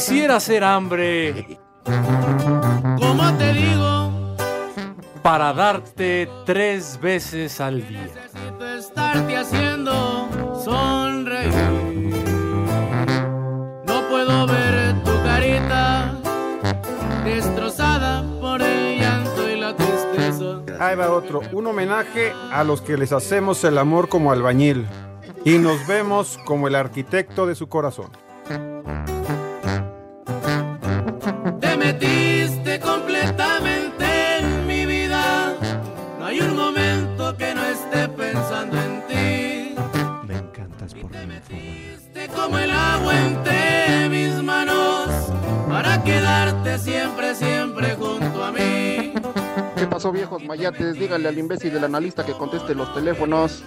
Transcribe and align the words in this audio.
Quisiera 0.00 0.36
hacer 0.36 0.64
hambre 0.64 1.58
¿Cómo 1.84 3.36
te 3.36 3.52
digo? 3.52 4.34
para 5.22 5.52
darte 5.52 6.26
tres 6.46 6.98
veces 6.98 7.60
al 7.60 7.86
día. 7.86 8.08
Necesito 8.14 8.66
estarte 8.78 9.36
haciendo 9.36 10.26
sonreír. 10.64 11.52
No 13.86 14.08
puedo 14.08 14.46
ver 14.46 15.04
tu 15.04 15.22
carita 15.22 16.14
destrozada 17.22 18.24
por 18.40 18.62
el 18.62 19.00
llanto 19.00 19.50
y 19.50 19.60
la 19.60 19.76
tristeza. 19.76 20.62
Ahí 20.82 20.96
va 20.96 21.10
otro, 21.10 21.42
un 21.52 21.66
homenaje 21.66 22.32
a 22.50 22.64
los 22.64 22.80
que 22.80 22.96
les 22.96 23.12
hacemos 23.12 23.62
el 23.64 23.76
amor 23.76 24.08
como 24.08 24.32
albañil 24.32 24.86
y 25.44 25.58
nos 25.58 25.86
vemos 25.86 26.38
como 26.46 26.68
el 26.68 26.74
arquitecto 26.74 27.46
de 27.46 27.54
su 27.54 27.68
corazón. 27.68 28.29
Como 42.50 42.58
el 42.58 42.70
agua 42.70 43.14
entre 43.26 44.08
mis 44.08 44.42
manos 44.42 45.08
para 45.68 46.02
quedarte 46.02 46.78
siempre, 46.78 47.34
siempre 47.34 47.94
junto 47.94 48.44
a 48.44 48.50
mí. 48.52 49.14
¿Qué 49.76 49.86
pasó, 49.88 50.10
viejos 50.10 50.42
mayates? 50.44 50.94
Díganle 50.94 51.28
al 51.28 51.38
imbécil 51.38 51.72
del 51.72 51.84
analista 51.84 52.24
que 52.26 52.32
conteste 52.32 52.74
los 52.74 52.92
teléfonos. 52.92 53.62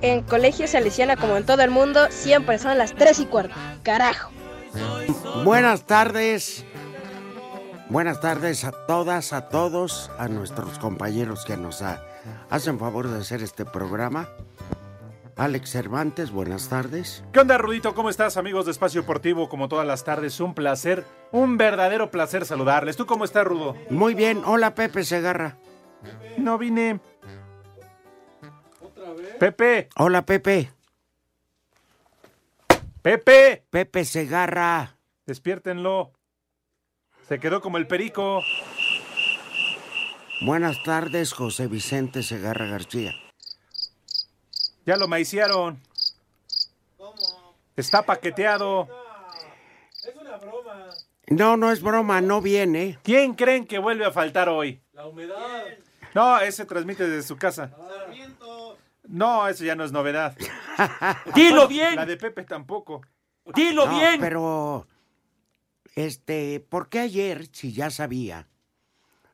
En 0.00 0.22
colegio 0.22 0.68
salesiana, 0.68 1.16
como 1.16 1.36
en 1.36 1.44
todo 1.44 1.60
el 1.62 1.70
mundo, 1.70 2.06
siempre 2.10 2.58
son 2.58 2.78
las 2.78 2.94
3 2.94 3.18
y 3.18 3.26
cuarto. 3.26 3.54
Carajo. 3.82 4.30
Buenas 5.44 5.82
tardes. 5.82 6.64
Buenas 7.88 8.20
tardes 8.20 8.64
a 8.64 8.70
todas, 8.86 9.32
a 9.32 9.48
todos, 9.48 10.10
a 10.18 10.28
nuestros 10.28 10.78
compañeros 10.78 11.44
que 11.44 11.56
nos 11.56 11.82
ha- 11.82 12.00
hacen 12.50 12.78
favor 12.78 13.08
de 13.08 13.18
hacer 13.18 13.42
este 13.42 13.64
programa. 13.64 14.28
Alex 15.38 15.70
Cervantes, 15.70 16.32
buenas 16.32 16.68
tardes. 16.68 17.22
¿Qué 17.32 17.38
onda, 17.38 17.56
Rudito? 17.58 17.94
¿Cómo 17.94 18.10
estás, 18.10 18.36
amigos 18.36 18.64
de 18.66 18.72
Espacio 18.72 19.02
Deportivo? 19.02 19.48
Como 19.48 19.68
todas 19.68 19.86
las 19.86 20.02
tardes, 20.04 20.40
un 20.40 20.52
placer, 20.52 21.04
un 21.30 21.56
verdadero 21.56 22.10
placer 22.10 22.44
saludarles. 22.44 22.96
¿Tú 22.96 23.06
cómo 23.06 23.24
estás, 23.24 23.44
Rudo? 23.44 23.76
Muy 23.88 24.14
bien, 24.14 24.42
hola 24.44 24.74
Pepe 24.74 25.04
Segarra. 25.04 25.56
No 26.36 26.58
vine. 26.58 27.00
Pepe, 29.38 29.88
Hola 29.96 30.22
Pepe. 30.26 30.72
Pepe, 33.02 33.64
Pepe 33.70 34.04
Segarra. 34.04 34.96
despiértenlo. 35.24 36.12
Se 37.28 37.38
quedó 37.38 37.60
como 37.60 37.78
el 37.78 37.86
perico. 37.86 38.42
Buenas 40.44 40.82
tardes, 40.82 41.32
José 41.32 41.68
Vicente 41.68 42.24
Segarra 42.24 42.66
García. 42.66 43.12
Ya 44.88 44.96
lo 44.96 45.06
maiciaron. 45.06 45.78
Está 47.76 48.00
paqueteado. 48.06 48.88
No, 51.26 51.58
no 51.58 51.70
es 51.70 51.82
broma, 51.82 52.22
no 52.22 52.40
viene. 52.40 52.98
¿Quién 53.02 53.34
creen 53.34 53.66
que 53.66 53.78
vuelve 53.78 54.06
a 54.06 54.12
faltar 54.12 54.48
hoy? 54.48 54.80
La 54.94 55.04
humedad. 55.06 55.66
No, 56.14 56.38
ese 56.40 56.64
transmite 56.64 57.06
desde 57.06 57.28
su 57.28 57.36
casa. 57.36 57.70
No, 59.06 59.46
eso 59.46 59.62
ya 59.62 59.74
no 59.74 59.84
es 59.84 59.92
novedad. 59.92 60.34
¡Dilo 61.34 61.64
La 61.64 61.66
bien! 61.66 62.06
de 62.06 62.16
Pepe 62.16 62.44
tampoco. 62.44 63.02
¡Dilo 63.54 63.84
No, 63.84 63.92
bien! 63.92 64.18
pero 64.18 64.86
este, 65.96 66.60
¿por 66.60 66.88
qué 66.88 67.00
ayer, 67.00 67.46
si 67.52 67.74
ya 67.74 67.90
sabía, 67.90 68.48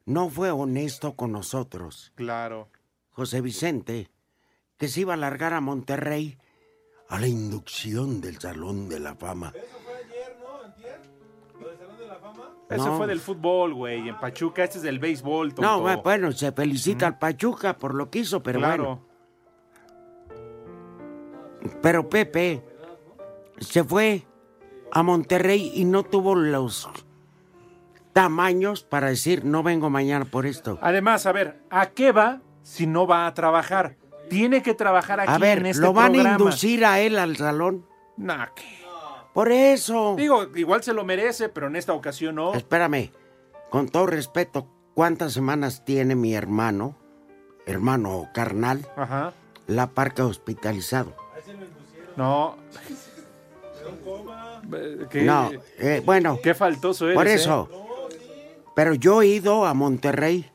no 0.05 0.29
fue 0.31 0.51
honesto 0.51 1.15
con 1.15 1.31
nosotros, 1.31 2.11
Claro. 2.17 2.69
José 3.11 3.41
Vicente, 3.41 4.11
que 4.79 4.89
se 4.89 5.01
iba 5.03 5.15
a 5.15 5.17
largar 5.17 5.53
a 5.53 5.61
Monterrey 5.61 6.39
a 7.09 7.19
la 7.21 7.27
inducción 7.29 8.21
del 8.21 8.39
Salón 8.41 8.89
de 8.89 9.01
la 9.01 9.15
Fama? 9.15 9.53
Eso 12.71 12.87
No. 12.87 12.97
fue 12.97 13.07
del 13.07 13.21
fútbol, 13.21 13.75
güey. 13.75 14.09
En 14.09 14.19
Pachuca, 14.19 14.65
este 14.65 14.79
es 14.79 14.83
del 14.83 14.99
béisbol, 14.99 15.55
tonto. 15.55 15.63
No, 15.71 15.81
bueno, 15.81 16.03
bueno, 16.03 16.33
se 16.33 16.51
felicita 16.53 17.07
al 17.07 17.19
Pachuca 17.19 17.77
por 17.79 17.95
lo 17.95 18.11
que 18.11 18.21
hizo, 18.21 18.43
pero 18.43 18.59
claro. 18.59 18.85
bueno. 18.85 19.15
Pero 21.83 22.09
Pepe 22.09 22.63
se 23.61 23.85
fue 23.85 24.27
a 24.93 25.03
Monterrey 25.03 25.73
y 25.75 25.85
no 25.85 26.03
tuvo 26.03 26.35
los 26.35 26.89
tamaños 28.13 28.83
para 28.85 29.09
decir 29.09 29.45
no 29.45 29.63
vengo 29.63 29.91
mañana 29.91 30.25
por 30.25 30.47
esto. 30.47 30.79
Además, 30.81 31.27
a 31.27 31.33
ver, 31.33 31.63
¿a 31.71 31.87
qué 31.91 32.13
va 32.13 32.41
si 32.63 32.87
no 32.87 33.07
va 33.07 33.27
a 33.27 33.35
trabajar? 33.35 33.97
Tiene 34.29 34.63
que 34.63 34.75
trabajar 34.75 35.21
aquí 35.21 35.31
A 35.33 35.39
ver, 35.39 35.59
en 35.59 35.67
este 35.67 35.83
¿lo 35.83 35.93
van 35.93 36.13
programa. 36.13 36.37
a 36.37 36.39
inducir 36.39 36.85
a 36.85 37.01
él 37.01 37.19
al 37.19 37.37
salón? 37.37 37.87
Nah, 38.17 38.47
¿qué? 38.55 38.85
Por 39.33 39.51
eso. 39.51 40.15
Digo, 40.17 40.45
igual 40.55 40.83
se 40.83 40.93
lo 40.95 41.05
merece, 41.05 41.49
pero 41.49 41.67
en 41.67 41.77
esta 41.77 41.93
ocasión 41.93 42.37
no. 42.37 42.55
Espérame, 42.55 43.11
con 43.71 43.89
todo 43.89 44.07
respeto, 44.07 44.69
¿cuántas 44.95 45.33
semanas 45.33 45.85
tiene 45.85 46.15
mi 46.15 46.35
hermano, 46.35 46.97
hermano 47.67 48.17
o 48.17 48.29
carnal, 48.33 48.87
Ajá. 48.97 49.33
la 49.67 49.89
parca 49.89 50.25
hospitalizado? 50.25 51.15
No. 52.17 52.57
¿Qué, 55.11 55.23
No, 55.23 55.51
eh, 55.79 56.01
bueno, 56.05 56.39
qué 56.43 56.55
faltoso 56.55 57.07
eres, 57.07 57.17
por 57.17 57.27
¿eh? 57.27 57.35
eso. 57.35 57.69
Pero 58.75 58.95
yo 58.95 59.23
he 59.23 59.27
ido 59.27 59.67
a 59.67 59.75
Monterrey 59.75 60.51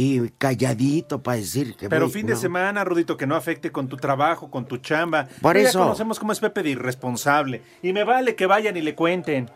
y 0.00 0.28
calladito 0.38 1.22
para 1.24 1.38
decir 1.38 1.74
que 1.74 1.88
Pero 1.88 2.04
voy, 2.06 2.12
fin 2.12 2.24
de 2.26 2.34
no. 2.34 2.38
semana, 2.38 2.84
Rudito, 2.84 3.16
que 3.16 3.26
no 3.26 3.34
afecte 3.34 3.72
con 3.72 3.88
tu 3.88 3.96
trabajo, 3.96 4.48
con 4.48 4.64
tu 4.64 4.76
chamba. 4.78 5.26
Por 5.42 5.56
Ya 5.58 5.68
eso. 5.68 5.80
conocemos 5.80 6.20
cómo 6.20 6.32
es 6.32 6.38
Pepe 6.38 6.62
de 6.62 6.70
irresponsable. 6.70 7.62
Y 7.82 7.92
me 7.92 8.04
vale 8.04 8.36
que 8.36 8.46
vayan 8.46 8.76
y 8.76 8.80
le 8.80 8.94
cuenten. 8.94 9.50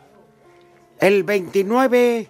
El 0.99 1.23
29 1.23 2.29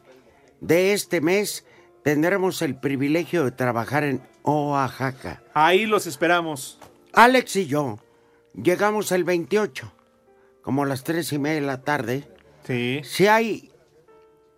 de 0.61 0.93
este 0.93 1.23
mes 1.23 1.65
tendremos 2.05 2.61
el 2.61 2.75
privilegio 2.77 3.45
de 3.45 3.51
trabajar 3.53 4.05
en 4.05 4.21
Oaxaca. 4.43 5.43
Ahí 5.55 5.87
los 5.87 6.07
esperamos. 6.07 6.79
Alex 7.15 7.57
y 7.57 7.67
yo 7.67 7.99
llegamos 8.55 9.11
el 9.13 9.25
28. 9.25 9.91
como 10.63 10.85
las 10.85 11.03
tres 11.03 11.33
y 11.33 11.39
media 11.41 11.61
de 11.61 11.67
la 11.67 11.81
tarde, 11.83 12.29
Sí. 12.65 13.01
si 13.03 13.27
hay 13.27 13.73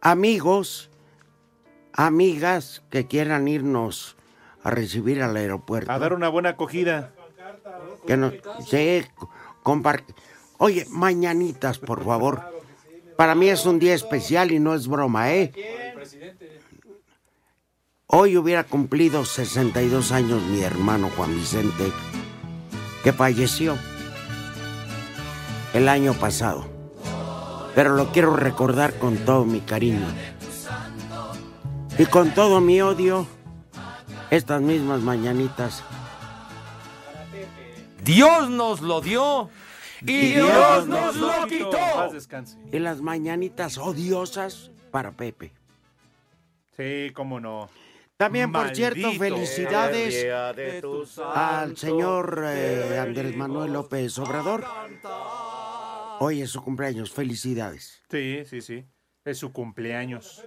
amigos, 0.02 0.90
amigas 1.94 2.82
que 2.90 3.06
quieran 3.06 3.48
irnos 3.48 4.16
a 4.62 4.70
recibir 4.70 5.22
al 5.22 5.36
aeropuerto. 5.36 5.90
A 5.90 5.98
dar 5.98 6.12
una 6.12 6.28
buena 6.28 6.50
acogida. 6.50 7.12
Que 8.06 8.16
no, 8.16 8.32
sí, 8.66 9.04
Oye, 10.58 10.86
mañanitas, 10.90 11.78
por 11.78 12.04
favor. 12.04 12.42
Para 13.16 13.34
mí 13.34 13.48
es 13.48 13.64
un 13.64 13.78
día 13.78 13.94
especial 13.94 14.50
y 14.50 14.58
no 14.58 14.74
es 14.74 14.88
broma, 14.88 15.32
¿eh? 15.32 15.52
Hoy 18.06 18.36
hubiera 18.36 18.64
cumplido 18.64 19.24
62 19.24 20.12
años 20.12 20.42
mi 20.42 20.62
hermano 20.62 21.10
Juan 21.16 21.34
Vicente, 21.34 21.90
que 23.02 23.12
falleció 23.12 23.76
el 25.72 25.88
año 25.88 26.12
pasado. 26.14 26.66
Pero 27.74 27.94
lo 27.94 28.12
quiero 28.12 28.36
recordar 28.36 28.94
con 28.98 29.16
todo 29.18 29.44
mi 29.44 29.60
cariño. 29.60 30.06
Y 31.98 32.06
con 32.06 32.34
todo 32.34 32.60
mi 32.60 32.80
odio, 32.80 33.26
estas 34.30 34.60
mismas 34.60 35.00
mañanitas 35.00 35.84
Dios 38.04 38.50
nos 38.50 38.82
lo 38.82 39.00
dio 39.00 39.48
y 40.02 40.32
Dios 40.32 40.86
nos 40.86 41.16
lo 41.16 41.46
quitó. 41.46 42.10
y 42.70 42.78
las 42.78 43.00
mañanitas 43.00 43.78
odiosas 43.78 44.70
para 44.90 45.12
Pepe. 45.12 45.52
Sí, 46.76 47.10
cómo 47.14 47.40
no. 47.40 47.70
También, 48.16 48.52
por 48.52 48.74
cierto, 48.76 49.12
felicidades 49.12 50.26
al 51.34 51.76
señor 51.76 52.44
eh, 52.46 52.98
Andrés 52.98 53.36
Manuel 53.36 53.72
López 53.72 54.18
Obrador. 54.18 54.64
Hoy 56.20 56.42
es 56.42 56.50
su 56.50 56.62
cumpleaños, 56.62 57.10
felicidades. 57.10 58.02
Sí, 58.10 58.42
sí, 58.44 58.60
sí. 58.60 58.84
Es 59.24 59.38
su 59.38 59.52
cumpleaños. 59.52 60.44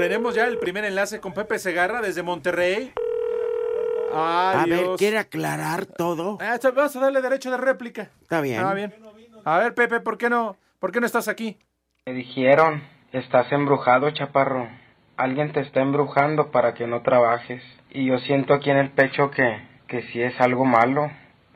Tenemos 0.00 0.34
ya 0.34 0.46
el 0.46 0.56
primer 0.56 0.86
enlace 0.86 1.20
con 1.20 1.34
Pepe 1.34 1.58
Segarra 1.58 2.00
desde 2.00 2.22
Monterrey. 2.22 2.90
A 4.14 4.64
ver. 4.66 4.86
¿quiere 4.96 5.18
aclarar 5.18 5.84
todo? 5.84 6.38
Ah, 6.40 6.58
Vamos 6.74 6.96
a 6.96 7.00
darle 7.00 7.20
derecho 7.20 7.50
de 7.50 7.58
réplica. 7.58 8.08
Está 8.22 8.40
bien. 8.40 8.64
Ah, 8.64 8.72
bien. 8.72 8.94
A 9.44 9.58
ver, 9.58 9.74
Pepe, 9.74 10.00
¿por 10.00 10.16
qué 10.16 10.30
no? 10.30 10.56
¿Por 10.78 10.90
qué 10.90 11.00
no 11.00 11.06
estás 11.06 11.28
aquí? 11.28 11.58
Me 12.06 12.14
dijeron, 12.14 12.82
estás 13.12 13.52
embrujado, 13.52 14.10
chaparro. 14.12 14.70
Alguien 15.18 15.52
te 15.52 15.60
está 15.60 15.82
embrujando 15.82 16.50
para 16.50 16.72
que 16.72 16.86
no 16.86 17.02
trabajes. 17.02 17.62
Y 17.90 18.06
yo 18.06 18.16
siento 18.20 18.54
aquí 18.54 18.70
en 18.70 18.78
el 18.78 18.92
pecho 18.92 19.30
que, 19.30 19.60
que 19.86 20.00
sí 20.04 20.22
es 20.22 20.32
algo 20.40 20.64
malo, 20.64 21.10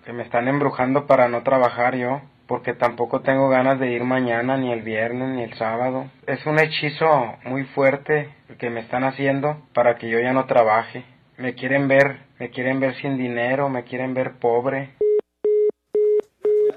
que 0.04 0.12
me 0.12 0.22
están 0.22 0.48
embrujando 0.48 1.06
para 1.06 1.28
no 1.28 1.44
trabajar 1.44 1.96
yo, 1.96 2.20
porque 2.54 2.72
tampoco 2.72 3.20
tengo 3.20 3.48
ganas 3.48 3.80
de 3.80 3.90
ir 3.90 4.04
mañana, 4.04 4.56
ni 4.56 4.70
el 4.70 4.82
viernes, 4.82 5.28
ni 5.34 5.42
el 5.42 5.58
sábado. 5.58 6.08
Es 6.24 6.46
un 6.46 6.60
hechizo 6.60 7.34
muy 7.44 7.64
fuerte 7.64 8.32
el 8.48 8.56
que 8.58 8.70
me 8.70 8.78
están 8.78 9.02
haciendo 9.02 9.60
para 9.72 9.96
que 9.96 10.08
yo 10.08 10.20
ya 10.20 10.32
no 10.32 10.46
trabaje. 10.46 11.04
Me 11.36 11.56
quieren 11.56 11.88
ver, 11.88 12.20
me 12.38 12.50
quieren 12.50 12.78
ver 12.78 12.94
sin 13.02 13.18
dinero, 13.18 13.68
me 13.68 13.82
quieren 13.82 14.14
ver 14.14 14.34
pobre. 14.38 14.94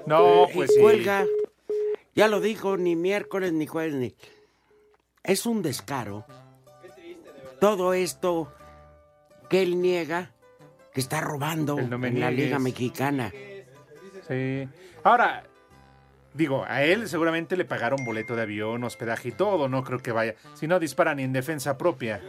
No, 0.04 0.48
Y 0.50 0.54
pues 0.54 0.74
sí. 0.74 0.80
cuelga. 0.80 1.24
Ya 2.16 2.26
lo 2.26 2.40
dijo, 2.40 2.76
ni 2.76 2.96
miércoles 2.96 3.52
ni 3.52 3.68
jueves 3.68 3.94
ni. 3.94 4.16
Es 5.22 5.46
un 5.46 5.62
descaro. 5.62 6.24
Todo 7.60 7.92
esto 7.94 8.52
que 9.48 9.62
él 9.62 9.80
niega 9.80 10.32
que 10.92 11.00
está 11.00 11.20
robando 11.20 11.80
no 11.80 12.04
en 12.04 12.18
la. 12.18 12.32
Liga 12.32 12.58
Mexicana. 12.58 13.32
Sí. 14.26 14.68
Ahora, 15.04 15.44
digo, 16.34 16.64
a 16.68 16.82
él 16.82 17.08
seguramente 17.08 17.56
le 17.56 17.64
pagaron 17.64 18.04
boleto 18.04 18.36
de 18.36 18.42
avión, 18.42 18.84
hospedaje 18.84 19.28
y 19.28 19.32
todo. 19.32 19.68
No 19.68 19.82
creo 19.84 19.98
que 20.00 20.12
vaya. 20.12 20.34
Si 20.54 20.66
no, 20.66 20.78
dispara 20.78 21.14
ni 21.14 21.22
en 21.24 21.32
defensa 21.32 21.76
propia. 21.78 22.20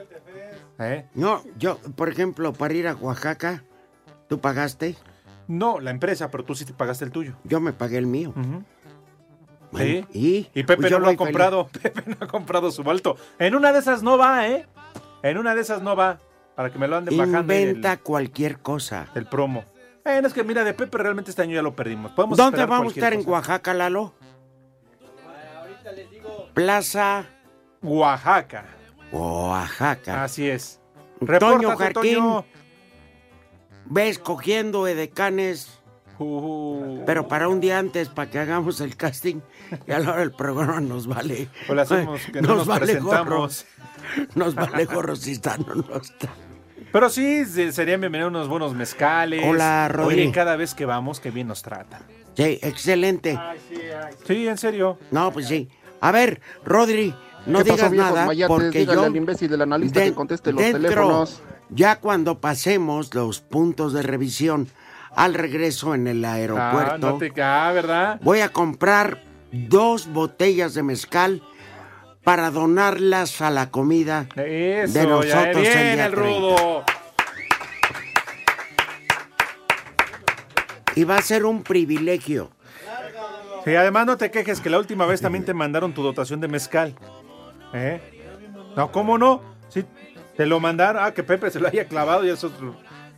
¿Eh? 0.79 1.05
No, 1.13 1.43
yo, 1.57 1.77
por 1.95 2.09
ejemplo, 2.09 2.53
para 2.53 2.73
ir 2.73 2.87
a 2.87 2.95
Oaxaca, 2.95 3.63
¿tú 4.27 4.39
pagaste? 4.39 4.95
No, 5.47 5.79
la 5.79 5.91
empresa, 5.91 6.29
pero 6.31 6.43
tú 6.45 6.55
sí 6.55 6.65
te 6.65 6.73
pagaste 6.73 7.05
el 7.05 7.11
tuyo. 7.11 7.33
Yo 7.43 7.59
me 7.59 7.73
pagué 7.73 7.97
el 7.97 8.07
mío. 8.07 8.29
Ujú. 8.29 8.63
Bueno, 9.71 10.07
Sí. 10.11 10.19
y, 10.19 10.59
Y 10.59 10.63
Pepe 10.63 10.77
pues 10.77 10.89
yo 10.91 10.97
no 10.99 11.05
lo 11.05 11.05
ha 11.05 11.09
feliz. 11.09 11.17
comprado. 11.17 11.67
Pepe 11.81 12.03
no 12.07 12.17
ha 12.19 12.27
comprado 12.27 12.71
su 12.71 12.83
balto. 12.83 13.17
En 13.37 13.55
una 13.55 13.71
de 13.71 13.79
esas 13.79 14.01
no 14.03 14.17
va, 14.17 14.47
¿eh? 14.47 14.65
En 15.21 15.37
una 15.37 15.53
de 15.53 15.61
esas 15.61 15.81
no 15.81 15.95
va. 15.95 16.19
Para 16.55 16.71
que 16.71 16.79
me 16.79 16.87
lo 16.87 16.97
anden 16.97 17.15
bajando 17.17 17.39
Inventa 17.53 17.93
el, 17.93 17.99
cualquier 17.99 18.59
cosa. 18.59 19.07
el 19.15 19.25
promo. 19.27 19.63
Eh, 20.17 20.21
no, 20.21 20.27
es 20.27 20.33
que 20.33 20.43
mira, 20.43 20.63
de 20.63 20.73
Pepe 20.73 20.97
realmente 20.97 21.31
este 21.31 21.41
año 21.41 21.55
ya 21.55 21.61
lo 21.61 21.75
perdimos. 21.75 22.11
Podemos 22.11 22.37
¿Dónde 22.37 22.65
vamos 22.65 22.93
a 22.93 22.95
estar 22.95 23.13
en 23.13 23.19
cosa. 23.19 23.31
Oaxaca, 23.31 23.73
Lalo? 23.73 24.13
Plaza 26.53 27.25
Oaxaca. 27.81 28.65
Oaxaca. 29.11 30.23
Así 30.23 30.49
es. 30.49 30.79
Toño 31.39 31.75
Jarquín. 31.77 32.15
Toño. 32.15 32.45
Ves 33.85 34.19
cogiendo 34.19 34.87
edecanes, 34.87 35.79
Uh, 36.21 37.01
pero 37.05 37.29
para 37.29 37.47
un 37.47 37.61
día 37.61 37.79
antes, 37.79 38.09
para 38.09 38.29
que 38.29 38.39
hagamos 38.39 38.81
el 38.81 38.97
casting, 38.97 39.39
y 39.87 39.91
a 39.93 39.99
la 39.99 40.09
hora 40.11 40.19
del 40.19 40.33
programa 40.33 40.81
nos 40.81 41.07
vale. 41.07 41.47
o 41.69 41.73
le 41.73 41.81
hacemos 41.81 42.21
que 42.25 42.41
no 42.41 42.55
nos, 42.55 42.67
vale 42.67 42.99
gorro. 42.99 43.47
presentamos. 43.47 43.65
Nos 44.35 44.53
vale 44.53 44.83
gorro 44.83 45.15
si 45.15 45.31
están 45.31 45.61
o 45.69 45.75
no 45.75 45.95
están. 45.95 46.48
Pero 46.91 47.09
sí, 47.09 47.45
se- 47.45 47.71
serían 47.71 47.99
bienvenidos 48.01 48.31
unos 48.31 48.47
buenos 48.47 48.73
mezcales. 48.73 49.43
Hola, 49.45 49.87
Rodri. 49.89 50.21
Oye, 50.23 50.31
cada 50.31 50.55
vez 50.55 50.73
que 50.73 50.85
vamos, 50.85 51.19
que 51.19 51.29
bien 51.31 51.47
nos 51.47 51.61
trata. 51.61 52.01
Sí, 52.35 52.59
excelente. 52.63 53.39
Sí, 54.25 54.47
en 54.47 54.57
serio. 54.57 54.97
No, 55.11 55.31
pues 55.31 55.47
sí. 55.47 55.69
A 56.01 56.11
ver, 56.11 56.41
Rodri, 56.65 57.13
no 57.45 57.59
¿Qué 57.59 57.65
pasó, 57.65 57.75
digas 57.75 57.91
viejos 57.91 58.11
nada 58.13 58.25
mayates? 58.25 58.55
porque 58.55 58.85
yo 58.85 59.03
al 59.03 59.15
imbécil 59.15 59.49
del 59.51 59.61
analista 59.61 60.01
que 60.01 60.13
conteste 60.13 60.51
los 60.51 60.61
dentro, 60.63 60.81
teléfonos. 60.81 61.41
Ya 61.69 61.97
cuando 61.99 62.39
pasemos 62.39 63.13
los 63.13 63.41
puntos 63.41 63.93
de 63.93 64.01
revisión 64.01 64.67
al 65.15 65.33
regreso 65.35 65.93
en 65.93 66.07
el 66.07 66.23
Ah, 66.25 66.33
aeropuerto, 66.33 66.97
no 67.11 67.17
te 67.17 67.31
ah, 67.41 67.71
¿verdad? 67.73 68.19
voy 68.23 68.39
a 68.39 68.49
comprar 68.49 69.21
dos 69.51 70.07
botellas 70.07 70.73
de 70.73 70.83
mezcal 70.83 71.43
para 72.29 72.51
donarlas 72.51 73.41
a 73.41 73.49
la 73.49 73.71
comida 73.71 74.27
Eso, 74.35 74.93
de 74.99 75.07
nosotros 75.07 75.33
ya 75.33 75.49
el 75.49 75.61
día 75.63 76.05
el 76.05 76.11
30. 76.13 76.15
rudo. 76.15 76.83
Y 80.93 81.05
va 81.05 81.17
a 81.17 81.21
ser 81.23 81.45
un 81.45 81.63
privilegio. 81.63 82.51
Sí, 83.65 83.73
además 83.73 84.05
no 84.05 84.15
te 84.15 84.29
quejes 84.29 84.61
que 84.61 84.69
la 84.69 84.77
última 84.77 85.07
vez 85.07 85.21
también 85.21 85.43
te 85.43 85.55
mandaron 85.55 85.91
tu 85.91 86.03
dotación 86.03 86.39
de 86.39 86.47
mezcal. 86.47 86.93
¿Eh? 87.73 87.99
No, 88.75 88.91
¿cómo 88.91 89.17
no? 89.17 89.41
Sí, 89.69 89.83
te 90.37 90.45
lo 90.45 90.59
mandaron. 90.59 91.03
Ah, 91.03 91.15
que 91.15 91.23
Pepe 91.23 91.49
se 91.49 91.59
lo 91.59 91.67
haya 91.67 91.85
clavado 91.87 92.23
y 92.23 92.29
eso. 92.29 92.51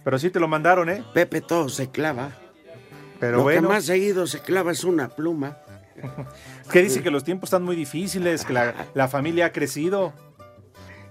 Pero 0.05 0.19
sí 0.19 0.29
te 0.29 0.39
lo 0.39 0.47
mandaron, 0.47 0.89
¿eh? 0.89 1.03
Pepe 1.13 1.41
todo 1.41 1.67
se 1.67 1.89
clava. 1.89 2.31
Pero 3.19 3.39
Lo 3.39 3.43
bueno. 3.43 3.67
que 3.67 3.73
más 3.73 3.83
seguido 3.83 4.25
se 4.25 4.39
clava 4.39 4.71
es 4.71 4.85
una 4.85 5.09
pluma. 5.09 5.57
Que 6.71 6.81
dice 6.81 7.01
que 7.03 7.11
los 7.11 7.23
tiempos 7.23 7.47
están 7.47 7.63
muy 7.63 7.75
difíciles, 7.75 8.45
que 8.45 8.53
la, 8.53 8.73
la 8.93 9.07
familia 9.07 9.47
ha 9.47 9.51
crecido. 9.51 10.13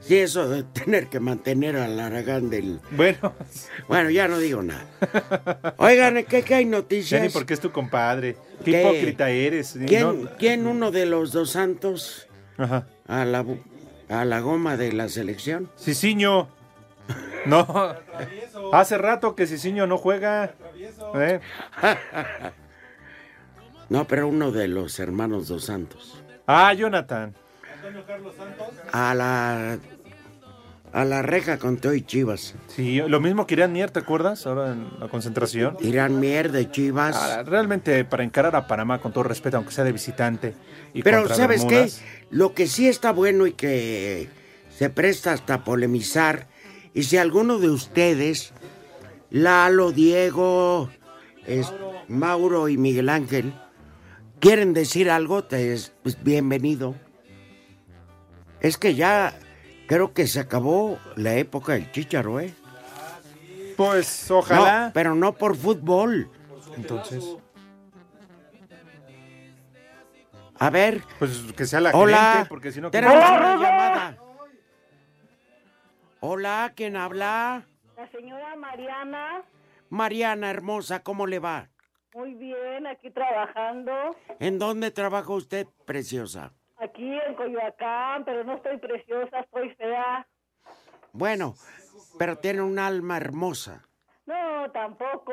Y 0.08 0.14
eso 0.16 0.48
de 0.48 0.62
tener 0.62 1.08
que 1.08 1.20
mantener 1.20 1.76
al 1.76 2.00
Aragán 2.00 2.48
del... 2.48 2.80
Bueno, 2.92 3.34
Bueno, 3.86 4.08
ya 4.08 4.28
no 4.28 4.38
digo 4.38 4.62
nada. 4.62 4.86
Oigan, 5.76 6.24
¿qué, 6.24 6.42
qué 6.42 6.54
hay 6.54 6.64
noticias? 6.64 7.20
ni 7.20 7.28
porque 7.28 7.52
es 7.52 7.60
tu 7.60 7.70
compadre. 7.70 8.36
Qué, 8.64 8.72
¿Qué? 8.72 8.80
hipócrita 8.80 9.28
eres. 9.28 9.78
¿Quién, 9.86 10.24
No- 10.24 10.30
quién 10.38 10.66
uno 10.66 10.90
de 10.90 11.04
los 11.04 11.32
dos 11.32 11.50
santos 11.50 12.26
Ajá. 12.56 12.86
a 13.06 13.26
la, 13.26 13.44
a 14.08 14.24
la 14.24 14.40
goma 14.40 14.78
de 14.78 14.92
la 14.94 15.08
selección? 15.10 15.70
Ciciño. 15.78 16.48
No. 17.44 17.66
Hace 18.72 18.96
rato 18.96 19.34
que 19.34 19.46
Ciciño 19.46 19.86
no 19.86 19.98
juega. 19.98 20.54
¿Eh? 21.14 21.40
No, 23.90 24.06
pero 24.06 24.26
uno 24.28 24.50
de 24.52 24.68
los 24.68 24.98
hermanos 24.98 25.48
dos 25.48 25.64
santos. 25.66 26.22
Ah, 26.46 26.72
Jonathan. 26.72 27.34
A 28.92 29.14
la... 29.14 29.78
A 30.92 31.04
la 31.04 31.22
reja 31.22 31.58
con 31.58 31.76
Teo 31.76 31.94
y 31.94 32.02
Chivas. 32.02 32.56
Sí, 32.66 32.96
lo 33.06 33.20
mismo 33.20 33.46
que 33.46 33.54
Irán 33.54 33.72
Mier, 33.72 33.92
¿te 33.92 34.00
acuerdas? 34.00 34.44
Ahora 34.44 34.72
en 34.72 34.88
la 34.98 35.06
concentración. 35.06 35.76
Irán 35.80 36.18
Mier 36.18 36.50
de 36.50 36.68
Chivas. 36.68 37.14
Ah, 37.16 37.44
realmente 37.44 38.04
para 38.04 38.24
encarar 38.24 38.56
a 38.56 38.66
Panamá 38.66 39.00
con 39.00 39.12
todo 39.12 39.22
respeto, 39.22 39.56
aunque 39.56 39.70
sea 39.72 39.84
de 39.84 39.92
visitante. 39.92 40.54
Y 40.92 41.04
Pero 41.04 41.28
¿sabes 41.28 41.64
qué? 41.64 41.88
Lo 42.30 42.54
que 42.54 42.66
sí 42.66 42.88
está 42.88 43.12
bueno 43.12 43.46
y 43.46 43.52
que 43.52 44.28
se 44.76 44.90
presta 44.90 45.32
hasta 45.32 45.62
polemizar, 45.62 46.48
y 46.92 47.04
si 47.04 47.18
alguno 47.18 47.58
de 47.58 47.70
ustedes, 47.70 48.52
Lalo, 49.30 49.92
Diego, 49.92 50.90
es- 51.46 51.72
Mauro 52.08 52.68
y 52.68 52.76
Miguel 52.78 53.10
Ángel, 53.10 53.54
quieren 54.40 54.72
decir 54.72 55.10
algo, 55.10 55.44
te 55.44 55.72
es 55.72 55.92
pues, 56.02 56.22
bienvenido. 56.22 56.94
Es 58.60 58.76
que 58.76 58.94
ya 58.94 59.34
creo 59.86 60.12
que 60.12 60.26
se 60.26 60.40
acabó 60.40 60.98
la 61.16 61.34
época 61.34 61.74
del 61.74 61.90
chícharo, 61.92 62.40
¿eh? 62.40 62.52
Pues 63.76 64.30
ojalá. 64.30 64.86
No, 64.86 64.92
pero 64.92 65.14
no 65.14 65.34
por 65.34 65.56
fútbol. 65.56 66.30
Entonces. 66.76 67.24
A 70.58 70.68
ver. 70.70 71.02
Pues 71.18 71.40
que 71.56 71.66
sea 71.66 71.80
la 71.80 71.90
Hola. 71.92 72.32
gerente, 72.32 72.48
porque 72.48 72.72
si 72.72 72.80
no... 72.80 72.90
Tenemos 72.90 73.16
una 73.16 73.56
llamada. 73.56 74.16
Hola, 76.20 76.72
¿quién 76.76 76.96
habla? 76.96 77.66
La 77.96 78.10
señora 78.10 78.54
Mariana, 78.56 79.42
Mariana 79.88 80.50
hermosa, 80.50 81.02
¿cómo 81.02 81.26
le 81.26 81.38
va? 81.38 81.68
Muy 82.14 82.34
bien, 82.34 82.86
aquí 82.86 83.10
trabajando, 83.10 83.92
¿En 84.38 84.58
dónde 84.58 84.90
trabaja 84.90 85.32
usted, 85.32 85.66
preciosa? 85.86 86.52
aquí 86.78 87.14
en 87.26 87.34
Coyoacán, 87.34 88.24
pero 88.24 88.42
no 88.44 88.54
estoy 88.56 88.78
preciosa, 88.78 89.40
estoy 89.40 89.70
fea. 89.74 90.26
Bueno, 91.12 91.54
pero 92.18 92.36
tiene 92.38 92.62
un 92.62 92.78
alma 92.78 93.16
hermosa. 93.18 93.86
No, 94.26 94.70
tampoco. 94.72 95.32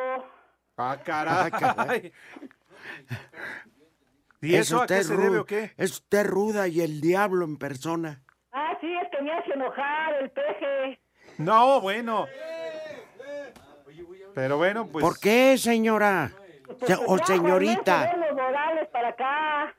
Ah, 0.78 0.98
caray. 1.04 1.52
Ah, 1.54 1.60
caray. 1.60 2.12
¿Y 4.42 4.56
Es 4.56 4.68
eso 4.68 4.84
a 4.84 4.88
qué 4.88 4.94
usted 5.00 5.08
se 5.08 5.18
debe 5.18 5.38
ru- 5.38 5.42
o 5.42 5.46
qué? 5.46 5.72
Es 5.78 5.92
usted 5.94 6.26
ruda 6.28 6.68
y 6.68 6.82
el 6.82 7.00
diablo 7.02 7.46
en 7.46 7.58
persona. 7.58 8.22
Ah, 8.52 8.78
sí, 8.82 8.88
es 9.02 9.10
que 9.10 9.22
me 9.24 9.32
hace 9.34 9.54
enojar 9.54 10.14
el 10.22 10.30
peje. 10.32 11.00
No, 11.38 11.80
bueno. 11.82 12.28
Pero 14.36 14.58
bueno, 14.58 14.88
pues... 14.88 15.04
¿Por 15.04 15.20
qué, 15.20 15.58
señora? 15.58 16.32
Porque 16.68 16.86
Se- 16.86 16.96
o 17.06 17.18
ya, 17.18 17.26
señorita. 17.26 18.04
Ernesto, 18.04 18.20
ven 18.20 18.28
los 18.28 18.36
Morales 18.38 18.88
para 18.92 19.10
acá. 19.10 19.74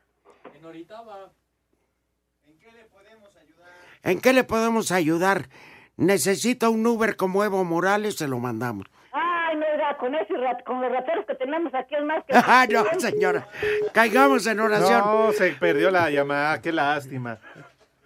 ¿En 4.03 4.21
qué 4.21 4.33
le 4.33 4.45
podemos 4.45 4.93
ayudar? 4.93 5.49
Necesita 5.97 6.69
un 6.69 6.87
Uber 6.87 7.17
como 7.17 7.45
Evo 7.45 7.65
Morales, 7.65 8.17
se 8.17 8.29
lo 8.29 8.39
mandamos. 8.39 8.87
Ay, 9.13 9.57
no, 9.57 9.67
oiga, 9.73 9.97
con, 9.99 10.15
ese 10.15 10.35
rat- 10.35 10.63
con 10.65 10.81
los 10.81 10.91
rateros 10.93 11.27
que 11.27 11.35
tenemos 11.35 11.75
aquí 11.75 11.95
es 11.97 12.05
más 12.05 12.25
que... 12.25 12.33
Ah, 12.37 12.67
no, 12.71 12.85
señora. 13.01 13.49
Caigamos 13.93 14.47
en 14.47 14.61
oración. 14.61 15.01
No, 15.01 15.33
se 15.33 15.53
perdió 15.53 15.91
la 15.91 16.09
llamada, 16.11 16.61
qué 16.63 16.71
lástima. 16.73 17.39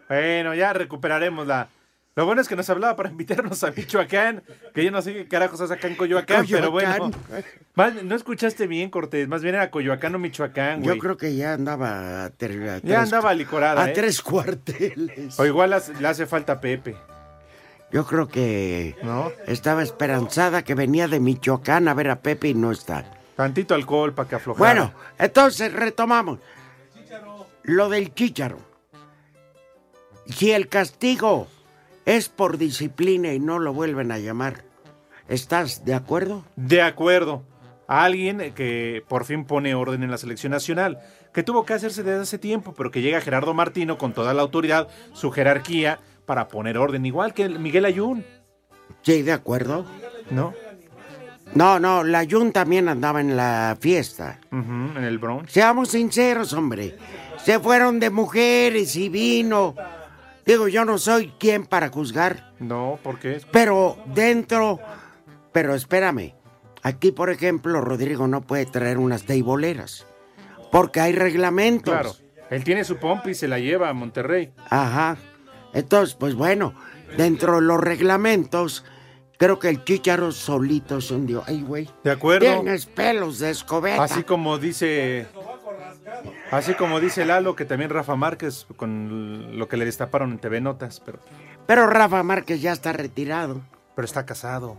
Bueno, 0.08 0.54
ya 0.54 0.72
recuperaremos 0.72 1.46
la... 1.46 1.68
Lo 2.14 2.26
bueno 2.26 2.42
es 2.42 2.48
que 2.48 2.56
nos 2.56 2.68
hablaba 2.68 2.94
para 2.94 3.08
invitarnos 3.10 3.64
a 3.64 3.70
Michoacán, 3.70 4.42
que 4.74 4.84
yo 4.84 4.90
no 4.90 5.00
sé 5.00 5.14
qué 5.14 5.28
carajos 5.28 5.60
hace 5.60 5.72
acá 5.74 5.88
en 5.88 5.96
Coyoacán, 5.96 6.46
pero 6.50 6.70
bueno. 6.70 7.10
Más- 7.74 8.02
no 8.02 8.14
escuchaste 8.14 8.66
bien, 8.66 8.90
Cortés, 8.90 9.26
más 9.28 9.42
bien 9.42 9.54
era 9.54 9.70
Coyoacán 9.70 10.14
o 10.14 10.18
Michoacán, 10.18 10.82
güey. 10.82 10.96
Yo 10.96 11.00
creo 11.02 11.16
que 11.16 11.34
ya 11.34 11.54
andaba 11.54 12.24
a, 12.24 12.30
ter- 12.30 12.68
a 12.68 12.74
Ya 12.76 12.80
tres- 12.80 12.98
andaba 12.98 13.32
licorada, 13.32 13.82
a 13.82 13.90
¿eh? 13.90 13.92
tres 13.94 14.20
cuarteles. 14.20 15.38
O 15.40 15.46
igual 15.46 15.74
le 16.00 16.08
hace 16.08 16.26
falta 16.26 16.60
Pepe. 16.60 16.96
Yo 17.90 18.06
creo 18.06 18.26
que 18.28 18.96
¿No? 19.02 19.30
estaba 19.46 19.82
esperanzada 19.82 20.64
que 20.64 20.74
venía 20.74 21.08
de 21.08 21.20
Michoacán 21.20 21.88
a 21.88 21.94
ver 21.94 22.08
a 22.10 22.20
Pepe 22.20 22.48
y 22.48 22.54
no 22.54 22.72
está. 22.72 23.04
Tantito 23.36 23.74
alcohol 23.74 24.12
para 24.14 24.28
que 24.28 24.34
aflojara. 24.34 24.58
Bueno, 24.74 24.94
entonces 25.18 25.72
retomamos. 25.72 26.38
Lo 27.64 27.88
del 27.88 28.12
chícharo. 28.14 28.58
Si 30.26 30.52
el 30.52 30.68
castigo 30.68 31.48
es 32.06 32.28
por 32.28 32.58
disciplina 32.58 33.32
y 33.32 33.40
no 33.40 33.58
lo 33.58 33.72
vuelven 33.72 34.12
a 34.12 34.18
llamar, 34.18 34.64
¿estás 35.28 35.84
de 35.84 35.94
acuerdo? 35.94 36.44
De 36.56 36.82
acuerdo. 36.82 37.44
Alguien 37.88 38.54
que 38.54 39.04
por 39.08 39.24
fin 39.24 39.44
pone 39.44 39.74
orden 39.74 40.02
en 40.02 40.10
la 40.10 40.16
selección 40.16 40.52
nacional, 40.52 41.00
que 41.34 41.42
tuvo 41.42 41.66
que 41.66 41.74
hacerse 41.74 42.02
desde 42.02 42.22
hace 42.22 42.38
tiempo, 42.38 42.74
pero 42.74 42.90
que 42.90 43.02
llega 43.02 43.20
Gerardo 43.20 43.52
Martino 43.54 43.98
con 43.98 44.14
toda 44.14 44.32
la 44.32 44.42
autoridad, 44.42 44.88
su 45.12 45.30
jerarquía, 45.30 46.00
para 46.24 46.48
poner 46.48 46.78
orden, 46.78 47.04
igual 47.04 47.34
que 47.34 47.42
el 47.42 47.58
Miguel 47.58 47.84
Ayun, 47.84 48.24
Sí, 49.02 49.22
de 49.22 49.32
acuerdo. 49.32 49.84
¿no? 50.30 50.54
No, 51.54 51.78
no, 51.78 52.04
la 52.04 52.26
Jun 52.28 52.52
también 52.52 52.88
andaba 52.88 53.20
en 53.20 53.36
la 53.36 53.76
fiesta. 53.78 54.38
En 54.50 54.96
el 54.96 55.18
Bronx. 55.18 55.52
Seamos 55.52 55.90
sinceros, 55.90 56.52
hombre. 56.52 56.96
Se 57.44 57.58
fueron 57.58 58.00
de 58.00 58.10
mujeres 58.10 58.96
y 58.96 59.08
vino. 59.08 59.74
Digo, 60.44 60.68
yo 60.68 60.84
no 60.84 60.98
soy 60.98 61.32
quien 61.38 61.66
para 61.66 61.88
juzgar, 61.88 62.52
No, 62.58 62.98
¿por 63.02 63.18
qué? 63.18 63.40
pero 63.52 63.96
dentro... 64.06 64.80
Pero 65.52 65.74
espérame. 65.74 66.34
Aquí, 66.82 67.12
por 67.12 67.30
ejemplo, 67.30 67.80
Rodrigo 67.80 68.26
no 68.26 68.40
puede 68.40 68.66
traer 68.66 68.98
unas 68.98 69.24
teiboleras. 69.24 70.06
Porque 70.72 71.00
hay 71.00 71.12
reglamentos. 71.12 71.92
Claro. 71.92 72.12
Él 72.50 72.64
tiene 72.64 72.84
su 72.84 72.96
pompa 72.96 73.30
y 73.30 73.34
se 73.34 73.46
la 73.48 73.58
lleva 73.58 73.88
a 73.88 73.92
Monterrey. 73.92 74.52
Ajá. 74.70 75.16
Entonces, 75.74 76.14
pues 76.14 76.34
bueno, 76.34 76.74
dentro 77.16 77.56
de 77.56 77.62
los 77.62 77.78
reglamentos, 77.80 78.84
creo 79.38 79.58
que 79.58 79.68
el 79.68 79.84
chícharo 79.84 80.32
solito 80.32 81.00
se 81.00 81.14
hundió. 81.14 81.44
Ay, 81.46 81.62
güey. 81.62 81.88
De 82.02 82.10
acuerdo. 82.10 82.46
Tienes 82.46 82.86
pelos 82.86 83.38
de 83.38 83.50
escobeta. 83.50 84.02
Así 84.02 84.22
como 84.24 84.58
dice. 84.58 85.28
Así 86.50 86.74
como 86.74 87.00
dice 87.00 87.24
Lalo, 87.24 87.56
que 87.56 87.64
también 87.64 87.90
Rafa 87.90 88.14
Márquez, 88.16 88.66
con 88.76 89.58
lo 89.58 89.68
que 89.68 89.76
le 89.76 89.84
destaparon 89.84 90.32
en 90.32 90.38
TV 90.38 90.60
Notas, 90.60 91.00
pero, 91.00 91.18
Pero 91.66 91.86
Rafa 91.86 92.22
Márquez 92.22 92.60
ya 92.60 92.72
está 92.72 92.92
retirado. 92.92 93.60
pero 93.94 94.04
está 94.04 94.26
casado. 94.26 94.76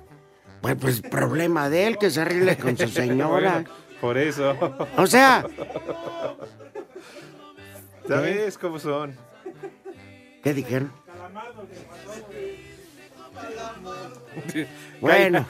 Pues, 0.61 0.75
pues 0.79 1.01
problema 1.01 1.69
de 1.69 1.87
él, 1.87 1.97
que 1.97 2.09
se 2.09 2.21
arregle 2.21 2.57
con 2.57 2.77
su 2.77 2.87
señora. 2.89 3.51
Bueno, 3.53 3.69
por 3.99 4.17
eso. 4.17 4.55
O 4.97 5.07
sea, 5.07 5.45
¿Sabes 8.07 8.57
cómo 8.57 8.79
son? 8.79 9.15
¿qué 10.43 10.53
dijeron? 10.53 10.91
Bueno, 14.99 15.45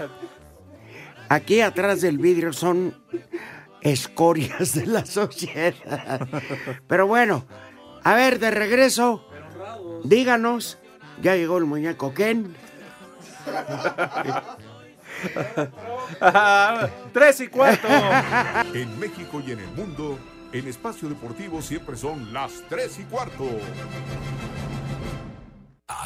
aquí 1.30 1.62
atrás 1.62 2.02
del 2.02 2.18
vidrio 2.18 2.54
son 2.54 2.96
escorias 3.84 4.74
de 4.74 4.88
la 4.88 5.06
sociedad. 5.06 5.74
Pero 6.88 7.08
bueno, 7.08 7.46
a 8.04 8.16
ver, 8.16 8.40
de 8.40 8.52
regreso, 8.52 9.25
díganos, 10.04 10.78
ya 11.22 11.36
llegó 11.36 11.58
el 11.58 11.66
muñeco 11.66 12.13
Ken. 12.13 12.56
Tres 17.13 17.40
y 17.42 17.48
cuarto. 17.48 17.88
En 18.74 19.00
México 19.00 19.42
y 19.46 19.52
en 19.52 19.60
el 19.60 19.70
mundo, 19.70 20.18
en 20.52 20.68
Espacio 20.68 21.10
Deportivo 21.10 21.62
siempre 21.62 21.96
son 21.96 22.34
las 22.34 22.63
3 22.70 23.00
y 23.00 23.04
cuarto. 23.04 23.46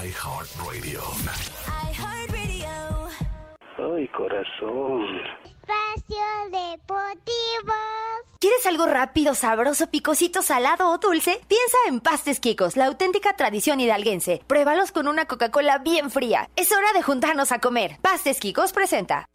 iHeartRadio. 0.03 1.01
Ay, 3.77 4.07
corazón. 4.09 5.21
Espacio. 6.09 7.27
¿Quieres 8.39 8.65
algo 8.65 8.85
rápido, 8.85 9.33
sabroso, 9.33 9.87
picosito, 9.87 10.41
salado 10.41 10.89
o 10.89 10.97
dulce? 10.99 11.41
Piensa 11.47 11.77
en 11.87 11.99
Pastes 11.99 12.39
Quicos, 12.39 12.77
la 12.77 12.85
auténtica 12.85 13.35
tradición 13.35 13.79
hidalguense. 13.79 14.41
Pruébalos 14.47 14.91
con 14.91 15.07
una 15.07 15.25
Coca-Cola 15.25 15.79
bien 15.79 16.11
fría. 16.11 16.49
Es 16.55 16.71
hora 16.71 16.93
de 16.93 17.01
juntarnos 17.01 17.51
a 17.51 17.59
comer. 17.59 17.97
Pastes 18.01 18.39
Quicos 18.39 18.73
presenta. 18.73 19.25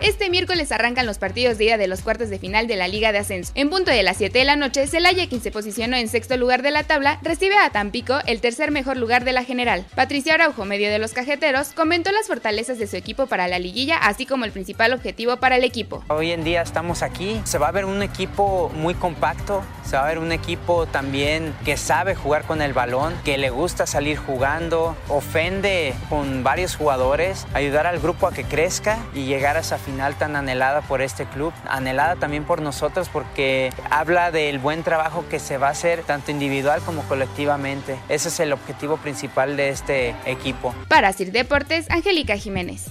Este 0.00 0.30
miércoles 0.30 0.72
arrancan 0.72 1.04
los 1.04 1.18
partidos 1.18 1.58
de 1.58 1.66
ida 1.66 1.76
de 1.76 1.86
los 1.86 2.00
cuartos 2.00 2.30
de 2.30 2.38
final 2.38 2.66
de 2.66 2.76
la 2.76 2.88
Liga 2.88 3.12
de 3.12 3.18
Ascenso. 3.18 3.52
En 3.54 3.68
punto 3.68 3.90
de 3.90 4.02
las 4.02 4.16
7 4.16 4.38
de 4.38 4.46
la 4.46 4.56
noche, 4.56 4.86
Celaya, 4.86 5.28
quien 5.28 5.42
se 5.42 5.50
posicionó 5.50 5.94
en 5.98 6.08
sexto 6.08 6.38
lugar 6.38 6.62
de 6.62 6.70
la 6.70 6.84
tabla, 6.84 7.18
recibe 7.20 7.58
a 7.58 7.68
Tampico, 7.68 8.18
el 8.24 8.40
tercer 8.40 8.70
mejor 8.70 8.96
lugar 8.96 9.24
de 9.24 9.32
la 9.32 9.44
general. 9.44 9.84
Patricia 9.94 10.34
Araujo, 10.34 10.64
medio 10.64 10.90
de 10.90 10.98
los 10.98 11.12
cajeteros, 11.12 11.72
comentó 11.72 12.12
las 12.12 12.28
fortalezas 12.28 12.78
de 12.78 12.86
su 12.86 12.96
equipo 12.96 13.26
para 13.26 13.46
la 13.46 13.58
liguilla, 13.58 13.98
así 13.98 14.24
como 14.24 14.46
el 14.46 14.52
principal 14.52 14.94
objetivo 14.94 15.36
para 15.36 15.56
el 15.56 15.64
equipo. 15.64 16.02
Hoy 16.08 16.32
en 16.32 16.44
día 16.44 16.62
estamos 16.62 17.02
aquí, 17.02 17.38
se 17.44 17.58
va 17.58 17.68
a 17.68 17.72
ver 17.72 17.84
un 17.84 18.02
equipo 18.02 18.70
muy 18.74 18.94
compacto, 18.94 19.62
se 19.84 19.96
va 19.96 20.04
a 20.04 20.08
ver 20.08 20.18
un 20.18 20.32
equipo 20.32 20.86
también 20.86 21.54
que 21.66 21.76
sabe 21.76 22.14
jugar 22.14 22.44
con 22.44 22.62
el 22.62 22.72
balón, 22.72 23.12
que 23.22 23.36
le 23.36 23.50
gusta 23.50 23.86
salir 23.86 24.16
jugando, 24.16 24.96
ofende 25.08 25.92
con 26.08 26.42
varios 26.42 26.74
jugadores, 26.74 27.46
ayudar 27.52 27.86
al 27.86 27.98
grupo 28.00 28.26
a 28.26 28.32
que 28.32 28.44
crezca 28.44 28.98
y 29.14 29.26
llegar 29.26 29.58
a 29.58 29.60
esa 29.60 29.76
final 29.76 29.90
tan 30.14 30.36
anhelada 30.36 30.80
por 30.82 31.02
este 31.02 31.26
club, 31.26 31.52
anhelada 31.68 32.16
también 32.16 32.44
por 32.44 32.62
nosotros 32.62 33.08
porque 33.08 33.72
habla 33.90 34.30
del 34.30 34.58
buen 34.58 34.82
trabajo 34.82 35.24
que 35.28 35.38
se 35.38 35.58
va 35.58 35.68
a 35.68 35.70
hacer 35.70 36.02
tanto 36.02 36.30
individual 36.30 36.80
como 36.84 37.02
colectivamente. 37.02 37.98
Ese 38.08 38.28
es 38.28 38.40
el 38.40 38.52
objetivo 38.52 38.96
principal 38.96 39.56
de 39.56 39.68
este 39.68 40.14
equipo. 40.24 40.74
Para 40.88 41.12
Sir 41.12 41.32
Deportes, 41.32 41.90
Angélica 41.90 42.36
Jiménez. 42.36 42.90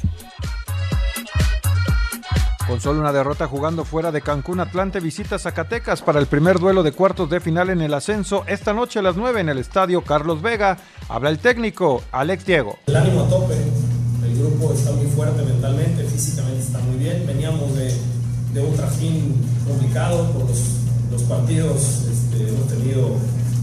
Con 2.69 2.79
solo 2.79 2.99
una 2.99 3.11
derrota 3.11 3.47
jugando 3.47 3.83
fuera 3.83 4.11
de 4.11 4.21
Cancún, 4.21 4.59
Atlante 4.59 4.99
visita 4.99 5.39
Zacatecas 5.39 6.03
para 6.03 6.19
el 6.19 6.27
primer 6.27 6.59
duelo 6.59 6.83
de 6.83 6.91
cuartos 6.91 7.27
de 7.27 7.39
final 7.39 7.71
en 7.71 7.81
el 7.81 7.95
ascenso 7.95 8.43
esta 8.45 8.75
noche 8.75 8.99
a 8.99 9.01
las 9.01 9.15
9 9.15 9.41
en 9.41 9.49
el 9.49 9.57
estadio 9.57 10.03
Carlos 10.03 10.43
Vega. 10.43 10.77
Habla 11.07 11.31
el 11.31 11.39
técnico 11.39 12.03
Alex 12.11 12.45
Diego. 12.45 12.77
El 12.85 12.95
ánimo 12.95 13.23
a 13.23 13.27
tope, 13.27 13.55
grupo 14.39 14.73
está 14.73 14.91
muy 14.91 15.07
fuerte 15.07 15.43
mentalmente, 15.43 16.03
físicamente 16.03 16.61
está 16.61 16.79
muy 16.79 16.97
bien. 16.97 17.25
Veníamos 17.27 17.75
de, 17.75 17.93
de 18.53 18.61
un 18.61 18.75
trajín 18.75 19.35
complicado 19.67 20.31
por 20.31 20.49
los, 20.49 20.59
los 21.11 21.23
partidos, 21.23 22.05
este, 22.11 22.49
hemos 22.49 22.67
tenido 22.67 23.09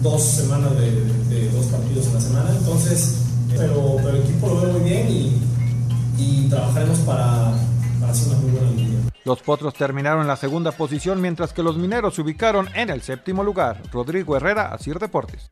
dos 0.03 0.23
semanas 0.23 0.73
de, 0.79 0.91
de 1.35 1.51
dos 1.51 1.67
partidos 1.67 2.07
en 2.07 2.15
la 2.15 2.21
semana, 2.21 2.51
entonces, 2.59 3.17
pero, 3.57 3.97
pero 3.97 4.11
el 4.11 4.23
equipo 4.23 4.49
lo 4.49 4.61
ve 4.61 4.73
muy 4.73 4.89
bien 4.89 5.09
y, 5.09 5.43
y 6.19 6.49
trabajaremos 6.49 6.99
para, 7.01 7.53
para 8.01 8.13
hacer 8.13 8.29
una 8.29 8.39
muy 8.39 8.51
buena 8.51 8.71
liga. 8.73 8.99
Los 9.25 9.43
Potros 9.43 9.75
terminaron 9.75 10.23
en 10.23 10.29
la 10.29 10.37
segunda 10.37 10.71
posición 10.71 11.21
mientras 11.21 11.53
que 11.53 11.63
los 11.63 11.77
Mineros 11.77 12.15
se 12.15 12.23
ubicaron 12.23 12.69
en 12.77 12.91
el 12.91 13.03
séptimo 13.03 13.43
lugar. 13.43 13.83
Rodrigo 13.93 14.37
Herrera, 14.37 14.73
Asir 14.73 15.01
Deportes. 15.01 15.49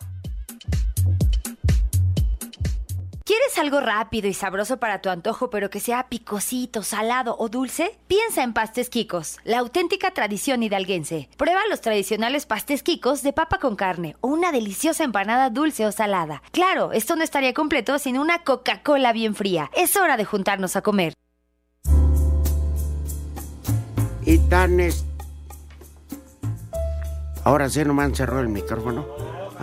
¿Quieres 3.45 3.59
algo 3.59 3.81
rápido 3.81 4.27
y 4.27 4.33
sabroso 4.33 4.79
para 4.79 5.03
tu 5.03 5.11
antojo, 5.11 5.51
pero 5.51 5.69
que 5.69 5.79
sea 5.79 6.09
picosito, 6.09 6.83
salado 6.83 7.37
o 7.39 7.51
dulce? 7.51 7.99
Piensa 8.07 8.43
en 8.43 8.55
Pastes 8.55 8.89
Quicos, 8.89 9.37
la 9.45 9.59
auténtica 9.59 10.13
tradición 10.13 10.63
hidalguense. 10.63 11.29
Prueba 11.37 11.61
los 11.69 11.83
tradicionales 11.83 12.47
pastes 12.47 12.83
Quicos 12.83 13.23
de 13.23 13.35
papa 13.35 13.59
con 13.59 13.77
carne 13.77 14.17
o 14.23 14.29
una 14.29 14.51
deliciosa 14.51 15.05
empanada 15.05 15.51
dulce 15.51 15.85
o 15.85 15.93
salada. 15.93 16.43
Claro, 16.53 16.93
esto 16.93 17.17
no 17.17 17.23
estaría 17.23 17.53
completo 17.53 17.99
sin 17.99 18.19
una 18.19 18.45
Coca-Cola 18.45 19.13
bien 19.13 19.35
fría. 19.35 19.71
Es 19.75 19.95
hora 19.99 20.17
de 20.17 20.25
juntarnos 20.25 20.75
a 20.77 20.81
comer. 20.81 21.13
Y 24.25 24.39
tan 24.49 24.81
es... 24.81 25.05
Ahora 27.45 27.69
sí 27.69 27.85
nomás 27.85 28.17
cerró 28.17 28.41
el 28.41 28.49
micrófono. 28.49 29.05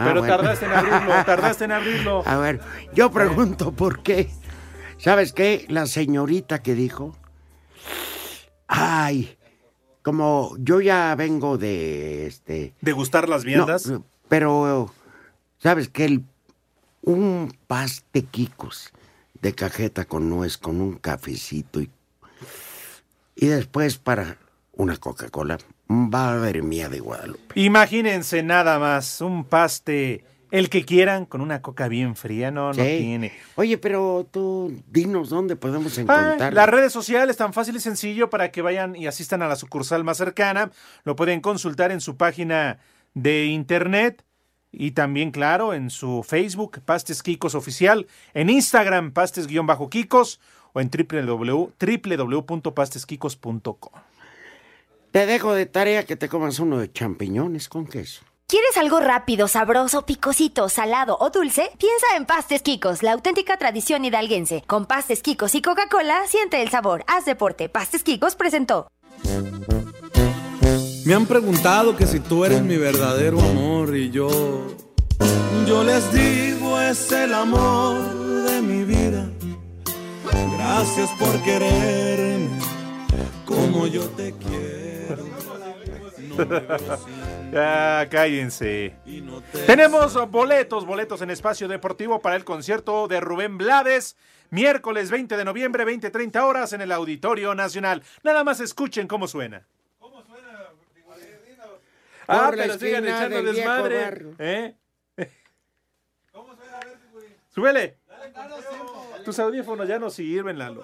Ah, 0.01 0.05
Pero 0.08 0.20
bueno. 0.22 0.36
tardaste 0.38 0.65
en 0.65 0.72
abrirlo, 0.72 1.25
tardaste 1.25 1.63
en 1.65 1.72
abrirlo. 1.72 2.24
A 2.27 2.38
ver, 2.38 2.60
yo 2.93 3.12
pregunto 3.12 3.72
por 3.72 4.01
qué. 4.01 4.29
¿Sabes 4.98 5.31
qué? 5.34 5.65
La 5.70 5.86
señorita 5.86 6.62
que 6.63 6.74
dijo. 6.75 7.15
Ay, 8.67 9.38
como 10.01 10.55
yo 10.60 10.81
ya 10.81 11.13
vengo 11.15 11.58
de 11.58 12.27
este. 12.27 12.74
¿De 12.81 12.91
gustar 12.93 13.27
las 13.29 13.43
viandas? 13.43 13.86
No, 13.88 14.03
pero, 14.29 14.93
¿sabes 15.60 15.89
qué? 15.89 16.05
El- 16.05 16.25
un 17.03 17.55
paste 17.67 18.24
quicos 18.24 18.91
de 19.41 19.53
cajeta 19.55 20.05
con 20.05 20.29
nuez, 20.29 20.58
con 20.58 20.79
un 20.81 20.93
cafecito 20.98 21.81
y, 21.81 21.89
y 23.36 23.48
después 23.48 23.98
para 23.98 24.38
una 24.74 24.98
Coca-Cola. 24.98 25.58
Madre 25.91 26.62
mía 26.62 26.89
de 26.89 27.00
Guadalupe. 27.00 27.60
Imagínense 27.60 28.43
nada 28.43 28.79
más, 28.79 29.21
un 29.21 29.43
paste, 29.43 30.24
el 30.51 30.69
que 30.69 30.86
quieran, 30.86 31.25
con 31.25 31.41
una 31.41 31.62
coca 31.62 31.88
bien 31.88 32.15
fría, 32.15 32.51
no, 32.51 32.67
no 32.74 32.83
tiene. 32.83 33.31
Oye, 33.55 33.77
pero 33.77 34.27
tú 34.31 34.74
dinos 34.89 35.29
dónde 35.29 35.55
podemos 35.55 35.98
Ah, 35.98 36.01
encontrar. 36.01 36.53
las 36.53 36.69
redes 36.69 36.93
sociales 36.93 37.38
tan 37.38 37.53
fácil 37.53 37.75
y 37.75 37.79
sencillo 37.79 38.29
para 38.29 38.51
que 38.51 38.62
vayan 38.62 38.95
y 38.95 39.07
asistan 39.07 39.41
a 39.41 39.48
la 39.48 39.55
sucursal 39.55 40.03
más 40.03 40.17
cercana. 40.17 40.71
Lo 41.03 41.15
pueden 41.15 41.41
consultar 41.41 41.91
en 41.91 42.01
su 42.01 42.17
página 42.17 42.79
de 43.13 43.45
internet 43.45 44.24
y 44.71 44.91
también, 44.91 45.31
claro, 45.31 45.74
en 45.74 45.89
su 45.89 46.24
Facebook, 46.24 46.79
Pastes 46.86 47.24
Kikos 47.24 47.55
Oficial, 47.55 48.07
en 48.33 48.50
Instagram, 48.50 49.12
Pastes-Kikos 49.12 50.39
o 50.74 50.79
en 50.79 50.89
www- 50.89 51.74
www.pasteskikos.com. 51.77 53.91
Te 55.11 55.25
dejo 55.25 55.53
de 55.53 55.65
tarea 55.65 56.05
que 56.05 56.15
te 56.15 56.29
comas 56.29 56.59
uno 56.59 56.79
de 56.79 56.89
champiñones 56.89 57.67
con 57.67 57.85
queso. 57.85 58.21
¿Quieres 58.47 58.77
algo 58.77 59.01
rápido, 59.01 59.49
sabroso, 59.49 60.05
picosito, 60.05 60.69
salado 60.69 61.17
o 61.19 61.29
dulce? 61.29 61.69
Piensa 61.77 62.15
en 62.15 62.25
Pastes 62.25 62.61
Quicos, 62.61 63.03
la 63.03 63.11
auténtica 63.11 63.57
tradición 63.57 64.05
hidalguense. 64.05 64.63
Con 64.67 64.85
Pastes 64.85 65.21
Quicos 65.21 65.53
y 65.55 65.61
Coca-Cola, 65.61 66.21
siente 66.27 66.61
el 66.61 66.69
sabor. 66.69 67.03
Haz 67.07 67.25
deporte. 67.25 67.67
Pastes 67.67 68.03
Quicos 68.03 68.35
presentó. 68.35 68.87
Me 71.05 71.13
han 71.13 71.25
preguntado 71.25 71.97
que 71.97 72.07
si 72.07 72.21
tú 72.21 72.45
eres 72.45 72.61
mi 72.61 72.77
verdadero 72.77 73.41
amor 73.41 73.97
y 73.97 74.11
yo, 74.11 74.29
yo 75.67 75.83
les 75.83 76.13
digo 76.13 76.79
es 76.79 77.11
el 77.11 77.33
amor 77.33 77.97
de 78.45 78.61
mi 78.61 78.85
vida. 78.85 79.29
Gracias 80.57 81.09
por 81.19 81.41
quererme 81.43 82.59
como 83.45 83.87
yo 83.87 84.03
te 84.11 84.33
quiero. 84.33 84.90
Ya, 87.51 88.07
cállense. 88.09 88.96
Tenemos 89.65 90.13
boletos, 90.31 90.85
boletos 90.85 91.22
en 91.22 91.31
espacio 91.31 91.67
deportivo 91.67 92.22
para 92.22 92.37
el 92.37 92.46
concierto 92.46 93.09
de 93.09 93.20
Rubén 93.20 93.57
Blades, 93.57 94.15
miércoles 94.51 95.11
20 95.11 95.35
de 95.35 95.44
noviembre, 95.44 95.85
20-30 95.85 96.41
horas 96.44 96.72
en 96.72 96.79
el 96.81 96.91
Auditorio 96.94 97.53
Nacional. 97.53 98.03
Nada 98.24 98.46
más 98.46 98.61
escuchen 98.61 99.05
cómo 99.07 99.27
suena. 99.27 99.65
Ah, 102.27 102.46
Por 102.46 102.57
la 102.57 102.63
pero 102.63 102.79
sigan 102.79 103.03
echando 103.05 103.35
del 103.35 103.44
viejo 103.53 103.57
desmadre. 103.57 104.01
barrio. 104.01 104.35
¿Eh? 104.39 104.75
Súbele. 107.53 107.98
Tus 109.25 109.37
audífonos 109.39 109.87
ya 109.87 110.00
no 110.00 110.09
sirven, 110.09 110.57
Lalo. 110.57 110.83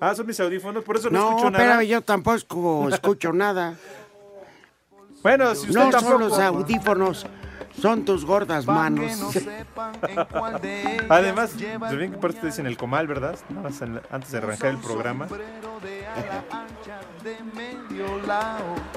Ah, 0.00 0.14
son 0.14 0.26
mis 0.26 0.40
audífonos, 0.40 0.82
por 0.82 0.96
eso 0.96 1.10
no, 1.10 1.18
No, 1.20 1.28
escucho 1.30 1.50
nada. 1.50 1.64
espérame, 1.64 1.86
yo 1.88 2.00
tampoco 2.02 2.88
escucho 2.88 3.32
nada. 3.34 3.76
Bueno, 5.28 5.54
si 5.54 5.68
usted 5.68 5.78
no 5.78 5.90
tampoco... 5.90 6.12
son 6.12 6.20
los 6.22 6.38
audífonos, 6.38 7.26
son 7.78 8.02
tus 8.06 8.24
gordas 8.24 8.66
manos. 8.66 9.12
Además, 11.10 11.54
ven 11.54 12.12
que 12.12 12.16
parte 12.16 12.46
dicen 12.46 12.66
el 12.66 12.78
comal, 12.78 13.06
¿verdad? 13.06 13.38
Antes 14.10 14.32
de 14.32 14.38
arrancar 14.38 14.70
el 14.70 14.78
programa. 14.78 15.28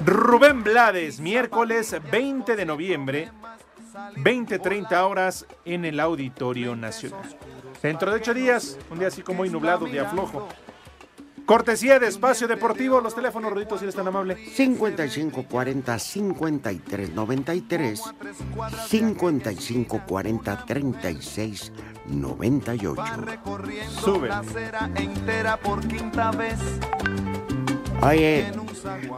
Rubén 0.05 0.63
Blades, 0.63 1.19
miércoles 1.19 1.97
20 2.09 2.55
de 2.55 2.65
noviembre, 2.65 3.29
20-30 4.15 5.01
horas 5.01 5.45
en 5.65 5.83
el 5.83 5.99
Auditorio 5.99 6.77
Nacional. 6.77 7.25
Dentro 7.83 8.09
de 8.09 8.15
ocho 8.15 8.33
días, 8.33 8.77
un 8.89 8.99
día 8.99 9.09
así 9.09 9.21
como 9.21 9.41
hoy 9.41 9.49
nublado, 9.49 9.85
de 9.85 9.99
aflojo. 9.99 10.47
Cortesía 11.45 11.99
de 11.99 12.07
Espacio 12.07 12.47
Deportivo, 12.47 13.01
los 13.01 13.15
teléfonos, 13.15 13.51
Rodito, 13.51 13.77
si 13.77 13.83
eres 13.83 13.95
tan 13.95 14.07
amable. 14.07 14.35
5540 14.35 15.99
5393 15.99 18.01
5540 18.87 20.65
36 20.65 21.71
98 22.07 23.03
Sube. 24.03 24.29
entera 24.95 25.57
por 25.57 25.85
quinta 25.87 26.31
vez. 26.31 26.59
Oye, 28.01 28.51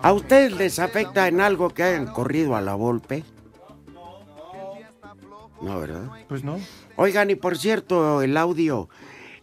¿a 0.01 0.13
ustedes 0.13 0.53
les 0.53 0.79
afecta 0.79 1.27
en 1.27 1.39
algo 1.39 1.69
que 1.69 1.83
hayan 1.83 2.07
corrido 2.07 2.55
a 2.55 2.61
la 2.61 2.75
Volpe? 2.75 3.23
No, 5.61 5.79
¿verdad? 5.79 6.09
Pues 6.27 6.43
no. 6.43 6.57
Oigan, 6.97 7.29
y 7.29 7.35
por 7.35 7.57
cierto, 7.57 8.21
el 8.21 8.35
audio. 8.35 8.89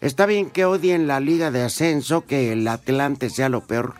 Está 0.00 0.26
bien 0.26 0.50
que 0.50 0.64
odien 0.64 1.06
la 1.06 1.20
Liga 1.20 1.50
de 1.50 1.62
Ascenso, 1.62 2.24
que 2.26 2.52
el 2.52 2.66
Atlante 2.68 3.28
sea 3.30 3.48
lo 3.48 3.60
peor 3.66 3.94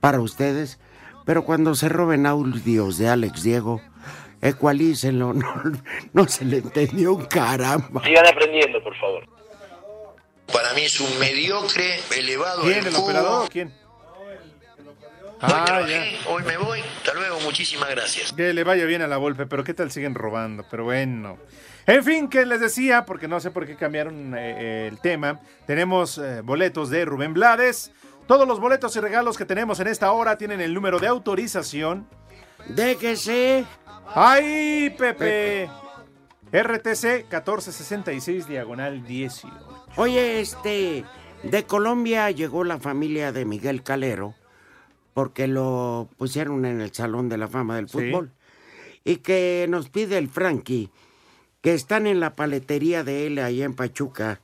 para 0.00 0.20
ustedes, 0.20 0.78
pero 1.24 1.44
cuando 1.44 1.74
se 1.74 1.88
roben 1.88 2.26
audios 2.26 2.98
de 2.98 3.08
Alex 3.08 3.42
Diego, 3.42 3.80
ecualícenlo, 4.42 5.32
no, 5.34 5.62
no 6.12 6.28
se 6.28 6.44
le 6.44 6.58
entendió 6.58 7.12
un 7.14 7.24
caramba. 7.26 8.02
Sigan 8.04 8.26
aprendiendo, 8.26 8.82
por 8.82 8.96
favor. 8.96 9.26
Para 10.52 10.72
mí 10.74 10.82
es 10.82 10.98
un 11.00 11.18
mediocre 11.20 12.00
elevado 12.16 12.62
¿Quién, 12.62 12.86
el 12.86 12.92
cubo. 12.94 13.04
operador 13.04 13.48
quién? 13.50 13.68
Hoy 13.68 13.76
Ah, 15.40 15.62
trabajé, 15.64 16.16
hoy 16.28 16.42
me 16.42 16.56
voy. 16.56 16.80
Hasta 16.80 17.14
luego, 17.14 17.38
muchísimas 17.40 17.90
gracias. 17.90 18.32
Que 18.32 18.52
le 18.52 18.64
vaya 18.64 18.86
bien 18.86 19.02
a 19.02 19.06
la 19.06 19.18
Volpe, 19.18 19.46
pero 19.46 19.62
qué 19.62 19.72
tal 19.72 19.92
siguen 19.92 20.14
robando, 20.16 20.64
pero 20.68 20.82
bueno. 20.84 21.38
En 21.88 22.04
fin, 22.04 22.28
que 22.28 22.44
les 22.44 22.60
decía, 22.60 23.06
porque 23.06 23.28
no 23.28 23.40
sé 23.40 23.50
por 23.50 23.66
qué 23.66 23.74
cambiaron 23.74 24.34
eh, 24.36 24.88
el 24.88 25.00
tema, 25.00 25.40
tenemos 25.66 26.18
eh, 26.18 26.42
boletos 26.42 26.90
de 26.90 27.06
Rubén 27.06 27.32
Blades. 27.32 27.92
Todos 28.26 28.46
los 28.46 28.60
boletos 28.60 28.94
y 28.96 29.00
regalos 29.00 29.38
que 29.38 29.46
tenemos 29.46 29.80
en 29.80 29.86
esta 29.86 30.12
hora 30.12 30.36
tienen 30.36 30.60
el 30.60 30.74
número 30.74 30.98
de 30.98 31.06
autorización. 31.06 32.06
Déjese. 32.68 33.64
¡Ay, 34.14 34.94
Pepe! 34.98 35.70
RTC 36.52 37.24
1466 37.30 38.46
diagonal 38.46 39.02
18. 39.06 39.48
Oye, 39.96 40.40
este, 40.40 41.06
de 41.42 41.64
Colombia 41.64 42.30
llegó 42.30 42.64
la 42.64 42.78
familia 42.78 43.32
de 43.32 43.46
Miguel 43.46 43.82
Calero 43.82 44.34
porque 45.14 45.46
lo 45.48 46.10
pusieron 46.18 46.66
en 46.66 46.82
el 46.82 46.92
Salón 46.92 47.30
de 47.30 47.38
la 47.38 47.48
Fama 47.48 47.76
del 47.76 47.88
Sí. 47.88 47.96
Fútbol. 47.96 48.32
Y 49.04 49.16
que 49.16 49.64
nos 49.70 49.88
pide 49.88 50.18
el 50.18 50.28
Frankie 50.28 50.90
que 51.60 51.74
están 51.74 52.06
en 52.06 52.20
la 52.20 52.36
paletería 52.36 53.04
de 53.04 53.26
él 53.26 53.38
allá 53.38 53.64
en 53.64 53.74
Pachuca. 53.74 54.40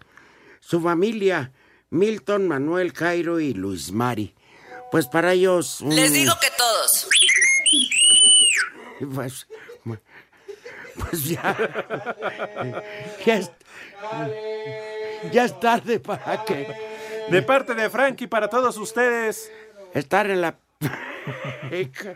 Su 0.60 0.80
familia, 0.80 1.52
Milton, 1.90 2.48
Manuel, 2.48 2.92
Cairo 2.92 3.40
y 3.40 3.54
Luis 3.54 3.92
Mari. 3.92 4.34
Pues 4.90 5.06
para 5.06 5.32
ellos... 5.32 5.80
un- 5.80 5.94
Les 5.94 6.12
digo 6.12 6.32
que 6.40 6.48
todos. 6.56 7.08
Pues, 9.14 9.46
pues 10.96 11.24
ya. 11.24 11.56
ya, 13.26 13.34
es, 13.36 13.50
ya 15.32 15.44
es 15.44 15.60
tarde 15.60 15.98
para 16.00 16.44
que... 16.44 16.68
De 17.28 17.42
parte 17.42 17.74
de 17.74 17.90
Frankie 17.90 18.28
para 18.28 18.48
todos 18.48 18.76
ustedes. 18.78 19.50
Estar 19.94 20.30
en 20.30 20.40
la... 20.40 20.56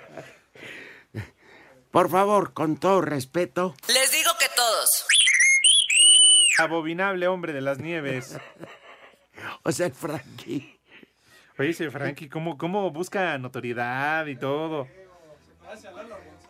Por 1.91 2.11
favor, 2.11 2.53
con 2.53 2.77
todo 2.77 3.01
respeto. 3.01 3.75
Les 3.89 4.13
todos. 4.59 5.05
Abominable 6.59 7.29
hombre 7.29 7.53
de 7.53 7.61
las 7.61 7.79
nieves. 7.79 8.39
O 9.63 9.71
sea, 9.71 9.87
el 9.87 9.93
Frankie. 9.93 10.81
Oye, 11.57 11.71
ese 11.71 11.93
Frankie, 11.93 12.29
¿cómo, 12.29 12.59
¿cómo 12.59 12.91
busca 12.91 13.39
notoriedad 13.39 14.27
y 14.27 14.35
todo? 14.35 14.89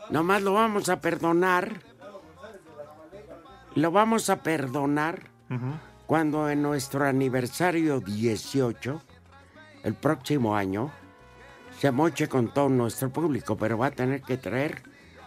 Nomás 0.09 0.41
lo 0.41 0.55
vamos 0.55 0.89
a 0.89 1.03
perdonar. 1.03 1.83
Lo 3.75 3.91
vamos 3.91 4.31
a 4.31 4.43
perdonar 4.43 5.31
cuando 6.07 6.49
en 6.49 6.63
nuestro 6.63 7.05
aniversario 7.05 8.01
18, 8.01 9.03
el 9.85 9.95
próximo 9.95 10.57
año, 10.57 10.91
se 11.79 11.91
moche 11.91 12.27
con 12.27 12.55
todo 12.55 12.71
nuestro 12.71 13.11
público, 13.11 13.59
pero 13.59 13.77
va 13.77 13.89
a 13.89 13.91
tener 13.91 14.23
que 14.23 14.39
traer 14.39 14.83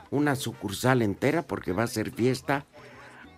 una 0.10 0.36
sucursal 0.36 1.04
entera 1.04 1.44
porque 1.44 1.74
va 1.74 1.84
a 1.84 1.88
ser 1.88 2.12
fiesta 2.12 2.65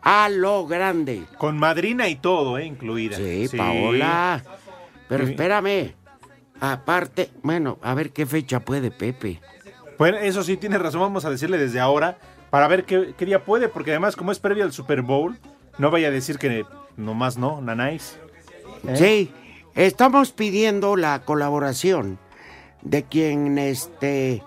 a 0.04 0.30
lo 0.30 0.68
grande. 0.68 1.24
Con 1.38 1.58
madrina 1.58 2.08
y 2.10 2.16
todo, 2.16 2.58
¿eh? 2.58 2.66
Incluida. 2.66 3.18
Sí, 3.18 3.50
Paola. 3.56 4.44
Pero 5.08 5.26
espérame. 5.26 5.94
Aparte, 6.60 7.30
bueno, 7.42 7.78
a 7.82 7.94
ver 7.94 8.12
qué 8.12 8.26
fecha 8.26 8.60
puede 8.62 8.92
Pepe. 8.92 9.42
Bueno, 9.98 10.18
eso 10.18 10.44
sí, 10.44 10.58
tiene 10.58 10.78
razón, 10.78 11.02
vamos 11.02 11.26
a 11.26 11.30
decirle 11.30 11.58
desde 11.58 11.80
ahora, 11.80 12.18
para 12.50 12.68
ver 12.68 12.86
qué, 12.86 13.14
qué 13.18 13.26
día 13.26 13.44
puede, 13.44 13.68
porque 13.68 13.92
además, 13.92 14.16
como 14.16 14.32
es 14.32 14.40
previo 14.40 14.64
al 14.64 14.72
Super 14.72 15.02
Bowl, 15.02 15.38
no 15.78 15.92
vaya 15.92 16.08
a 16.08 16.12
decir 16.12 16.38
que 16.38 16.66
nomás 16.98 17.38
no, 17.38 17.62
nanáis. 17.62 18.18
¿Eh? 18.88 18.96
Sí, 18.96 19.32
estamos 19.76 20.32
pidiendo 20.32 20.96
la 20.96 21.24
colaboración 21.24 22.20
de 22.82 23.04
quien, 23.04 23.58
este, 23.58 24.44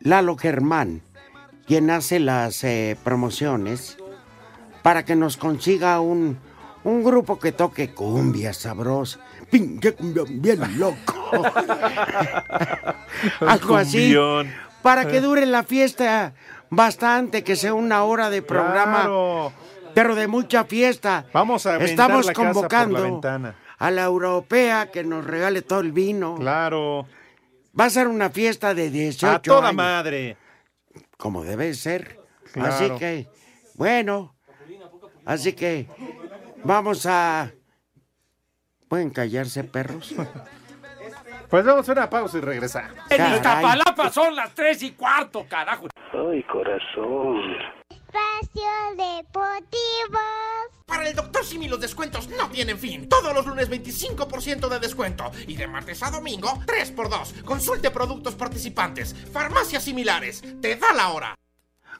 Lalo 0.00 0.36
Germán, 0.36 1.02
quien 1.66 1.90
hace 1.90 2.18
las 2.20 2.64
eh, 2.64 2.96
promociones, 3.04 3.98
para 4.82 5.04
que 5.04 5.16
nos 5.16 5.36
consiga 5.36 6.00
un, 6.00 6.38
un 6.84 7.04
grupo 7.04 7.38
que 7.38 7.52
toque 7.52 7.92
cumbia 7.92 8.52
sabrosa. 8.52 9.20
Pinche 9.50 9.94
cumbia 9.94 10.22
bien 10.28 10.78
loco. 10.78 11.32
Algo 13.40 13.76
así. 13.76 14.14
Para 14.82 15.06
que 15.06 15.20
dure 15.20 15.46
la 15.46 15.62
fiesta 15.62 16.34
bastante, 16.70 17.44
que 17.44 17.56
sea 17.56 17.74
una 17.74 18.04
hora 18.04 18.30
de 18.30 18.42
programa. 18.42 19.00
Claro. 19.02 19.52
Pero 19.94 20.14
de 20.14 20.28
mucha 20.28 20.64
fiesta. 20.64 21.26
Vamos 21.32 21.66
a 21.66 21.76
Estamos 21.78 22.26
la 22.26 22.32
casa 22.32 22.34
por 22.34 22.44
la 22.46 22.52
convocando 22.54 23.02
ventana. 23.02 23.56
a 23.78 23.90
la 23.90 24.04
europea 24.04 24.90
que 24.92 25.02
nos 25.02 25.24
regale 25.24 25.62
todo 25.62 25.80
el 25.80 25.92
vino. 25.92 26.36
Claro. 26.36 27.06
Va 27.78 27.86
a 27.86 27.90
ser 27.90 28.06
una 28.08 28.30
fiesta 28.30 28.72
de 28.72 28.90
18 28.90 29.30
A 29.34 29.42
toda 29.42 29.68
años. 29.68 29.74
madre. 29.74 30.36
Como 31.16 31.44
debe 31.44 31.74
ser. 31.74 32.18
Claro. 32.52 32.72
Así 32.74 32.90
que, 32.98 33.28
bueno. 33.74 34.34
Así 35.30 35.52
que, 35.52 35.86
vamos 36.64 37.06
a... 37.06 37.52
¿Pueden 38.88 39.10
callarse, 39.10 39.62
perros? 39.62 40.12
Pues 41.48 41.64
vamos 41.64 41.88
a 41.88 41.92
una 41.92 42.10
pausa 42.10 42.38
y 42.38 42.40
regresamos. 42.40 42.92
En. 43.10 43.34
Iztapalapa 43.34 44.10
son 44.10 44.34
las 44.34 44.52
tres 44.54 44.82
y 44.82 44.90
cuarto, 44.92 45.46
carajo. 45.48 45.86
Ay, 46.12 46.42
corazón. 46.44 47.56
Espacio 47.90 48.70
Deportivo. 48.96 50.18
Para 50.86 51.08
el 51.08 51.14
Doctor 51.14 51.44
Simi 51.44 51.68
los 51.68 51.80
descuentos 51.80 52.28
no 52.28 52.48
tienen 52.50 52.78
fin. 52.78 53.08
Todos 53.08 53.32
los 53.32 53.46
lunes 53.46 53.70
25% 53.70 54.68
de 54.68 54.78
descuento. 54.80 55.30
Y 55.46 55.54
de 55.56 55.68
martes 55.68 56.02
a 56.02 56.10
domingo 56.10 56.48
3x2. 56.66 57.42
Consulte 57.42 57.92
productos 57.92 58.34
participantes. 58.34 59.14
Farmacias 59.32 59.84
similares. 59.84 60.42
Te 60.60 60.74
da 60.74 60.92
la 60.92 61.08
hora. 61.10 61.36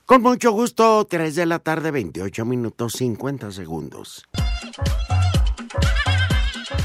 Con 0.07 0.23
mucho 0.23 0.51
gusto, 0.53 1.05
3 1.09 1.35
de 1.35 1.47
la 1.47 1.59
tarde, 1.61 1.91
28 1.91 2.45
minutos 2.45 2.95
50 2.95 3.53
segundos. 3.53 4.25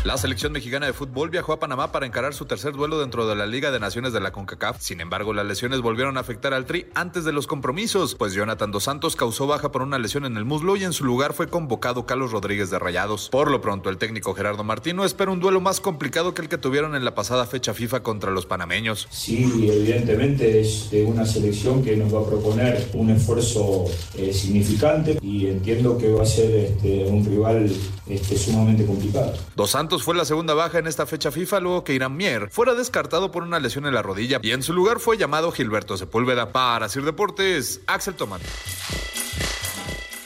La 0.05 0.19
selección 0.19 0.51
mexicana 0.51 0.85
de 0.85 0.93
fútbol 0.93 1.31
viajó 1.31 1.51
a 1.51 1.59
Panamá 1.59 1.91
para 1.91 2.05
encarar 2.05 2.35
su 2.35 2.45
tercer 2.45 2.73
duelo 2.73 2.99
dentro 2.99 3.27
de 3.27 3.35
la 3.35 3.47
Liga 3.47 3.71
de 3.71 3.79
Naciones 3.79 4.13
de 4.13 4.19
la 4.19 4.31
CONCACAF. 4.31 4.79
Sin 4.79 5.01
embargo, 5.01 5.33
las 5.33 5.47
lesiones 5.47 5.81
volvieron 5.81 6.17
a 6.17 6.19
afectar 6.19 6.53
al 6.53 6.67
Tri 6.67 6.85
antes 6.93 7.25
de 7.25 7.33
los 7.33 7.47
compromisos, 7.47 8.13
pues 8.13 8.33
Jonathan 8.33 8.69
Dos 8.69 8.83
Santos 8.83 9.15
causó 9.15 9.47
baja 9.47 9.71
por 9.71 9.81
una 9.81 9.97
lesión 9.97 10.25
en 10.25 10.37
el 10.37 10.45
muslo 10.45 10.75
y 10.75 10.83
en 10.83 10.93
su 10.93 11.05
lugar 11.05 11.33
fue 11.33 11.47
convocado 11.47 12.05
Carlos 12.05 12.31
Rodríguez 12.31 12.69
de 12.69 12.77
Rayados. 12.77 13.29
Por 13.29 13.49
lo 13.49 13.61
pronto, 13.61 13.89
el 13.89 13.97
técnico 13.97 14.35
Gerardo 14.35 14.63
Martino 14.63 15.05
espera 15.05 15.31
un 15.31 15.39
duelo 15.39 15.59
más 15.59 15.81
complicado 15.81 16.35
que 16.35 16.43
el 16.43 16.49
que 16.49 16.59
tuvieron 16.59 16.95
en 16.95 17.03
la 17.03 17.15
pasada 17.15 17.47
fecha 17.47 17.73
FIFA 17.73 18.03
contra 18.03 18.29
los 18.29 18.45
panameños. 18.45 19.07
Sí, 19.09 19.67
evidentemente 19.67 20.61
es 20.61 20.91
de 20.91 21.03
una 21.03 21.25
selección 21.25 21.83
que 21.83 21.97
nos 21.97 22.13
va 22.13 22.19
a 22.19 22.25
proponer 22.27 22.91
un 22.93 23.09
esfuerzo 23.09 23.85
eh, 24.15 24.31
significante 24.31 25.17
y 25.23 25.47
entiendo 25.47 25.97
que 25.97 26.11
va 26.11 26.21
a 26.21 26.27
ser 26.27 26.51
este, 26.51 27.05
un 27.05 27.25
rival 27.25 27.71
este, 28.07 28.37
sumamente 28.37 28.85
complicado. 28.85 29.33
Dos 29.55 29.71
Santos 29.71 29.94
fue 30.03 30.15
la 30.15 30.25
segunda 30.25 30.53
baja 30.53 30.79
en 30.79 30.87
esta 30.87 31.05
fecha 31.05 31.31
FIFA 31.31 31.59
luego 31.59 31.83
que 31.83 31.93
Irán 31.93 32.15
Mier 32.15 32.49
fuera 32.49 32.73
descartado 32.73 33.31
por 33.31 33.43
una 33.43 33.59
lesión 33.59 33.85
en 33.85 33.93
la 33.93 34.01
rodilla 34.01 34.39
y 34.41 34.51
en 34.51 34.63
su 34.63 34.73
lugar 34.73 34.99
fue 34.99 35.17
llamado 35.17 35.51
Gilberto 35.51 35.97
Sepúlveda. 35.97 36.51
Para 36.51 36.89
Sir 36.89 37.03
Deportes, 37.03 37.81
Axel 37.87 38.15
Tomán. 38.15 38.41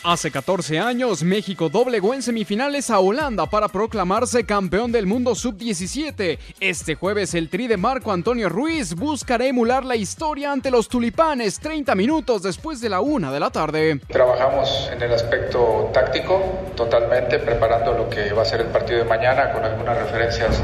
Hace 0.04 0.32
14 0.32 0.80
años, 0.80 1.24
México 1.24 1.68
doblegó 1.68 2.14
en 2.14 2.22
semifinales 2.22 2.90
a 2.90 3.00
Holanda 3.00 3.48
para 3.48 3.68
proclamarse 3.68 4.46
campeón 4.46 4.94
del 4.94 5.06
mundo 5.06 5.36
sub-17. 5.36 6.40
Este 6.62 6.96
jueves, 6.96 7.34
el 7.34 7.50
tri 7.50 7.68
de 7.68 7.76
Marco 7.76 8.14
Antonio 8.14 8.48
Ruiz 8.48 8.96
buscará 8.96 9.46
emular 9.46 9.84
la 9.84 9.98
historia 9.98 10.54
ante 10.54 10.72
los 10.72 10.88
tulipanes 10.88 11.60
30 11.60 11.96
minutos 11.96 12.44
después 12.44 12.80
de 12.80 12.88
la 12.88 13.02
una 13.02 13.30
de 13.34 13.42
la 13.42 13.50
tarde. 13.50 14.00
Trabajamos 14.08 14.90
en 14.94 15.02
el 15.02 15.14
aspecto 15.14 15.90
táctico 15.94 16.42
totalmente, 16.78 17.38
preparando 17.40 17.92
lo 17.92 18.10
que 18.10 18.32
va 18.32 18.44
a 18.44 18.46
ser 18.46 18.62
el 18.62 18.68
partido 18.68 19.00
de 19.00 19.06
mañana 19.06 19.52
con 19.52 19.66
algunas 19.66 19.98
referencias 19.98 20.62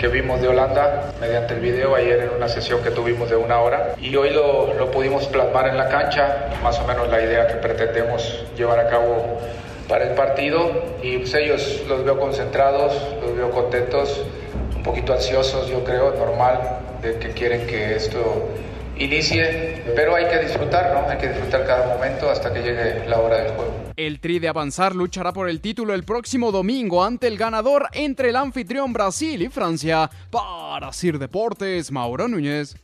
que 0.00 0.08
vimos 0.08 0.40
de 0.40 0.48
Holanda 0.48 1.12
mediante 1.20 1.52
el 1.52 1.60
video 1.60 1.94
ayer 1.94 2.20
en 2.20 2.30
una 2.30 2.48
sesión 2.48 2.82
que 2.82 2.90
tuvimos 2.90 3.28
de 3.28 3.36
una 3.36 3.60
hora. 3.60 3.94
Y 4.00 4.16
hoy 4.16 4.30
lo, 4.30 4.72
lo 4.72 4.90
pudimos 4.90 5.26
plasmar 5.26 5.68
en 5.68 5.76
la 5.76 5.90
cancha, 5.90 6.48
más 6.62 6.78
o 6.78 6.86
menos 6.86 7.10
la 7.10 7.20
idea 7.20 7.46
que 7.46 7.56
pretendemos 7.56 8.42
llevar 8.56 8.80
a 8.80 8.88
cabo 8.88 9.38
para 9.90 10.08
el 10.08 10.14
partido. 10.14 10.72
Y 11.02 11.18
pues 11.18 11.34
ellos 11.34 11.82
los 11.86 12.02
veo 12.02 12.18
concentrados, 12.18 12.94
los 13.20 13.36
veo 13.36 13.50
contentos, 13.50 14.22
un 14.74 14.82
poquito 14.82 15.12
ansiosos 15.12 15.68
yo 15.68 15.84
creo, 15.84 16.14
normal, 16.14 16.78
de 17.02 17.18
que 17.18 17.32
quieren 17.32 17.66
que 17.66 17.94
esto 17.94 18.48
inicie, 19.00 19.82
pero 19.96 20.14
hay 20.14 20.28
que 20.28 20.38
disfrutar, 20.38 20.92
¿no? 20.92 21.08
Hay 21.10 21.18
que 21.18 21.28
disfrutar 21.28 21.66
cada 21.66 21.94
momento 21.94 22.30
hasta 22.30 22.52
que 22.52 22.60
llegue 22.60 23.06
la 23.08 23.18
hora 23.18 23.38
del 23.38 23.52
juego. 23.52 23.74
El 23.96 24.20
Tri 24.20 24.38
de 24.38 24.48
Avanzar 24.48 24.94
luchará 24.94 25.32
por 25.32 25.48
el 25.48 25.60
título 25.60 25.94
el 25.94 26.04
próximo 26.04 26.52
domingo 26.52 27.02
ante 27.02 27.26
el 27.26 27.36
ganador 27.36 27.88
entre 27.92 28.30
el 28.30 28.36
anfitrión 28.36 28.92
Brasil 28.92 29.42
y 29.42 29.48
Francia. 29.48 30.10
Para 30.30 30.92
Sir 30.92 31.18
Deportes, 31.18 31.90
Mauro 31.90 32.28
Núñez. 32.28 32.76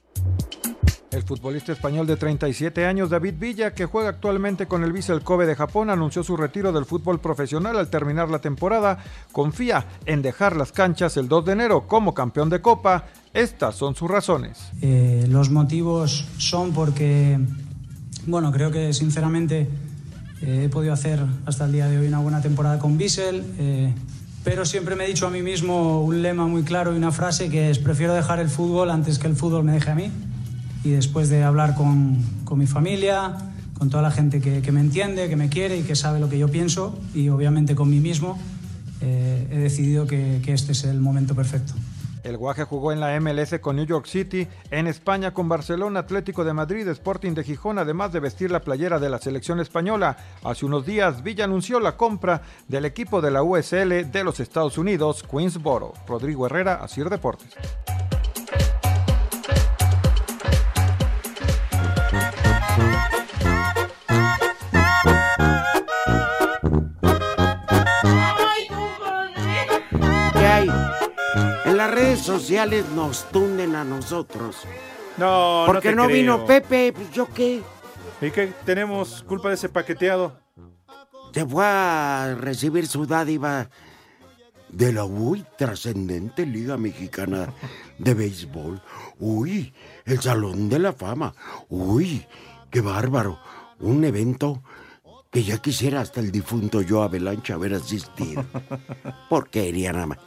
El 1.16 1.22
futbolista 1.22 1.72
español 1.72 2.06
de 2.06 2.18
37 2.18 2.84
años, 2.84 3.08
David 3.08 3.36
Villa, 3.38 3.72
que 3.72 3.86
juega 3.86 4.10
actualmente 4.10 4.66
con 4.66 4.84
el 4.84 4.92
Vissel 4.92 5.22
Kobe 5.22 5.46
de 5.46 5.54
Japón, 5.54 5.88
anunció 5.88 6.22
su 6.22 6.36
retiro 6.36 6.72
del 6.72 6.84
fútbol 6.84 7.20
profesional 7.20 7.78
al 7.78 7.88
terminar 7.88 8.28
la 8.28 8.40
temporada. 8.40 8.98
Confía 9.32 9.86
en 10.04 10.20
dejar 10.20 10.56
las 10.56 10.72
canchas 10.72 11.16
el 11.16 11.26
2 11.26 11.46
de 11.46 11.52
enero 11.52 11.86
como 11.86 12.12
campeón 12.12 12.50
de 12.50 12.60
Copa. 12.60 13.06
Estas 13.32 13.76
son 13.76 13.94
sus 13.94 14.10
razones. 14.10 14.58
Eh, 14.82 15.24
los 15.30 15.48
motivos 15.48 16.26
son 16.36 16.74
porque, 16.74 17.40
bueno, 18.26 18.52
creo 18.52 18.70
que 18.70 18.92
sinceramente 18.92 19.66
eh, 20.42 20.64
he 20.64 20.68
podido 20.68 20.92
hacer 20.92 21.24
hasta 21.46 21.64
el 21.64 21.72
día 21.72 21.88
de 21.88 21.98
hoy 21.98 22.08
una 22.08 22.18
buena 22.18 22.42
temporada 22.42 22.78
con 22.78 22.98
Bissell, 22.98 23.42
eh, 23.58 23.90
pero 24.44 24.66
siempre 24.66 24.96
me 24.96 25.06
he 25.06 25.08
dicho 25.08 25.26
a 25.26 25.30
mí 25.30 25.40
mismo 25.40 26.02
un 26.02 26.20
lema 26.20 26.46
muy 26.46 26.62
claro 26.62 26.92
y 26.92 26.98
una 26.98 27.10
frase 27.10 27.48
que 27.48 27.70
es 27.70 27.78
prefiero 27.78 28.12
dejar 28.12 28.38
el 28.38 28.50
fútbol 28.50 28.90
antes 28.90 29.18
que 29.18 29.28
el 29.28 29.34
fútbol 29.34 29.64
me 29.64 29.72
deje 29.72 29.90
a 29.90 29.94
mí. 29.94 30.10
Y 30.84 30.90
después 30.90 31.28
de 31.28 31.42
hablar 31.42 31.74
con, 31.74 32.18
mi 32.56 32.66
familia, 32.66 33.36
con 33.78 33.90
toda 33.90 34.02
la 34.02 34.10
gente 34.10 34.40
que, 34.40 34.72
me 34.72 34.80
entiende, 34.80 35.28
que 35.28 35.36
me 35.36 35.48
quiere 35.48 35.78
y 35.78 35.82
que 35.82 35.96
sabe 35.96 36.20
lo 36.20 36.28
que 36.28 36.38
yo 36.38 36.48
pienso, 36.48 36.98
y 37.14 37.28
obviamente 37.28 37.74
con 37.74 37.90
mí 37.90 38.00
mismo, 38.00 38.38
eh, 39.00 39.48
he 39.50 39.58
decidido 39.58 40.06
que, 40.06 40.40
que 40.44 40.52
este 40.52 40.72
es 40.72 40.84
el 40.84 41.00
momento 41.00 41.34
perfecto. 41.34 41.74
El 42.26 42.38
Guaje 42.38 42.64
jugó 42.64 42.90
en 42.90 42.98
la 42.98 43.20
MLS 43.20 43.60
con 43.60 43.76
New 43.76 43.86
York 43.86 44.06
City, 44.06 44.48
en 44.72 44.88
España 44.88 45.32
con 45.32 45.48
Barcelona, 45.48 46.00
Atlético 46.00 46.42
de 46.42 46.52
Madrid, 46.52 46.88
Sporting 46.88 47.34
de 47.34 47.44
Gijón, 47.44 47.78
además 47.78 48.12
de 48.12 48.18
vestir 48.18 48.50
la 48.50 48.62
playera 48.62 48.98
de 48.98 49.08
la 49.08 49.18
selección 49.18 49.60
española. 49.60 50.16
Hace 50.42 50.66
unos 50.66 50.84
días, 50.84 51.22
Villa 51.22 51.44
anunció 51.44 51.78
la 51.78 51.96
compra 51.96 52.42
del 52.66 52.84
equipo 52.84 53.20
de 53.20 53.30
la 53.30 53.44
USL 53.44 54.10
de 54.10 54.24
los 54.24 54.40
Estados 54.40 54.76
Unidos, 54.76 55.22
Queensboro. 55.22 55.92
Rodrigo 56.08 56.46
Herrera, 56.46 56.82
Asir 56.82 57.08
Deportes. 57.08 57.54
Redes 71.96 72.20
sociales 72.20 72.84
nos 72.94 73.24
tunden 73.30 73.74
a 73.74 73.82
nosotros. 73.82 74.56
No, 75.16 75.62
Porque 75.64 75.94
no, 75.94 76.02
no, 76.02 76.08
te 76.08 76.12
vino 76.12 76.44
creo. 76.44 76.46
Pepe, 76.46 76.92
pues 76.92 77.10
yo 77.10 77.26
qué. 77.32 77.62
¿Y 78.20 78.30
qué 78.30 78.52
tenemos 78.66 79.24
culpa 79.26 79.48
de 79.48 79.54
ese 79.54 79.70
paqueteado? 79.70 80.38
Se 81.32 81.46
fue 81.46 81.64
a 81.64 82.36
recibir 82.38 82.86
su 82.86 83.06
dádiva 83.06 83.70
de 84.68 84.92
la 84.92 85.06
muy 85.06 85.44
trascendente 85.56 86.44
Liga 86.44 86.76
Mexicana 86.76 87.54
de 87.98 88.12
Béisbol. 88.12 88.82
Uy, 89.18 89.72
el 90.04 90.20
Salón 90.20 90.68
de 90.68 90.78
la 90.78 90.92
Fama. 90.92 91.34
Uy, 91.70 92.26
qué 92.70 92.82
bárbaro. 92.82 93.38
Un 93.80 94.04
evento 94.04 94.62
que 95.30 95.42
ya 95.42 95.58
quisiera 95.58 96.02
hasta 96.02 96.20
el 96.20 96.30
difunto 96.30 96.82
yo 96.82 97.02
Avalanche 97.02 97.54
haber 97.54 97.72
asistido. 97.72 98.44
Porquería 99.30 99.94
nada 99.94 100.06
más. 100.06 100.18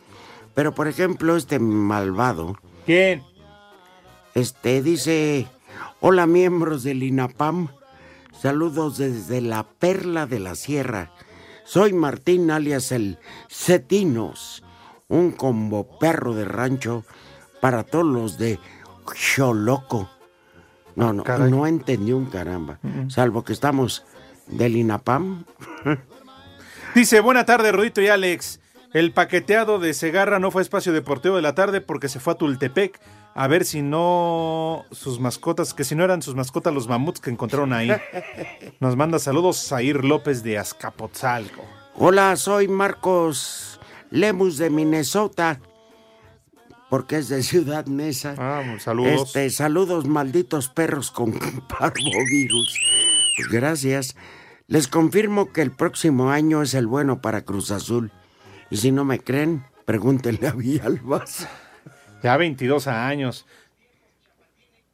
Pero 0.59 0.75
por 0.75 0.89
ejemplo, 0.89 1.37
este 1.37 1.57
malvado. 1.57 2.57
¿Quién? 2.85 3.23
Este 4.35 4.81
dice: 4.83 5.47
Hola, 6.01 6.27
miembros 6.27 6.83
del 6.83 7.01
INAPAM. 7.01 7.69
Saludos 8.41 8.97
desde 8.97 9.39
la 9.39 9.63
Perla 9.63 10.25
de 10.25 10.39
la 10.41 10.55
Sierra. 10.55 11.13
Soy 11.63 11.93
Martín 11.93 12.51
alias 12.51 12.91
el 12.91 13.19
Cetinos, 13.49 14.61
un 15.07 15.31
combo 15.31 15.97
perro 15.97 16.33
de 16.33 16.43
rancho 16.43 17.05
para 17.61 17.85
todos 17.85 18.07
los 18.07 18.37
de 18.37 18.59
Choloco. 19.13 20.09
No, 20.97 21.13
no, 21.13 21.23
no 21.23 21.67
entendí 21.67 22.11
un 22.11 22.25
caramba. 22.25 22.79
Salvo 23.07 23.45
que 23.45 23.53
estamos 23.53 24.03
del 24.47 24.75
INAPAM. 24.75 25.45
Dice, 26.95 27.21
buena 27.21 27.45
tarde, 27.45 27.71
Rudito 27.71 28.01
y 28.01 28.09
Alex. 28.09 28.59
El 28.93 29.13
paqueteado 29.13 29.77
de 29.77 29.93
Segarra 29.93 30.39
no 30.39 30.49
fue 30.49 30.63
espacio 30.63 30.91
deportivo 30.91 31.35
de 31.35 31.43
la 31.43 31.53
tarde 31.53 31.79
porque 31.79 32.09
se 32.09 32.19
fue 32.19 32.33
a 32.33 32.37
Tultepec 32.37 32.99
a 33.35 33.47
ver 33.47 33.63
si 33.63 33.83
no 33.83 34.85
sus 34.91 35.19
mascotas, 35.19 35.75
que 35.75 35.83
si 35.83 35.95
no 35.95 36.03
eran 36.03 36.23
sus 36.23 36.33
mascotas 36.33 36.73
los 36.73 36.87
mamuts 36.87 37.19
que 37.19 37.29
encontraron 37.29 37.71
ahí. 37.71 37.91
Nos 38.79 38.95
manda 38.95 39.19
saludos 39.19 39.67
Zair 39.67 40.03
López 40.03 40.41
de 40.41 40.57
Azcapotzalco. 40.57 41.63
Hola, 41.95 42.35
soy 42.35 42.67
Marcos 42.67 43.79
Lemus 44.09 44.57
de 44.57 44.71
Minnesota. 44.71 45.59
Porque 46.89 47.17
es 47.17 47.29
de 47.29 47.43
Ciudad 47.43 47.85
Mesa. 47.85 48.33
Ah, 48.39 48.63
saludos. 48.79 49.27
Este, 49.27 49.51
saludos, 49.51 50.07
malditos 50.07 50.69
perros 50.69 51.11
con 51.11 51.33
parvovirus. 51.79 52.79
Pues 53.35 53.47
gracias. 53.49 54.15
Les 54.65 54.87
confirmo 54.87 55.53
que 55.53 55.61
el 55.61 55.71
próximo 55.71 56.31
año 56.31 56.63
es 56.63 56.73
el 56.73 56.87
bueno 56.87 57.21
para 57.21 57.43
Cruz 57.43 57.69
Azul. 57.69 58.11
Y 58.69 58.77
si 58.77 58.91
no 58.91 59.03
me 59.05 59.19
creen, 59.19 59.63
pregúntenle 59.85 60.47
a 60.47 60.51
Villalbas. 60.51 61.47
Ya 62.23 62.37
22 62.37 62.87
años. 62.87 63.45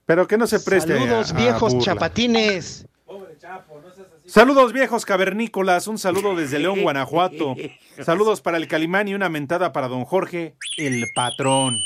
Pero 0.06 0.28
que 0.28 0.38
no 0.38 0.46
se 0.48 0.60
preste. 0.60 0.94
Saludos, 0.98 1.32
a- 1.32 1.36
a 1.36 1.38
viejos 1.40 1.74
burla. 1.74 1.86
chapatines. 1.86 2.88
Saludos, 4.26 4.74
viejos 4.74 5.06
cavernícolas. 5.06 5.88
Un 5.88 5.98
saludo 5.98 6.36
desde 6.36 6.60
León, 6.60 6.82
Guanajuato. 6.82 7.56
Saludos 8.04 8.42
para 8.42 8.58
el 8.58 8.68
Calimán 8.68 9.08
y 9.08 9.14
una 9.16 9.30
mentada 9.30 9.72
para 9.74 9.88
don 9.88 10.06
Jorge, 10.06 10.56
el 10.78 11.06
patrón. 11.14 11.80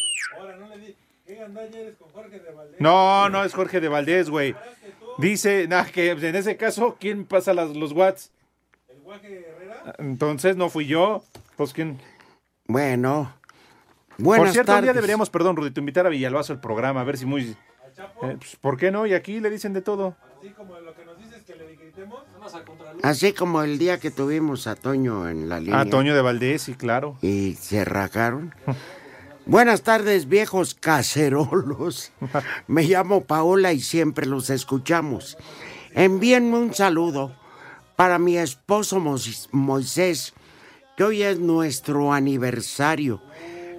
No, 2.80 3.30
no 3.30 3.44
es 3.44 3.54
Jorge 3.54 3.80
de 3.82 3.88
Valdés, 3.90 4.30
güey. 4.30 4.56
Dice, 5.18 5.68
nah, 5.68 5.84
que 5.86 6.12
en 6.12 6.36
ese 6.36 6.56
caso, 6.56 6.98
¿quién 7.00 7.26
pasa 7.26 7.54
las, 7.54 7.70
los 7.76 7.92
watts? 7.92 8.32
Entonces 9.98 10.56
no 10.56 10.70
fui 10.70 10.86
yo. 10.86 11.24
Pues 11.60 11.74
quién. 11.74 12.00
Bueno. 12.68 13.34
Buenas 14.18 14.46
Por 14.46 14.54
cierto, 14.54 14.72
un 14.72 14.78
día 14.78 14.86
tardes. 14.88 14.96
deberíamos, 14.96 15.30
perdón, 15.30 15.58
Rudito, 15.58 15.82
invitar 15.82 16.06
a 16.06 16.10
Villalbazo 16.10 16.54
al 16.54 16.62
programa, 16.62 17.02
a 17.02 17.04
ver 17.04 17.18
si 17.18 17.26
muy. 17.26 17.50
Eh, 17.50 18.38
pues, 18.40 18.56
¿Por 18.56 18.78
qué 18.78 18.92
no? 18.92 19.06
Y 19.06 19.14
aquí 19.14 19.42
le 19.42 19.50
dicen 19.50 19.74
de 19.74 19.82
todo. 19.82 20.16
Así 23.04 23.34
como 23.34 23.62
el 23.62 23.78
día 23.78 24.00
que 24.00 24.10
tuvimos 24.10 24.68
a 24.68 24.78
Toño 24.78 25.28
en 25.28 25.50
la 25.50 25.60
línea. 25.60 25.82
A 25.82 25.86
Toño 25.86 26.16
de 26.16 26.22
Valdés, 26.22 26.62
sí, 26.62 26.76
claro. 26.76 27.18
Y 27.22 27.56
se 27.56 27.84
rajaron. 27.84 28.56
Buenas 29.46 29.82
tardes, 29.82 30.30
viejos 30.30 30.76
cacerolos. 30.76 32.14
Me 32.68 32.84
llamo 32.84 33.26
Paola 33.26 33.74
y 33.74 33.82
siempre 33.82 34.26
los 34.28 34.50
escuchamos. 34.50 35.38
Envíenme 35.92 36.58
un 36.58 36.74
saludo 36.74 37.36
para 37.98 38.18
mi 38.18 38.38
esposo 38.38 39.02
Moisés, 39.52 40.34
que 41.00 41.06
hoy 41.06 41.24
es 41.24 41.40
nuestro 41.40 42.12
aniversario. 42.12 43.22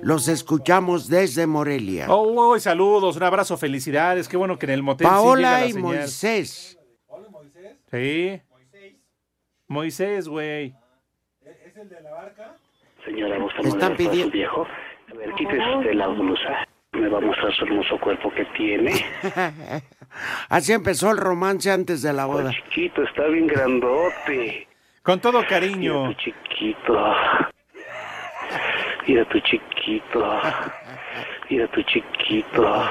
Los 0.00 0.26
escuchamos 0.26 1.06
desde 1.06 1.46
Morelia. 1.46 2.06
Oh, 2.08 2.32
oh, 2.52 2.58
saludos, 2.58 3.14
un 3.18 3.22
abrazo, 3.24 3.58
felicidades. 3.58 4.26
Qué 4.26 4.38
bueno 4.38 4.58
que 4.58 4.64
en 4.64 4.72
el 4.72 4.82
motel 4.82 5.06
sí 5.06 5.10
llega 5.12 5.22
Paola 5.22 5.50
la 5.60 5.66
y 5.66 5.72
señal. 5.72 5.82
Moisés. 5.98 6.78
Sí. 7.90 8.40
Moisés, 9.68 10.28
güey. 10.28 10.74
Señora, 13.04 13.38
¿gusta 13.38 13.60
Están 13.60 13.68
molestar 13.68 13.92
a 13.92 13.96
su 13.96 14.02
pidiendo- 14.02 14.32
viejo? 14.32 14.66
A 15.10 15.14
ver, 15.18 15.34
quítese 15.34 15.76
usted 15.76 15.92
la 15.92 16.06
blusa. 16.08 16.66
Me 16.92 17.06
va 17.08 17.18
a 17.18 17.20
mostrar 17.20 17.52
su 17.54 17.64
hermoso 17.66 18.00
cuerpo 18.00 18.32
que 18.32 18.46
tiene. 18.56 18.92
Así 20.48 20.72
empezó 20.72 21.10
el 21.10 21.18
romance 21.18 21.70
antes 21.70 22.00
de 22.00 22.14
la 22.14 22.24
boda. 22.24 22.50
Chiquito, 22.50 23.02
está 23.02 23.26
bien 23.26 23.46
grandote. 23.46 24.66
Con 25.10 25.18
todo 25.18 25.44
cariño. 25.44 26.04
Mira 26.04 26.14
tu 26.14 26.20
chiquito. 26.22 27.14
Mira 29.08 29.24
tu 29.24 29.40
chiquito. 29.40 30.40
Mira 31.50 31.66
tu 31.66 31.82
chiquito. 31.82 32.84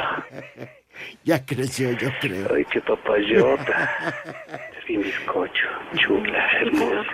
Ya 1.23 1.45
creció, 1.45 1.91
yo 1.93 2.09
creo. 2.19 2.53
Ay, 2.53 2.65
qué 2.65 2.81
papayota. 2.81 4.35
Es 4.77 4.85
bien 4.85 5.01
bizcocho. 5.01 5.65
Chula, 5.95 6.45
hermosa. 6.59 7.09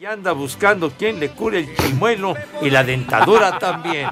Y 0.00 0.06
anda 0.06 0.32
buscando 0.32 0.90
quien 0.90 1.20
le 1.20 1.28
cure 1.28 1.60
el 1.60 1.76
chimuelo 1.76 2.34
y 2.60 2.70
la 2.70 2.82
dentadura 2.82 3.56
también. 3.60 4.08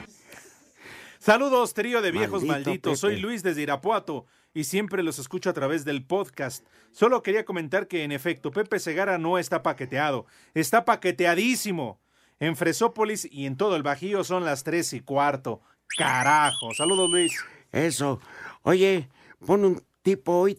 Saludos, 1.19 1.75
trío 1.75 2.01
de 2.01 2.13
viejos 2.13 2.45
Maldito 2.45 2.69
malditos. 2.69 3.01
Soy. 3.01 3.17
Luis 3.19 3.43
desde 3.43 3.63
Irapuato 3.63 4.27
y 4.57 4.65
siempre 4.65 5.03
los 5.03 5.19
escucho 5.19 5.51
a 5.51 5.53
través 5.53 5.85
del 5.85 6.03
podcast. 6.03 6.65
Solo 6.91 7.23
quería 7.23 7.45
comentar 7.45 7.89
que, 7.89 8.05
en 8.05 8.11
efecto, 8.11 8.51
Pepe 8.51 8.79
Segara 8.79 9.19
no 9.19 9.37
está 9.37 9.63
paqueteado. 9.63 10.25
Está 10.55 10.87
paqueteadísimo. 10.87 12.01
En 12.41 12.57
Fresópolis 12.57 13.29
y 13.31 13.45
en 13.45 13.59
todo 13.59 13.77
el 13.77 13.83
Bajío 13.83 14.25
son 14.25 14.47
las 14.47 14.65
tres 14.65 14.95
y 14.95 15.01
cuarto. 15.01 15.61
Carajo. 15.99 16.73
Saludos, 16.73 17.11
Luis. 17.11 17.39
Eso. 17.71 18.19
Oye, 18.63 19.11
pon 19.45 19.63
un 19.67 19.85
tipo 20.01 20.33
hoy. 20.41 20.59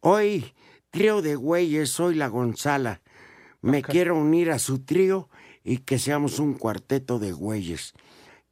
Hoy, 0.00 0.52
trío 0.90 1.22
de 1.22 1.34
güeyes, 1.34 1.88
soy 1.88 2.14
la 2.14 2.28
Gonzala. 2.28 3.00
Me 3.62 3.80
quiero 3.82 4.18
unir 4.18 4.50
a 4.50 4.58
su 4.58 4.84
trío 4.84 5.30
y 5.64 5.78
que 5.78 5.98
seamos 5.98 6.38
un 6.38 6.52
cuarteto 6.52 7.18
de 7.18 7.32
güeyes. 7.32 7.94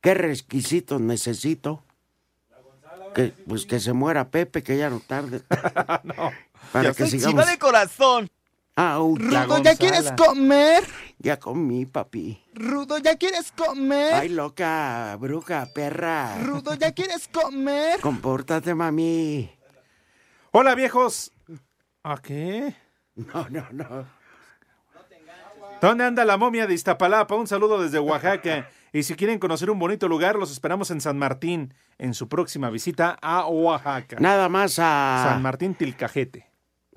¿Qué 0.00 0.14
requisitos 0.14 0.98
necesito? 1.02 1.84
Que, 3.16 3.32
pues 3.48 3.64
que 3.64 3.80
se 3.80 3.94
muera 3.94 4.28
Pepe, 4.28 4.62
que 4.62 4.76
ya 4.76 4.90
no 4.90 5.00
tarde. 5.00 5.40
Para 6.70 6.88
Yo 6.90 6.94
que 6.94 7.04
soy 7.04 7.18
sigamos. 7.18 7.30
chiva 7.30 7.46
de 7.50 7.58
corazón. 7.58 8.30
Au, 8.74 9.16
Rudo, 9.16 9.62
¿ya 9.62 9.74
quieres 9.74 10.12
comer? 10.12 10.84
Ya 11.18 11.38
comí, 11.38 11.86
papi. 11.86 12.44
Rudo, 12.52 12.98
¿ya 12.98 13.16
quieres 13.16 13.52
comer? 13.52 14.12
Ay, 14.12 14.28
loca, 14.28 15.16
bruja, 15.18 15.66
perra. 15.74 16.36
Rudo, 16.42 16.74
¿ya 16.74 16.92
quieres 16.92 17.26
comer? 17.28 18.00
Compórtate, 18.02 18.74
mami. 18.74 19.50
Hola, 20.50 20.74
viejos. 20.74 21.32
¿A 22.02 22.18
qué? 22.20 22.76
No, 23.14 23.48
no, 23.48 23.66
no. 23.72 24.06
¿Dónde 25.80 26.04
anda 26.04 26.26
la 26.26 26.36
momia 26.36 26.66
de 26.66 26.74
Iztapalapa? 26.74 27.34
Un 27.34 27.46
saludo 27.46 27.82
desde 27.82 27.98
Oaxaca. 27.98 28.68
Y 28.92 29.04
si 29.04 29.14
quieren 29.14 29.38
conocer 29.38 29.70
un 29.70 29.78
bonito 29.78 30.06
lugar, 30.06 30.36
los 30.36 30.50
esperamos 30.52 30.90
en 30.90 31.00
San 31.00 31.18
Martín, 31.18 31.72
en 31.98 32.14
su 32.14 32.28
próxima 32.28 32.70
visita 32.70 33.18
a 33.20 33.46
Oaxaca. 33.46 34.16
Nada 34.20 34.48
más 34.48 34.78
a... 34.78 35.28
San 35.28 35.42
Martín 35.42 35.74
Tilcajete. 35.74 36.50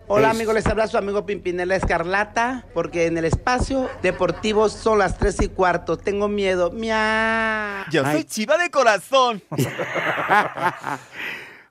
Hola 0.08 0.32
amigos, 0.32 0.56
les 0.56 0.66
habla 0.66 0.88
su 0.88 0.98
amigo 0.98 1.28
Pimpinela 1.28 1.76
Escarlata, 1.76 2.66
porque 2.74 3.06
en 3.06 3.20
el 3.20 3.26
espacio 3.26 3.90
deportivo 4.02 4.68
son 4.68 4.98
las 4.98 5.20
tres 5.20 5.40
y 5.40 5.50
cuarto. 5.50 5.98
Tengo 5.98 6.28
miedo. 6.28 6.72
Mia. 6.72 7.86
Yo 7.92 8.04
soy 8.04 8.16
Ay. 8.16 8.24
chiva 8.24 8.58
de 8.58 8.72
corazón. 8.72 9.44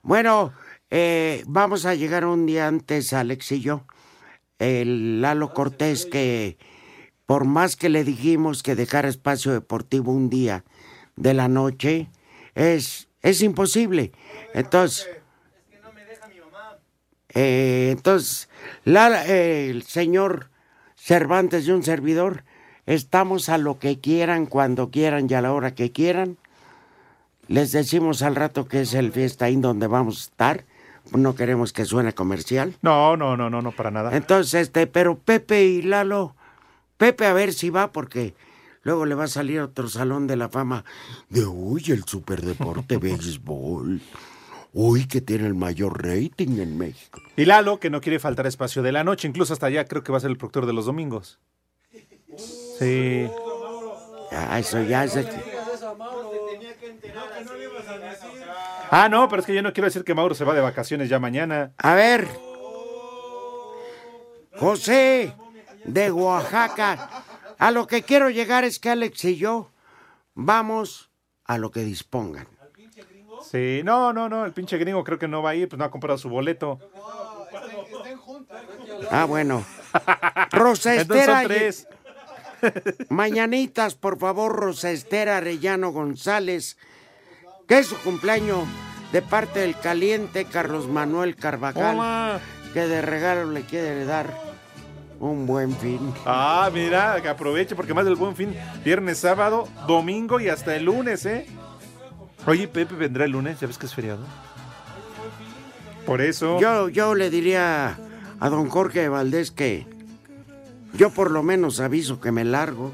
Bueno, 0.02 0.54
eh, 0.90 1.42
vamos 1.46 1.84
a 1.84 1.94
llegar 1.94 2.24
un 2.24 2.46
día 2.46 2.66
antes, 2.66 3.12
Alex 3.12 3.52
y 3.52 3.60
yo. 3.60 3.84
El 4.58 5.20
Lalo 5.20 5.52
Cortés, 5.52 6.06
que 6.06 6.56
por 7.26 7.44
más 7.44 7.76
que 7.76 7.88
le 7.88 8.04
dijimos 8.04 8.62
que 8.62 8.74
dejara 8.74 9.08
espacio 9.08 9.52
deportivo 9.52 10.12
un 10.12 10.30
día 10.30 10.64
de 11.16 11.34
la 11.34 11.48
noche, 11.48 12.08
es, 12.54 13.07
es 13.22 13.42
imposible. 13.42 14.12
Entonces. 14.54 15.08
Eh, 17.34 17.90
entonces, 17.92 18.48
la- 18.84 19.26
eh, 19.26 19.68
el 19.70 19.82
señor 19.82 20.48
Cervantes 20.96 21.66
y 21.66 21.70
un 21.72 21.82
servidor, 21.82 22.44
estamos 22.86 23.48
a 23.48 23.58
lo 23.58 23.78
que 23.78 24.00
quieran, 24.00 24.46
cuando 24.46 24.90
quieran 24.90 25.26
y 25.30 25.34
a 25.34 25.42
la 25.42 25.52
hora 25.52 25.74
que 25.74 25.92
quieran. 25.92 26.36
Les 27.46 27.72
decimos 27.72 28.22
al 28.22 28.34
rato 28.34 28.66
que 28.66 28.80
es 28.82 28.94
el 28.94 29.12
fiesta 29.12 29.46
ahí 29.46 29.56
donde 29.56 29.86
vamos 29.86 30.16
a 30.18 30.20
estar. 30.30 30.64
No 31.12 31.34
queremos 31.34 31.72
que 31.72 31.84
suene 31.84 32.12
comercial. 32.12 32.74
No, 32.82 33.16
no, 33.16 33.36
no, 33.36 33.48
no, 33.48 33.62
no, 33.62 33.72
para 33.72 33.90
nada. 33.90 34.14
Entonces, 34.16 34.54
este, 34.54 34.86
pero 34.86 35.18
Pepe 35.18 35.64
y 35.64 35.82
Lalo, 35.82 36.34
Pepe 36.98 37.26
a 37.26 37.32
ver 37.32 37.52
si 37.54 37.70
va 37.70 37.92
porque 37.92 38.34
Luego 38.88 39.04
le 39.04 39.14
va 39.14 39.24
a 39.24 39.28
salir 39.28 39.60
otro 39.60 39.86
salón 39.86 40.26
de 40.26 40.34
la 40.34 40.48
fama 40.48 40.82
de, 41.28 41.44
uy, 41.44 41.84
el 41.88 42.04
superdeporte 42.04 42.96
béisbol. 42.96 44.00
Uy, 44.72 45.06
que 45.06 45.20
tiene 45.20 45.46
el 45.46 45.54
mayor 45.54 46.02
rating 46.02 46.58
en 46.58 46.78
México. 46.78 47.20
Y 47.36 47.44
Lalo, 47.44 47.80
que 47.80 47.90
no 47.90 48.00
quiere 48.00 48.18
faltar 48.18 48.46
espacio 48.46 48.82
de 48.82 48.92
la 48.92 49.04
noche, 49.04 49.28
incluso 49.28 49.52
hasta 49.52 49.66
allá 49.66 49.84
creo 49.84 50.02
que 50.02 50.10
va 50.10 50.16
a 50.16 50.22
ser 50.22 50.30
el 50.30 50.38
productor 50.38 50.64
de 50.64 50.72
los 50.72 50.86
domingos. 50.86 51.38
Sí. 52.78 53.28
Ya, 54.32 54.58
eso 54.58 54.82
ya 54.82 55.04
es... 55.04 55.18
Ah, 58.90 59.10
no, 59.10 59.28
pero 59.28 59.40
es 59.40 59.46
que 59.46 59.54
yo 59.54 59.60
no 59.60 59.74
quiero 59.74 59.84
decir 59.84 60.02
que 60.02 60.14
Mauro 60.14 60.34
se 60.34 60.44
va 60.44 60.54
de 60.54 60.62
vacaciones 60.62 61.10
ya 61.10 61.18
mañana. 61.18 61.72
A 61.76 61.94
ver. 61.94 62.26
José, 64.56 65.34
de 65.84 66.10
Oaxaca. 66.10 67.24
A 67.58 67.70
lo 67.70 67.86
que 67.86 68.02
quiero 68.02 68.30
llegar 68.30 68.64
es 68.64 68.78
que 68.78 68.90
Alex 68.90 69.24
y 69.24 69.36
yo 69.36 69.70
vamos 70.34 71.10
a 71.44 71.58
lo 71.58 71.70
que 71.70 71.80
dispongan. 71.80 72.46
Sí, 73.50 73.82
no, 73.84 74.12
no, 74.12 74.28
no, 74.28 74.44
el 74.44 74.52
pinche 74.52 74.78
gringo 74.78 75.04
creo 75.04 75.18
que 75.18 75.28
no 75.28 75.42
va 75.42 75.50
a 75.50 75.54
ir, 75.54 75.68
pues 75.68 75.78
no 75.78 75.84
ha 75.84 75.90
comprado 75.90 76.18
su 76.18 76.28
boleto. 76.28 76.78
Ah, 79.10 79.24
bueno. 79.24 79.64
Rosa 80.52 80.94
Estera. 80.94 81.42
tres. 81.44 81.86
Mañanitas, 83.08 83.94
por 83.94 84.18
favor, 84.18 84.54
Rosa 84.54 84.90
Esther 84.90 85.28
Arellano 85.28 85.90
González, 85.92 86.76
que 87.66 87.78
es 87.78 87.86
su 87.86 87.96
cumpleaños 87.98 88.66
de 89.12 89.22
parte 89.22 89.60
del 89.60 89.78
caliente 89.78 90.44
Carlos 90.44 90.88
Manuel 90.88 91.36
Carvajal, 91.36 91.96
Hola. 91.96 92.40
que 92.74 92.80
de 92.86 93.00
regalo 93.00 93.50
le 93.50 93.62
quiere 93.62 94.04
dar 94.04 94.47
un 95.20 95.46
buen 95.46 95.74
fin. 95.76 96.12
Ah, 96.24 96.70
mira, 96.72 97.20
que 97.20 97.28
aproveche 97.28 97.74
porque 97.74 97.94
más 97.94 98.04
del 98.04 98.16
buen 98.16 98.36
fin, 98.36 98.54
viernes, 98.84 99.18
sábado, 99.18 99.68
domingo 99.86 100.40
y 100.40 100.48
hasta 100.48 100.76
el 100.76 100.84
lunes, 100.84 101.26
¿eh? 101.26 101.46
Oye, 102.46 102.68
Pepe 102.68 102.94
vendrá 102.94 103.24
el 103.24 103.32
lunes, 103.32 103.60
ya 103.60 103.66
ves 103.66 103.78
que 103.78 103.86
es 103.86 103.94
feriado. 103.94 104.24
Por 106.06 106.20
eso. 106.20 106.58
Yo, 106.60 106.88
yo 106.88 107.14
le 107.14 107.30
diría 107.30 107.98
a 108.40 108.48
don 108.48 108.68
Jorge 108.68 109.08
Valdés 109.08 109.50
que 109.50 109.86
yo 110.94 111.10
por 111.10 111.30
lo 111.30 111.42
menos 111.42 111.80
aviso 111.80 112.20
que 112.20 112.32
me 112.32 112.44
largo 112.44 112.92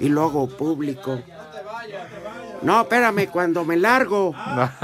y 0.00 0.08
lo 0.08 0.22
hago 0.22 0.48
público. 0.48 1.20
No, 2.62 2.80
espérame, 2.80 3.28
cuando 3.30 3.64
me 3.64 3.76
largo. 3.76 4.34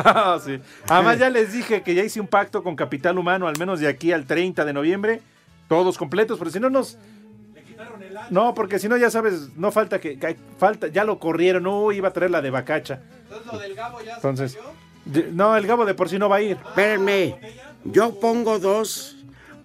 No, 0.05 0.39
sí. 0.45 0.61
Además 0.89 1.19
ya 1.19 1.31
les 1.31 1.53
dije 1.53 1.83
que 1.83 1.95
ya 1.95 2.05
hice 2.05 2.21
un 2.21 2.27
pacto 2.27 2.63
con 2.63 2.77
Capital 2.77 3.19
Humano, 3.19 3.49
al 3.49 3.59
menos 3.59 3.81
de 3.81 3.89
aquí 3.89 4.13
al 4.13 4.27
30 4.27 4.65
de 4.67 4.73
noviembre, 4.75 5.23
todos 5.71 5.97
completos, 5.97 6.37
pero 6.37 6.51
si 6.51 6.59
no 6.59 6.69
nos... 6.69 6.99
No, 8.29 8.55
porque 8.55 8.81
si 8.81 8.89
no 8.89 8.97
ya 8.97 9.09
sabes, 9.09 9.57
no 9.57 9.71
falta 9.71 10.01
que, 10.01 10.37
falta, 10.59 10.89
ya 10.89 11.05
lo 11.05 11.21
corrieron, 11.21 11.63
no 11.63 11.93
iba 11.93 12.09
a 12.09 12.13
traer 12.13 12.33
la 12.33 12.43
de 12.43 12.51
Bacacha. 12.51 13.01
Entonces, 14.17 14.59
de- 15.05 15.31
no, 15.31 15.57
el 15.57 15.67
Gabo 15.69 15.85
de 15.87 15.95
por 15.95 16.09
sí 16.09 16.19
no 16.19 16.29
va 16.29 16.37
a 16.37 16.43
ir. 16.43 16.59
Espérenme, 16.67 17.37
yo 17.85 18.19
pongo 18.19 18.59
dos 18.59 19.17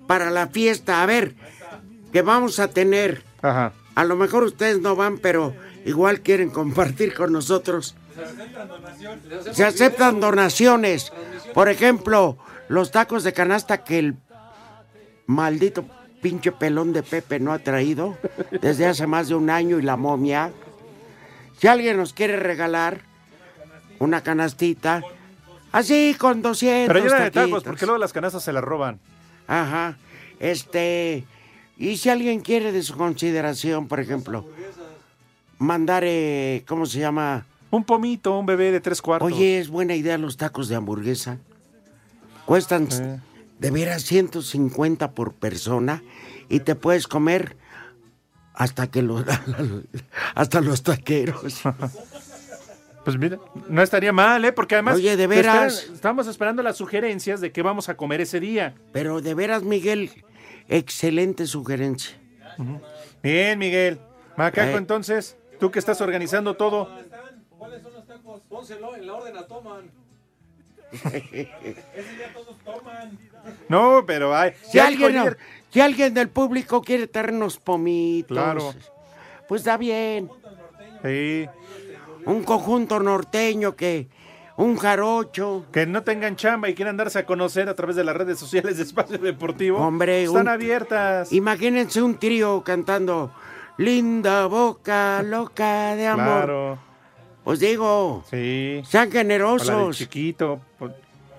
para 0.06 0.30
la 0.30 0.48
fiesta. 0.48 1.02
A 1.02 1.08
ver, 1.08 1.34
que 2.14 2.22
vamos 2.22 2.60
a 2.60 2.68
tener. 2.68 3.24
Ajá. 3.42 3.74
A 3.96 4.04
lo 4.04 4.16
mejor 4.16 4.44
ustedes 4.44 4.80
no 4.80 4.96
van, 4.96 5.18
pero 5.18 5.56
igual 5.86 6.22
quieren 6.22 6.52
compartir 6.52 7.16
con 7.16 7.34
nosotros. 7.34 7.96
Se 9.54 9.64
aceptan 9.66 10.20
donaciones. 10.20 11.12
Por 11.54 11.68
ejemplo, 11.68 12.38
los 12.70 12.92
tacos 12.92 13.24
de 13.24 13.34
canasta 13.34 13.84
que 13.84 13.98
el 14.00 14.16
maldito 15.28 15.86
pinche 16.22 16.52
pelón 16.52 16.92
de 16.92 17.04
Pepe 17.04 17.40
no 17.40 17.54
ha 17.54 17.60
traído 17.60 18.18
desde 18.62 18.88
hace 18.88 19.06
más 19.06 19.28
de 19.28 19.36
un 19.36 19.50
año 19.50 19.78
y 19.78 19.84
la 19.84 19.96
momia. 19.96 20.52
Si 21.60 21.68
alguien 21.68 21.98
nos 21.98 22.14
quiere 22.14 22.38
regalar 22.38 23.02
una 24.00 24.22
canastita, 24.22 25.04
así 25.72 26.16
con 26.18 26.42
200 26.42 26.88
Pero 26.88 27.06
llena 27.06 27.24
de 27.26 27.32
tacos, 27.32 27.64
porque 27.64 27.86
luego 27.86 28.00
las 28.00 28.12
canastas 28.12 28.44
se 28.44 28.54
las 28.54 28.64
roban. 28.64 29.00
Ajá. 29.48 29.98
Este. 30.40 31.26
Y 31.78 31.98
si 31.98 32.10
alguien 32.10 32.40
quiere 32.40 32.72
de 32.72 32.82
su 32.82 32.96
consideración, 32.96 33.88
por 33.88 34.00
ejemplo, 34.00 34.48
mandar, 35.60 36.04
eh, 36.06 36.64
¿cómo 36.68 36.86
se 36.86 37.00
llama? 37.00 37.46
Un 37.70 37.84
pomito, 37.84 38.40
un 38.40 38.46
bebé 38.46 38.72
de 38.72 38.80
tres 38.80 39.02
cuartos. 39.02 39.32
Oye, 39.32 39.60
es 39.60 39.70
buena 39.70 39.96
idea 39.96 40.18
los 40.18 40.38
tacos 40.38 40.70
de 40.70 40.76
hamburguesa. 40.76 41.38
Cuestan 42.46 42.88
de 43.60 43.72
veras 43.72 44.04
150 44.04 45.12
por 45.12 45.34
persona 45.34 46.04
y 46.50 46.60
te 46.62 46.76
puedes 46.76 47.08
comer 47.08 47.58
hasta 48.54 48.88
que 48.88 49.02
los 49.02 49.24
hasta 50.36 50.62
los 50.62 50.84
taqueros. 50.84 51.62
Pues 53.04 53.20
mira, 53.20 53.38
no 53.70 53.84
estaría 53.84 54.12
mal, 54.12 54.44
¿eh? 54.46 54.52
Porque 54.52 54.74
además... 54.74 54.96
Oye, 54.96 55.16
de 55.16 55.28
veras. 55.28 55.92
estamos 55.94 56.26
esperando 56.26 56.64
las 56.64 56.76
sugerencias 56.78 57.40
de 57.40 57.52
qué 57.52 57.62
vamos 57.62 57.88
a 57.88 57.96
comer 57.96 58.20
ese 58.20 58.40
día. 58.40 58.74
Pero 58.94 59.22
de 59.22 59.36
veras, 59.36 59.62
Miguel, 59.62 60.10
excelente 60.70 61.46
sugerencia. 61.46 62.18
Bien, 63.22 63.60
Miguel. 63.60 64.00
Macaco, 64.38 64.72
Eh. 64.72 64.78
entonces, 64.78 65.38
tú 65.60 65.70
que 65.70 65.78
estás 65.78 66.02
organizando 66.02 66.56
todo. 66.56 66.90
¿Cuáles 67.60 67.84
son 67.84 67.94
los 67.94 68.08
tacos? 68.08 68.42
Pónselo 68.50 68.96
en 68.96 69.06
la 69.06 69.14
orden 69.14 69.38
a 69.38 69.44
toman. 69.46 69.92
No, 73.70 74.04
pero 74.06 74.36
hay. 74.36 74.54
Si 74.72 74.80
alguien, 74.80 75.36
si 75.72 75.82
alguien 75.82 76.14
del 76.14 76.30
público 76.30 76.82
quiere 76.82 77.08
traernos 77.08 77.58
pomitos, 77.60 78.36
Claro. 78.36 78.74
pues 79.48 79.64
da 79.64 79.78
bien. 79.78 80.30
Sí. 81.04 81.48
Un 82.26 82.44
conjunto 82.44 83.00
norteño 83.00 83.76
que, 83.76 84.08
un 84.58 84.78
jarocho. 84.78 85.66
Que 85.72 85.86
no 85.86 86.02
tengan 86.04 86.36
chamba 86.36 86.70
y 86.70 86.74
quieran 86.76 86.98
darse 86.98 87.20
a 87.20 87.26
conocer 87.26 87.70
a 87.70 87.76
través 87.76 87.96
de 87.96 88.04
las 88.04 88.16
redes 88.16 88.40
sociales 88.40 88.78
de 88.78 88.84
Espacio 88.84 89.18
Deportivo. 89.20 89.78
Hombre, 89.80 90.24
están 90.24 90.44
un- 90.44 90.48
abiertas. 90.50 91.32
Imagínense 91.32 92.02
un 92.02 92.18
trío 92.18 92.64
cantando 92.64 93.32
Linda 93.78 94.48
boca 94.48 95.22
loca 95.24 95.96
de 95.96 96.08
amor. 96.08 96.26
Claro. 96.26 96.80
Os 97.46 97.60
digo, 97.60 98.24
Sí. 98.30 98.82
sean 98.86 99.08
la 99.10 99.14
generosos. 99.14 99.98
chiquito, 99.98 100.60
pues, 100.80 100.92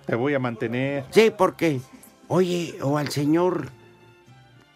te 0.06 0.14
voy 0.14 0.32
a 0.34 0.38
mantener. 0.38 1.04
Sí, 1.10 1.30
porque, 1.36 1.80
oye, 2.28 2.78
o 2.80 2.96
al 2.96 3.08
señor 3.10 3.68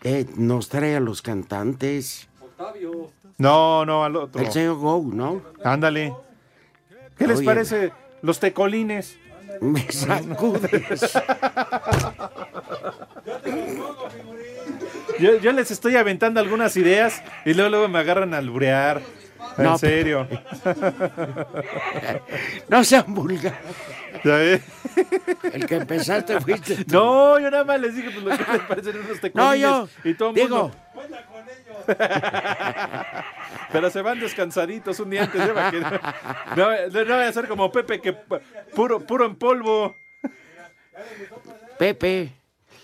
que 0.00 0.26
nos 0.36 0.68
trae 0.68 0.96
a 0.96 1.00
los 1.00 1.22
cantantes, 1.22 2.28
Octavio. 2.40 3.10
No, 3.38 3.86
no, 3.86 4.04
al 4.04 4.16
otro. 4.16 4.42
el 4.42 4.50
señor 4.50 4.76
Go, 4.76 5.02
¿no? 5.12 5.40
Ándale. 5.64 6.12
¿Qué 7.16 7.26
les 7.26 7.38
Oye. 7.38 7.46
parece 7.46 7.92
los 8.22 8.38
tecolines? 8.40 9.16
Me 9.60 9.90
sacudes. 9.92 11.12
Yo, 15.18 15.36
yo 15.36 15.52
les 15.52 15.70
estoy 15.70 15.96
aventando 15.96 16.40
algunas 16.40 16.76
ideas 16.76 17.22
y 17.44 17.52
luego, 17.54 17.70
luego 17.70 17.88
me 17.88 17.98
agarran 17.98 18.32
a 18.34 18.38
alburear. 18.38 19.02
En 19.58 19.64
No, 19.64 19.78
serio. 19.78 20.26
no. 22.68 22.82
Ya 24.24 24.34
ve. 24.36 24.60
El 25.52 25.66
que 25.66 25.76
empezaste 25.76 26.40
fuiste 26.40 26.84
tú. 26.84 26.92
No, 26.94 27.38
yo 27.38 27.50
nada 27.50 27.64
más 27.64 27.80
les 27.80 27.94
dije 27.96 28.10
pues, 28.10 28.24
lo 28.24 28.44
que 28.44 28.52
les 28.52 28.62
parecen 28.62 28.96
unos 28.98 29.20
tecolines. 29.20 29.34
No, 29.34 29.54
yo 29.54 29.88
y 30.04 30.14
todo 30.14 30.28
el 30.30 30.34
digo, 30.34 30.62
mundo. 30.62 30.76
Pero 33.72 33.90
se 33.90 34.02
van 34.02 34.20
descansaditos 34.20 35.00
un 35.00 35.10
día 35.10 35.22
antes. 35.24 35.48
Para 35.48 35.70
que 35.70 35.80
no, 35.80 35.90
no, 36.56 36.66
vaya 37.16 37.28
a 37.28 37.32
ser 37.32 37.48
como 37.48 37.70
Pepe 37.72 38.00
que 38.00 38.14
pu- 38.14 38.40
puro, 38.74 39.00
puro 39.00 39.26
en 39.26 39.36
polvo. 39.36 39.96
Pepe. 41.78 42.32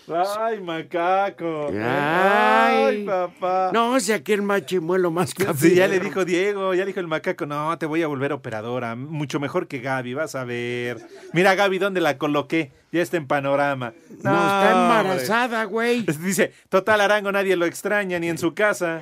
Ay, 0.09 0.61
macaco. 0.61 1.67
Ay. 1.69 1.77
Ay, 1.83 3.05
papá. 3.05 3.71
No, 3.73 3.99
si 3.99 4.13
aquí 4.13 4.33
el 4.33 4.41
machimuelo 4.41 5.11
más 5.11 5.31
Sí, 5.31 5.43
café. 5.43 5.75
ya 5.75 5.87
le 5.87 5.99
dijo 5.99 6.23
Diego, 6.25 6.73
ya 6.73 6.81
le 6.81 6.87
dijo 6.87 6.99
el 6.99 7.07
macaco, 7.07 7.45
no, 7.45 7.77
te 7.77 7.85
voy 7.85 8.03
a 8.03 8.07
volver 8.07 8.31
operadora, 8.33 8.95
mucho 8.95 9.39
mejor 9.39 9.67
que 9.67 9.79
Gaby, 9.79 10.13
vas 10.13 10.35
a 10.35 10.43
ver. 10.45 11.05
Mira 11.33 11.55
Gaby, 11.55 11.77
¿dónde 11.79 11.99
la 12.01 12.17
coloqué? 12.17 12.71
Ya 12.91 13.01
está 13.01 13.17
en 13.17 13.27
panorama. 13.27 13.93
No, 14.23 14.31
está 14.31 14.71
embarazada, 14.71 15.63
güey. 15.65 16.01
Dice, 16.23 16.53
total 16.69 17.01
Arango 17.01 17.31
nadie 17.31 17.55
lo 17.57 17.65
extraña, 17.65 18.17
ni 18.19 18.29
en 18.29 18.37
su 18.37 18.53
casa. 18.53 19.01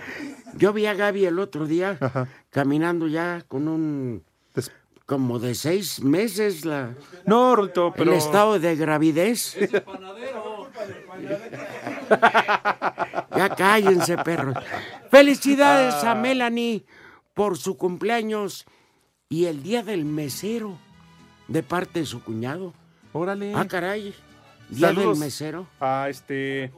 Yo 0.58 0.74
vi 0.74 0.86
a 0.88 0.94
Gaby 0.96 1.26
el 1.26 1.38
otro 1.40 1.66
día 1.68 2.00
caminando 2.50 3.08
ya 3.08 3.44
con 3.48 3.68
un... 3.68 4.24
Como 5.06 5.38
de 5.38 5.54
seis 5.54 6.02
meses 6.02 6.66
la, 6.66 6.96
No, 7.28 7.56
Ruto, 7.56 7.94
pero... 7.96 8.12
el 8.12 8.18
estado 8.18 8.58
de 8.58 8.76
gravidez. 8.76 9.56
Ya 13.36 13.50
cállense, 13.56 14.18
perros. 14.18 14.56
Felicidades 15.12 15.96
Ah. 16.04 16.12
a 16.12 16.16
Melanie 16.16 16.86
por 17.34 17.58
su 17.58 17.78
cumpleaños 17.78 18.66
y 19.30 19.46
el 19.46 19.64
día 19.64 19.84
del 19.84 20.06
mesero 20.06 20.78
de 21.48 21.64
parte 21.64 22.00
de 22.00 22.06
su 22.06 22.24
cuñado. 22.24 22.74
Órale. 23.14 23.54
Ah, 23.56 23.66
caray. 23.68 24.14
Día 24.70 24.88
Saludos 24.88 25.18
del 25.20 25.26
mesero. 25.26 25.68
A 25.80 26.08
este... 26.10 26.72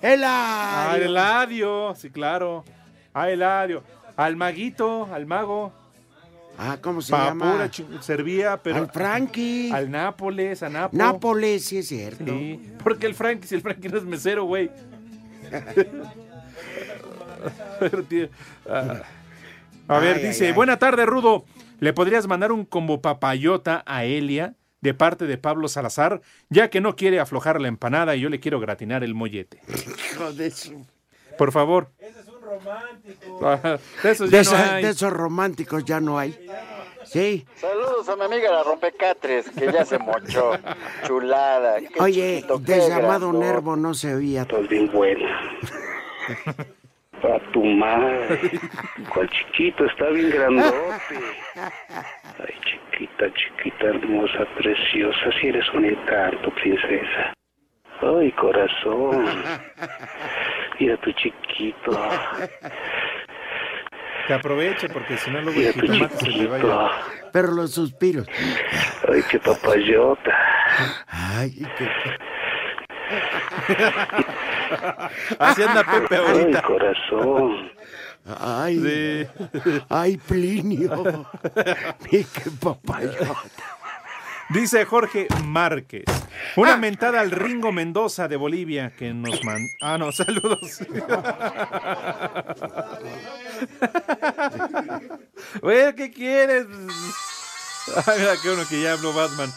¡El 0.00 0.24
A 0.24 0.96
Eladio, 0.96 1.94
sí, 1.94 2.10
claro. 2.10 2.64
A 3.12 3.28
Eladio. 3.30 3.82
Al 4.16 4.36
maguito, 4.36 5.08
al 5.12 5.26
mago. 5.26 5.72
Ah, 6.64 6.78
¿cómo 6.80 7.02
se 7.02 7.10
Pa' 7.10 7.28
llama? 7.28 7.68
servía, 8.00 8.56
pero. 8.62 8.76
Al 8.76 8.90
Frankie. 8.90 9.70
Al 9.72 9.90
Nápoles, 9.90 10.62
a 10.62 10.68
Nápoles. 10.68 11.04
Nápoles, 11.06 11.64
sí 11.64 11.78
es 11.78 11.88
cierto. 11.88 12.24
Sí, 12.26 12.60
porque 12.84 13.06
el 13.06 13.14
Frankie, 13.14 13.48
si 13.48 13.54
el 13.56 13.62
Frankie 13.62 13.88
no 13.88 13.98
es 13.98 14.04
mesero, 14.04 14.44
güey. 14.44 14.70
Ah. 18.68 19.02
A 19.88 19.98
ver, 19.98 20.16
Ay, 20.18 20.26
dice, 20.28 20.46
ay. 20.48 20.52
buena 20.52 20.78
tarde, 20.78 21.04
Rudo. 21.06 21.44
¿Le 21.80 21.92
podrías 21.92 22.28
mandar 22.28 22.52
un 22.52 22.64
combo 22.64 23.02
papayota 23.02 23.82
a 23.86 24.04
Elia 24.04 24.54
de 24.80 24.94
parte 24.94 25.26
de 25.26 25.38
Pablo 25.38 25.66
Salazar, 25.68 26.20
ya 26.48 26.70
que 26.70 26.80
no 26.80 26.94
quiere 26.94 27.18
aflojar 27.18 27.60
la 27.60 27.66
empanada 27.68 28.14
y 28.14 28.20
yo 28.20 28.28
le 28.28 28.38
quiero 28.38 28.60
gratinar 28.60 29.02
el 29.02 29.14
mollete? 29.14 29.60
Hijo 30.14 30.32
de 30.32 30.50
su- 30.52 30.86
Por 31.36 31.50
favor. 31.50 31.90
Ajá, 33.42 33.78
De 34.02 34.10
esos 34.10 34.30
De, 34.30 34.36
ya 34.36 34.40
esa- 34.42 34.66
no 34.66 34.72
hay. 34.74 34.82
de 34.84 34.90
esos 34.90 35.12
románticos 35.12 35.84
ya 35.84 36.00
no 36.00 36.18
hay. 36.18 36.38
Sí. 37.04 37.44
Saludos 37.56 38.08
a 38.08 38.16
mi 38.16 38.22
amiga 38.24 38.50
la 38.52 38.62
rompecatres, 38.62 39.50
que 39.50 39.70
ya 39.72 39.84
se 39.84 39.98
mochó. 39.98 40.52
Chulada. 41.06 41.78
Qué 41.80 42.00
Oye, 42.00 42.44
de 42.60 42.80
grandote. 43.30 43.38
Nervo 43.38 43.76
no 43.76 43.92
se 43.92 44.14
oía. 44.14 44.42
Estás 44.42 44.68
bien 44.68 44.90
buena. 44.90 45.28
A 47.24 47.52
tu 47.52 47.62
madre. 47.64 48.40
Cuál 49.12 49.28
chiquito, 49.30 49.84
está 49.86 50.06
bien 50.10 50.30
grandote. 50.30 50.76
Ay, 51.56 52.54
chiquita, 52.64 53.26
chiquita, 53.34 53.84
hermosa, 53.86 54.44
preciosa. 54.56 55.18
Si 55.40 55.48
eres 55.48 55.64
un 55.74 55.84
encanto, 55.84 56.50
princesa. 56.54 57.34
Ay, 58.00 58.32
corazón. 58.32 59.24
Mira 60.82 60.96
tu 60.96 61.12
chiquito. 61.12 61.92
Que 64.26 64.34
aproveche, 64.34 64.88
porque 64.88 65.16
si 65.16 65.30
no 65.32 65.40
luego 65.40 65.60
el 65.60 65.72
jitomate 65.72 66.16
se 66.16 66.28
le 66.28 66.46
vaya. 66.46 66.90
Pero 67.32 67.48
los 67.50 67.72
suspiros. 67.72 68.24
Ay, 69.12 69.20
qué 69.28 69.40
papayota. 69.40 70.30
Ay, 71.08 71.66
qué... 71.76 71.90
Así 75.40 75.62
anda 75.64 75.82
Pepe 75.82 76.18
Ay, 76.18 76.24
ahorita. 76.24 76.62
corazón. 76.62 77.72
Ay, 78.40 79.26
ay, 79.88 80.16
Plinio. 80.18 80.92
Mira 82.12 82.28
qué 82.32 82.50
papayota. 82.60 83.34
Dice 84.50 84.84
Jorge 84.84 85.28
Márquez. 85.44 86.04
Una 86.56 86.76
mentada 86.76 87.20
al 87.20 87.30
Ringo 87.30 87.72
Mendoza 87.72 88.28
de 88.28 88.36
Bolivia 88.36 88.92
que 88.96 89.14
nos 89.14 89.42
manda. 89.44 89.68
Ah, 89.80 89.98
no, 89.98 90.12
saludos. 90.12 90.80
Güey, 95.60 95.94
¿qué 95.94 96.10
quieres? 96.10 96.66
Ah, 97.96 98.14
mira, 98.18 98.32
qué 98.42 98.48
bueno 98.48 98.68
que 98.68 98.82
ya 98.82 98.92
habló 98.92 99.12
Batman. 99.12 99.50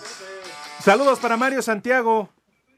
Saludos 0.79 1.19
para 1.19 1.37
Mario 1.37 1.61
Santiago. 1.61 2.29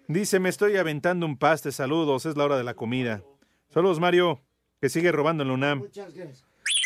Dice, 0.07 0.39
me 0.39 0.49
estoy 0.49 0.77
aventando 0.77 1.25
un 1.25 1.37
paste. 1.37 1.71
Saludos, 1.71 2.25
es 2.25 2.37
la 2.37 2.45
hora 2.45 2.57
de 2.57 2.63
la 2.63 2.73
comida. 2.73 3.21
Saludos, 3.69 3.99
Mario, 3.99 4.41
que 4.81 4.89
sigue 4.89 5.11
robando 5.11 5.43
en 5.43 5.49
la 5.49 5.53
UNAM. 5.53 5.83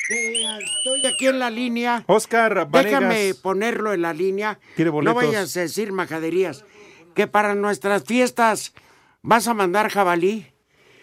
Eh, 0.09 0.43
Estoy 0.77 1.05
aquí 1.05 1.27
en 1.27 1.39
la 1.39 1.49
línea. 1.49 2.03
Oscar 2.07 2.67
Déjame 2.69 3.33
ponerlo 3.41 3.93
en 3.93 4.01
la 4.01 4.13
línea. 4.13 4.59
¿Quiere 4.75 4.91
No 4.91 5.13
vayas 5.13 5.55
a 5.55 5.61
decir 5.61 5.91
majaderías. 5.91 6.65
Que 7.13 7.27
para 7.27 7.55
nuestras 7.55 8.03
fiestas 8.03 8.73
vas 9.21 9.47
a 9.47 9.53
mandar 9.53 9.89
jabalí. 9.89 10.47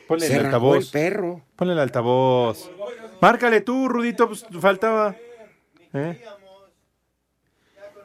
Ponle 0.07 0.26
el 0.26 0.32
Se 0.32 0.38
altavoz. 0.38 0.86
el 0.86 0.90
perro. 0.90 1.44
Ponle 1.57 1.74
el 1.74 1.78
altavoz. 1.78 2.70
Márcale 3.20 3.61
tú, 3.61 3.88
Rudito, 3.88 4.28
pues 4.28 4.46
faltaba. 4.61 5.14
¿Eh? 5.92 6.20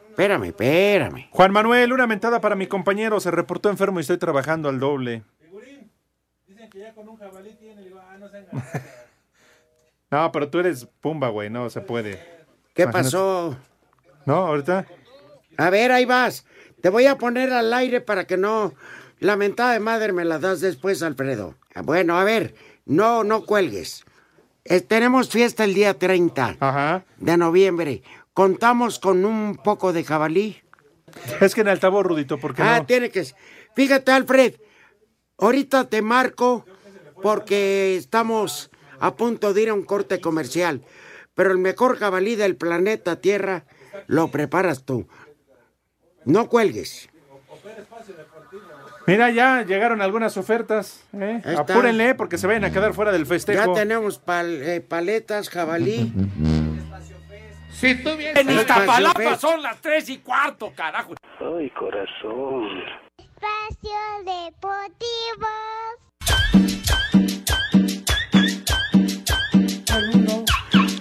Espérame, 0.10 0.44
espérame. 0.46 1.28
Juan 1.32 1.52
Manuel, 1.52 1.94
una 1.94 2.06
mentada 2.06 2.40
para 2.40 2.56
mi 2.56 2.68
compañero. 2.68 3.20
Se 3.20 3.32
reportó 3.32 3.70
enfermo 3.70 4.00
y 4.00 4.02
estoy 4.02 4.18
trabajando 4.18 4.70
al 4.70 4.80
doble. 4.80 5.24
No, 8.54 8.62
pero 10.32 10.50
tú 10.50 10.60
eres 10.60 10.88
Pumba, 11.02 11.30
güey. 11.30 11.50
No 11.50 11.70
se 11.70 11.82
puede. 11.82 12.14
¿Qué 12.74 12.84
Imagínate. 12.84 12.92
pasó? 13.06 13.58
¿No? 14.26 14.36
¿Ahorita? 14.48 14.86
A 15.58 15.70
ver, 15.70 15.92
ahí 15.92 16.06
vas. 16.06 16.46
Te 16.82 16.90
voy 16.90 17.06
a 17.08 17.18
poner 17.18 17.52
al 17.54 17.74
aire 17.74 18.02
para 18.02 18.26
que 18.26 18.38
no. 18.38 18.74
La 19.20 19.36
mentada 19.38 19.74
de 19.74 19.80
madre 19.80 20.12
me 20.14 20.26
la 20.26 20.40
das 20.40 20.60
después, 20.62 21.02
Alfredo. 21.04 21.56
Bueno, 21.84 22.18
a 22.18 22.24
ver, 22.24 22.56
no, 22.86 23.24
no 23.24 23.46
cuelgues. 23.46 24.04
Eh, 24.66 24.82
tenemos 24.82 25.30
fiesta 25.30 25.64
el 25.64 25.74
día 25.74 25.98
30 25.98 27.04
de 27.18 27.38
noviembre. 27.38 28.04
Contamos 28.34 29.00
con 29.00 29.26
un 29.26 29.56
poco 29.58 29.94
de 29.94 30.04
jabalí. 30.04 30.62
Es 31.42 31.54
que 31.54 31.62
en 31.62 31.68
altavoz, 31.68 32.06
Rudito, 32.06 32.40
porque 32.40 32.62
Ah, 32.64 32.80
no? 32.80 32.86
tiene 32.86 33.10
que. 33.12 33.26
Fíjate, 33.76 34.12
Alfred. 34.12 34.56
Ahorita 35.38 35.86
te 35.90 36.02
marco 36.02 36.66
porque 37.22 37.96
estamos 37.98 38.70
a 39.06 39.16
punto 39.16 39.54
de 39.54 39.62
ir 39.64 39.70
a 39.70 39.74
un 39.74 39.84
corte 39.84 40.22
comercial. 40.22 40.82
Pero 41.36 41.52
el 41.52 41.58
mejor 41.58 41.98
jabalí 41.98 42.36
del 42.36 42.56
planeta 42.56 43.20
Tierra 43.20 43.66
lo 44.08 44.30
preparas 44.30 44.84
tú. 44.86 45.08
No 46.26 46.48
cuelgues. 46.48 47.10
Mira, 49.06 49.30
ya 49.32 49.64
llegaron 49.64 50.02
algunas 50.02 50.38
ofertas. 50.38 51.04
¿eh? 51.14 51.42
Apúrenle 51.58 52.16
porque 52.16 52.38
se 52.38 52.48
vayan 52.48 52.64
a 52.64 52.72
quedar 52.72 52.94
fuera 52.94 53.12
del 53.12 53.26
festejo. 53.26 53.74
Ya 53.76 53.82
tenemos 53.82 54.22
pal- 54.24 54.62
eh, 54.62 54.80
paletas, 54.80 55.50
jabalí. 55.50 56.14
Si 57.72 57.96
tú 58.02 58.16
vienes 58.16 58.38
en 58.38 58.50
Iztapalapa 58.52 59.38
son 59.38 59.62
las 59.62 59.82
tres 59.82 60.08
y 60.08 60.20
cuarto, 60.20 60.72
carajo. 60.74 61.16
Ay, 61.40 61.70
corazón. 61.72 62.70
Espacio 63.18 64.00
Deportivo. 64.24 65.50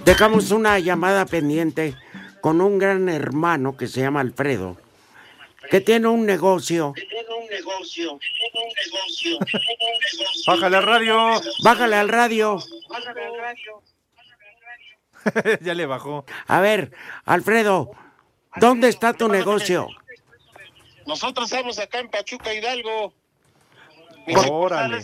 Dejamos 0.05 0.51
una 0.51 0.79
llamada 0.79 1.25
pendiente 1.25 1.95
con 2.41 2.59
un 2.59 2.77
gran 2.77 3.07
hermano 3.07 3.77
que 3.77 3.87
se 3.87 4.01
llama 4.01 4.19
Alfredo, 4.19 4.77
que 5.69 5.79
tiene 5.79 6.07
un 6.07 6.25
negocio. 6.25 6.93
Bájale 10.45 10.77
al 10.77 10.83
radio. 10.83 11.41
Bájale 11.63 11.95
al 11.95 12.09
radio. 12.09 12.59
ya 15.61 15.73
le 15.73 15.85
bajó. 15.85 16.25
A 16.47 16.59
ver, 16.59 16.91
Alfredo, 17.23 17.91
¿dónde 18.57 18.89
está 18.89 19.13
tu 19.13 19.29
negocio? 19.29 19.87
Nosotros 21.05 21.49
estamos 21.49 21.79
acá 21.79 21.99
en 21.99 22.09
Pachuca 22.09 22.53
Hidalgo. 22.53 23.13
Mis 24.25 24.37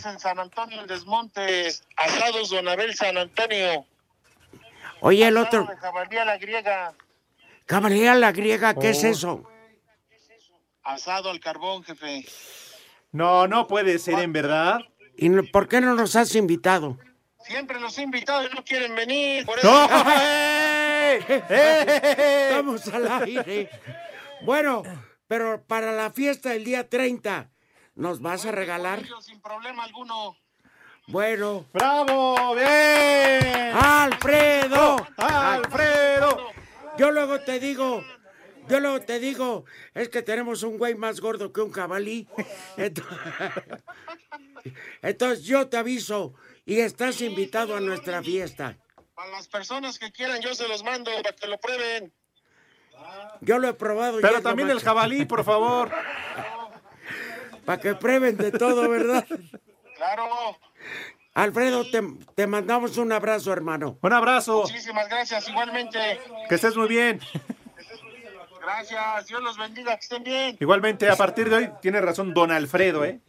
en 0.06 0.18
San 0.18 0.38
Antonio 0.38 0.80
el 0.80 0.86
Desmonte, 0.86 1.68
asados 1.96 2.50
Don 2.50 2.68
Abel 2.68 2.94
San 2.94 3.18
Antonio. 3.18 3.86
Oye, 5.02 5.26
el 5.26 5.36
otro, 5.36 5.64
de 5.66 5.76
jabalí 5.76 6.16
a 6.18 6.24
la 6.24 6.38
griega, 6.38 6.94
caballería 7.66 8.14
la 8.14 8.32
griega, 8.32 8.74
¿qué 8.74 8.90
es 8.90 9.02
Oh. 9.04 9.08
eso? 9.08 9.50
asado 10.82 11.30
al 11.30 11.40
carbón, 11.40 11.84
jefe. 11.84 12.24
No, 13.12 13.46
no 13.46 13.66
puede 13.66 13.98
ser 13.98 14.18
en 14.18 14.32
verdad. 14.32 14.80
¿Y 15.16 15.28
no- 15.28 15.42
por 15.44 15.68
qué 15.68 15.80
no 15.80 15.94
nos 15.94 16.16
has 16.16 16.34
invitado? 16.34 16.98
Siempre 17.44 17.78
los 17.80 17.96
he 17.98 18.02
invitado 18.02 18.46
y 18.46 18.54
no 18.54 18.64
quieren 18.64 18.94
venir. 18.94 19.44
Por 19.46 19.58
eso 19.58 19.68
¡No! 19.70 19.88
Estamos 21.48 22.86
al 22.88 23.10
aire. 23.22 23.70
Bueno, 24.42 24.82
pero 25.26 25.62
para 25.64 25.92
la 25.92 26.10
fiesta 26.10 26.50
del 26.50 26.64
día 26.64 26.88
30, 26.88 27.50
¿nos 27.94 28.20
vas 28.20 28.44
a 28.46 28.52
regalar? 28.52 29.02
sin 29.22 29.40
problema 29.40 29.84
alguno. 29.84 30.36
Bueno. 31.10 31.66
¡Bravo! 31.72 32.54
¡Bien! 32.54 33.72
¡Alfredo! 33.74 35.06
¡Alfredo! 35.16 36.50
Yo 36.98 37.10
luego 37.10 37.40
te 37.40 37.58
digo, 37.58 38.04
yo 38.68 38.78
luego 38.80 39.00
te 39.00 39.18
digo, 39.18 39.64
es 39.94 40.08
que 40.08 40.22
tenemos 40.22 40.62
un 40.62 40.78
güey 40.78 40.94
más 40.94 41.20
gordo 41.20 41.52
que 41.52 41.60
un 41.62 41.72
jabalí. 41.72 42.28
Ento- 42.76 43.04
Entonces 45.02 45.44
yo 45.44 45.68
te 45.68 45.78
aviso 45.78 46.34
y 46.66 46.80
estás 46.80 47.20
invitado 47.22 47.74
a 47.76 47.80
nuestra 47.80 48.22
fiesta. 48.22 48.76
A 49.16 49.26
las 49.28 49.48
personas 49.48 49.98
que 49.98 50.12
quieran 50.12 50.40
yo 50.40 50.54
se 50.54 50.68
los 50.68 50.84
mando 50.84 51.10
para 51.22 51.34
que 51.34 51.46
lo 51.46 51.58
prueben. 51.58 52.12
Yo 53.40 53.58
lo 53.58 53.68
he 53.68 53.74
probado. 53.74 54.18
y 54.18 54.22
Pero 54.22 54.42
también 54.42 54.70
el 54.70 54.80
jabalí, 54.80 55.24
por 55.24 55.42
favor. 55.44 55.90
Para 57.64 57.80
que 57.80 57.94
prueben 57.94 58.36
de 58.36 58.50
todo, 58.52 58.88
¿verdad? 58.88 59.26
Claro. 59.96 60.24
Alfredo, 61.34 61.88
te, 61.90 62.02
te 62.34 62.46
mandamos 62.46 62.98
un 62.98 63.12
abrazo, 63.12 63.52
hermano. 63.52 63.98
Un 64.02 64.12
abrazo. 64.12 64.62
Muchísimas 64.62 65.08
gracias, 65.08 65.48
igualmente. 65.48 66.20
Que 66.48 66.54
estés 66.56 66.76
muy 66.76 66.88
bien. 66.88 67.20
Gracias, 68.60 69.26
Dios 69.26 69.42
los 69.42 69.56
bendiga, 69.56 69.94
que 69.96 70.00
estén 70.02 70.22
bien. 70.22 70.56
Igualmente, 70.60 71.08
a 71.08 71.16
partir 71.16 71.48
de 71.48 71.56
hoy, 71.56 71.70
tiene 71.80 72.00
razón 72.00 72.34
don 72.34 72.50
Alfredo, 72.50 73.04
¿eh? 73.04 73.20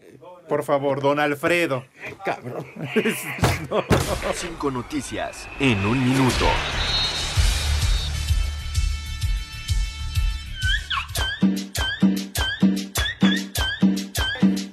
Por 0.50 0.64
favor, 0.64 1.02
don 1.02 1.20
Alfredo. 1.20 1.86
Cabrón. 2.26 2.66
Cinco 4.34 4.70
noticias 4.72 5.48
en 5.60 5.86
un 5.86 6.04
minuto. 6.04 6.46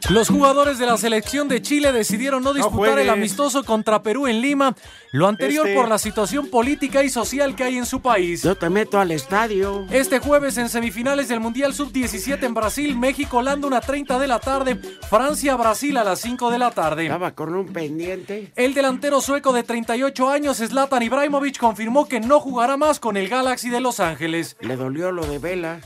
Los 0.09 0.31
jugadores 0.31 0.79
de 0.79 0.87
la 0.87 0.97
selección 0.97 1.49
de 1.49 1.61
Chile 1.61 1.93
decidieron 1.93 2.43
no 2.43 2.55
disputar 2.55 2.99
el 2.99 3.11
amistoso 3.11 3.63
contra 3.63 4.03
Perú 4.03 4.27
en 4.27 4.41
Lima, 4.41 4.75
lo 5.13 5.27
anterior 5.29 5.67
Este. 5.67 5.79
por 5.79 5.87
la 5.87 5.99
situación 5.99 6.47
política 6.49 7.03
y 7.03 7.11
social 7.11 7.55
que 7.55 7.65
hay 7.65 7.77
en 7.77 7.85
su 7.85 8.01
país. 8.01 8.43
Yo 8.43 8.55
te 8.57 8.71
meto 8.71 8.99
al 8.99 9.11
estadio. 9.11 9.85
Este 9.91 10.19
jueves 10.19 10.57
en 10.57 10.71
semifinales 10.71 11.29
del 11.29 11.41
Mundial 11.41 11.75
Sub-17 11.75 12.43
en 12.43 12.55
Brasil, 12.55 12.97
México 12.97 13.37
Holanda 13.37 13.67
una 13.67 13.83
30 13.83 14.19
de 14.19 14.27
la 14.27 14.39
tarde, 14.39 14.81
Francia 15.11 15.55
Brasil 15.57 15.95
a 15.99 16.05
las 16.05 16.21
5 16.21 16.51
de 16.51 16.59
la 16.59 16.71
tarde. 16.71 17.05
Estaba 17.05 17.33
con 17.33 17.55
un 17.55 17.67
pendiente. 17.67 18.51
El 18.57 18.73
delantero 18.73 19.21
sueco 19.21 19.53
de 19.53 19.63
38 19.63 20.31
años, 20.31 20.57
Zlatan 20.57 21.03
Ibrahimovic, 21.03 21.59
confirmó 21.59 22.09
que 22.09 22.21
no 22.21 22.41
jugará 22.41 22.79
más 22.79 22.99
con 22.99 23.19
el 23.19 23.29
Galaxy 23.29 23.69
de 23.69 23.81
Los 23.81 24.01
Ángeles. 24.01 24.57
Le 24.61 24.77
dolió 24.77 25.13
lo 25.13 25.27
de 25.27 25.39
Vela. 25.39 25.81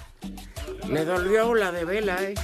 Le 0.88 1.04
dolió 1.04 1.56
la 1.56 1.72
de 1.72 1.84
Vela, 1.84 2.22
¿eh? 2.22 2.34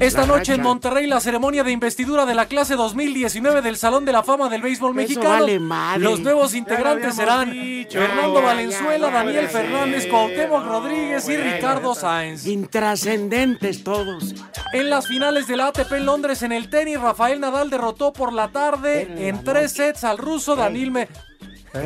Esta 0.00 0.20
La 0.20 0.26
noche 0.28 0.54
en. 0.54 0.62
Monterrey 0.62 1.06
la 1.06 1.20
ceremonia 1.20 1.64
de 1.64 1.72
investidura 1.72 2.24
de 2.24 2.34
la 2.34 2.46
clase 2.46 2.76
2019 2.76 3.62
del 3.62 3.76
Salón 3.76 4.04
de 4.04 4.12
la 4.12 4.22
Fama 4.22 4.48
del 4.48 4.62
Béisbol 4.62 4.94
Mexicano. 4.94 5.46
vale. 5.68 5.98
Los 5.98 6.20
nuevos 6.20 6.54
integrantes 6.54 7.16
serán 7.16 7.50
dicho. 7.50 7.98
Fernando 7.98 8.40
Ya, 8.40 8.46
Valenzuela, 8.46 9.08
ya, 9.08 9.12
Daniel 9.12 9.44
ya, 9.44 9.48
Fernández. 9.48 10.06
Cuauhtémoc 10.06 10.64
Rodríguez 10.64 11.28
y 11.28 11.36
Ricardo. 11.36 11.94
Sáenz. 11.94 12.46
Intrascendentes 12.46 13.82
todos. 13.82 14.34
En 14.72 14.88
las 14.88 15.08
finales 15.08 15.48
de 15.48 15.56
la 15.56 15.68
ATP 15.68 15.92
en 15.92 16.06
Londres 16.06 16.42
en 16.42 16.52
el 16.52 16.70
tenis, 16.70 17.00
Rafael 17.00 17.40
Nadal 17.40 17.68
derrotó 17.70 18.12
por 18.12 18.32
la 18.32 18.48
tarde 18.48 19.28
en 19.28 19.42
tres 19.42 19.72
sets 19.72 20.04
al 20.04 20.18
ruso 20.18 20.54
Danil 20.54 20.90
Me... 20.92 21.08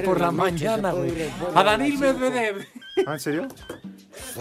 Por 0.04 0.20
la 0.20 0.30
mañana, 0.30 0.92
güey. 0.92 1.12
A 1.54 1.62
Danil 1.64 1.98
Medvedev. 1.98 2.66
¿Ah, 3.06 3.14
en 3.14 3.20
serio? 3.20 3.48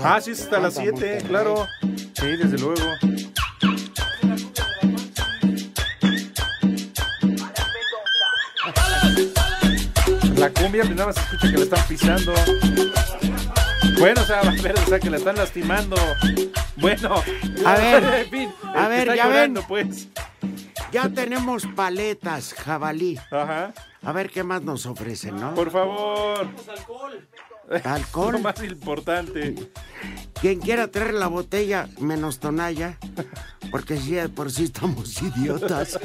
Ah, 0.03 0.19
sí, 0.21 0.31
es 0.31 0.41
hasta 0.41 0.59
las 0.59 0.75
7, 0.75 1.23
claro. 1.27 1.65
Sí, 1.81 2.27
desde 2.37 2.57
luego. 2.59 2.81
La 10.41 10.49
cumbia, 10.49 10.83
pues 10.83 10.95
nada 10.95 11.05
más 11.05 11.15
se 11.17 11.21
escucha 11.21 11.51
que 11.51 11.57
la 11.57 11.63
están 11.63 11.87
pisando. 11.87 12.33
Bueno, 13.99 14.21
o 14.21 14.25
sea, 14.25 14.41
va 14.41 14.49
a 14.49 14.61
ver, 14.63 14.73
o 14.79 14.85
sea, 14.87 14.99
que 14.99 15.09
la 15.11 15.17
están 15.17 15.35
lastimando. 15.35 15.95
Bueno. 16.77 17.23
A 17.63 17.75
ver, 17.75 18.03
en 18.25 18.29
fin, 18.31 18.53
a 18.73 18.87
ver, 18.87 19.01
está 19.01 19.15
ya 19.17 19.25
llorando, 19.25 19.61
ven. 19.61 19.67
pues. 19.67 20.07
Ya 20.91 21.09
tenemos 21.09 21.67
paletas, 21.75 22.55
jabalí. 22.55 23.19
Ajá. 23.29 23.71
A 24.01 24.11
ver 24.13 24.31
qué 24.31 24.43
más 24.43 24.63
nos 24.63 24.87
ofrecen, 24.87 25.39
¿no? 25.39 25.53
Por 25.53 25.69
favor. 25.69 26.47
Alcohol. 27.83 28.31
Lo 28.33 28.39
más 28.39 28.63
importante. 28.63 29.53
Quien 30.41 30.59
quiera 30.59 30.87
traer 30.87 31.13
la 31.13 31.27
botella 31.27 31.87
menos 31.99 32.39
tonalla, 32.39 32.97
porque 33.69 33.95
si 33.97 34.13
de 34.13 34.27
por 34.27 34.51
sí 34.51 34.63
estamos 34.63 35.21
idiotas. 35.37 35.99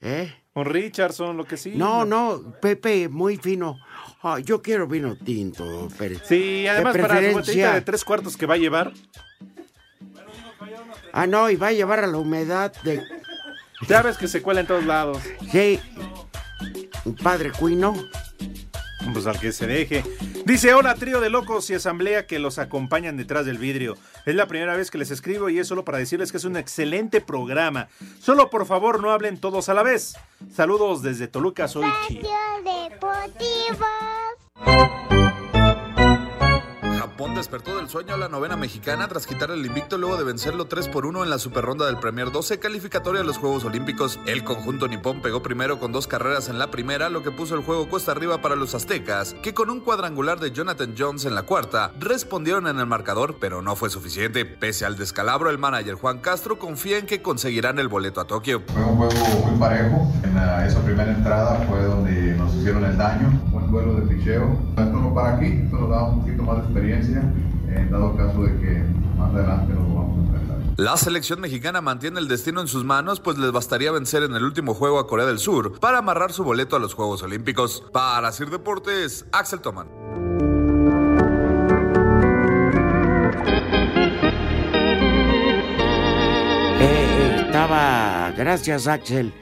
¿Eh? 0.00 0.34
Con 0.52 0.64
Richardson, 0.66 1.36
lo 1.36 1.44
que 1.44 1.56
sí. 1.56 1.72
No, 1.76 2.04
no, 2.04 2.54
Pepe, 2.60 3.08
muy 3.08 3.36
fino. 3.36 3.78
Ah, 4.22 4.38
yo 4.38 4.60
quiero 4.62 4.86
vino 4.86 5.16
tinto, 5.16 5.88
Pérez. 5.98 6.22
Sí, 6.26 6.66
además 6.66 6.94
De 6.94 7.00
para 7.00 7.14
su 7.14 7.18
preferencia- 7.20 7.40
botellita 7.40 7.74
de 7.74 7.80
tres 7.82 8.04
cuartos 8.04 8.36
que 8.36 8.46
va 8.46 8.54
a 8.54 8.58
llevar. 8.58 8.92
Ah, 11.12 11.26
no, 11.26 11.50
y 11.50 11.56
va 11.56 11.68
a 11.68 11.72
llevar 11.72 12.00
a 12.00 12.06
la 12.06 12.18
humedad 12.18 12.72
de... 12.82 13.02
Ya 13.88 14.02
ves 14.02 14.16
que 14.18 14.28
se 14.28 14.42
cuela 14.42 14.60
en 14.60 14.66
todos 14.66 14.84
lados. 14.84 15.18
Sí, 15.50 15.80
un 17.04 17.14
padre 17.16 17.50
cuino. 17.50 17.94
Pues 19.12 19.26
al 19.26 19.38
que 19.40 19.52
se 19.52 19.66
deje. 19.66 20.04
Dice, 20.50 20.74
hola 20.74 20.96
trío 20.96 21.20
de 21.20 21.30
locos 21.30 21.70
y 21.70 21.74
asamblea 21.74 22.26
que 22.26 22.40
los 22.40 22.58
acompañan 22.58 23.16
detrás 23.16 23.46
del 23.46 23.56
vidrio. 23.56 23.96
Es 24.26 24.34
la 24.34 24.48
primera 24.48 24.74
vez 24.74 24.90
que 24.90 24.98
les 24.98 25.12
escribo 25.12 25.48
y 25.48 25.60
es 25.60 25.68
solo 25.68 25.84
para 25.84 25.98
decirles 25.98 26.32
que 26.32 26.38
es 26.38 26.44
un 26.44 26.56
excelente 26.56 27.20
programa. 27.20 27.86
Solo 28.18 28.50
por 28.50 28.66
favor 28.66 29.00
no 29.00 29.12
hablen 29.12 29.38
todos 29.38 29.68
a 29.68 29.74
la 29.74 29.84
vez. 29.84 30.16
Saludos 30.52 31.02
desde 31.02 31.28
Toluca, 31.28 31.68
soy 31.68 31.86
Chi. 32.08 32.22
Deportivo. 32.64 33.86
Japón 37.20 37.34
despertó 37.34 37.76
del 37.76 37.90
sueño 37.90 38.14
a 38.14 38.16
la 38.16 38.30
novena 38.30 38.56
mexicana 38.56 39.06
tras 39.06 39.26
quitar 39.26 39.50
el 39.50 39.66
invicto 39.66 39.98
luego 39.98 40.16
de 40.16 40.24
vencerlo 40.24 40.64
3 40.64 40.88
por 40.88 41.04
1 41.04 41.22
en 41.22 41.28
la 41.28 41.38
superronda 41.38 41.84
del 41.84 41.98
Premier 41.98 42.32
12 42.32 42.58
calificatoria 42.58 43.20
a 43.20 43.24
los 43.24 43.36
Juegos 43.36 43.62
Olímpicos. 43.66 44.18
El 44.24 44.42
conjunto 44.42 44.88
nipón 44.88 45.20
pegó 45.20 45.42
primero 45.42 45.78
con 45.78 45.92
dos 45.92 46.06
carreras 46.06 46.48
en 46.48 46.58
la 46.58 46.70
primera, 46.70 47.10
lo 47.10 47.22
que 47.22 47.30
puso 47.30 47.54
el 47.56 47.62
juego 47.62 47.90
cuesta 47.90 48.12
arriba 48.12 48.40
para 48.40 48.56
los 48.56 48.74
aztecas, 48.74 49.34
que 49.42 49.52
con 49.52 49.68
un 49.68 49.80
cuadrangular 49.80 50.40
de 50.40 50.52
Jonathan 50.52 50.94
Jones 50.96 51.26
en 51.26 51.34
la 51.34 51.42
cuarta 51.42 51.92
respondieron 51.98 52.66
en 52.66 52.78
el 52.78 52.86
marcador, 52.86 53.36
pero 53.38 53.60
no 53.60 53.76
fue 53.76 53.90
suficiente. 53.90 54.46
Pese 54.46 54.86
al 54.86 54.96
descalabro, 54.96 55.50
el 55.50 55.58
manager 55.58 55.96
Juan 55.96 56.20
Castro 56.20 56.58
confía 56.58 56.96
en 56.96 57.04
que 57.04 57.20
conseguirán 57.20 57.78
el 57.78 57.88
boleto 57.88 58.22
a 58.22 58.26
Tokio. 58.26 58.62
Fue 58.72 58.82
un 58.82 58.96
juego 58.96 59.12
muy 59.44 59.60
parejo. 59.60 60.10
En 60.24 60.38
esa 60.38 60.80
primera 60.82 61.12
entrada 61.12 61.66
fue 61.68 61.82
donde 61.82 62.32
nos 62.38 62.54
hicieron 62.54 62.82
el 62.82 62.96
daño. 62.96 63.28
Buen 63.50 63.70
duelo 63.70 63.94
de 63.96 64.14
picheo. 64.14 64.58
Esto 64.78 64.84
no 64.84 65.12
para 65.14 65.36
aquí, 65.36 65.60
esto 65.64 65.76
nos 65.76 65.90
da 65.90 66.04
un 66.04 66.20
poquito 66.20 66.42
más 66.44 66.56
de 66.56 66.62
experiencia 66.62 67.09
en 67.18 67.90
dado 67.90 68.16
caso 68.16 68.42
de 68.42 68.60
que 68.60 68.84
más 69.18 69.34
adelante 69.34 69.72
nos 69.74 69.94
vamos 69.94 70.18
a 70.18 70.22
enfrentar. 70.22 70.58
La 70.76 70.96
selección 70.96 71.40
mexicana 71.40 71.80
mantiene 71.80 72.20
el 72.20 72.28
destino 72.28 72.60
en 72.60 72.68
sus 72.68 72.84
manos, 72.84 73.20
pues 73.20 73.38
les 73.38 73.52
bastaría 73.52 73.92
vencer 73.92 74.22
en 74.22 74.34
el 74.34 74.44
último 74.44 74.74
juego 74.74 74.98
a 74.98 75.06
Corea 75.06 75.26
del 75.26 75.38
Sur 75.38 75.78
para 75.78 75.98
amarrar 75.98 76.32
su 76.32 76.44
boleto 76.44 76.76
a 76.76 76.78
los 76.78 76.94
Juegos 76.94 77.22
Olímpicos. 77.22 77.84
Para 77.92 78.32
Sir 78.32 78.50
Deportes, 78.50 79.26
Axel 79.32 79.60
Toman. 79.60 79.88
Eh, 86.80 87.42
estaba, 87.46 88.32
gracias 88.36 88.86
Axel, 88.86 89.34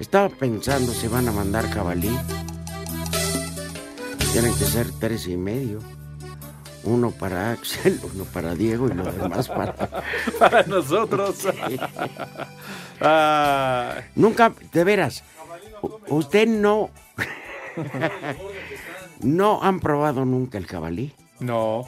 estaba 0.00 0.28
pensando 0.30 0.92
si 0.92 1.08
van 1.08 1.28
a 1.28 1.32
mandar 1.32 1.68
jabalí. 1.70 2.16
Tienen 4.32 4.54
que 4.54 4.64
ser 4.64 4.90
tres 4.98 5.28
y 5.28 5.36
medio. 5.36 5.95
Uno 6.86 7.10
para 7.10 7.50
Axel, 7.52 8.00
uno 8.14 8.24
para 8.24 8.54
Diego 8.54 8.88
y 8.88 8.94
lo 8.94 9.10
demás 9.12 9.48
para... 9.48 9.74
Para 10.38 10.62
nosotros. 10.64 11.36
Ah, 12.98 13.96
Nunca, 14.14 14.54
de 14.72 14.82
veras, 14.84 15.22
usted 16.08 16.48
no... 16.48 16.88
no 19.20 19.62
han 19.62 19.80
probado 19.80 20.24
nunca 20.24 20.56
el 20.56 20.66
jabalí. 20.66 21.12
no. 21.40 21.86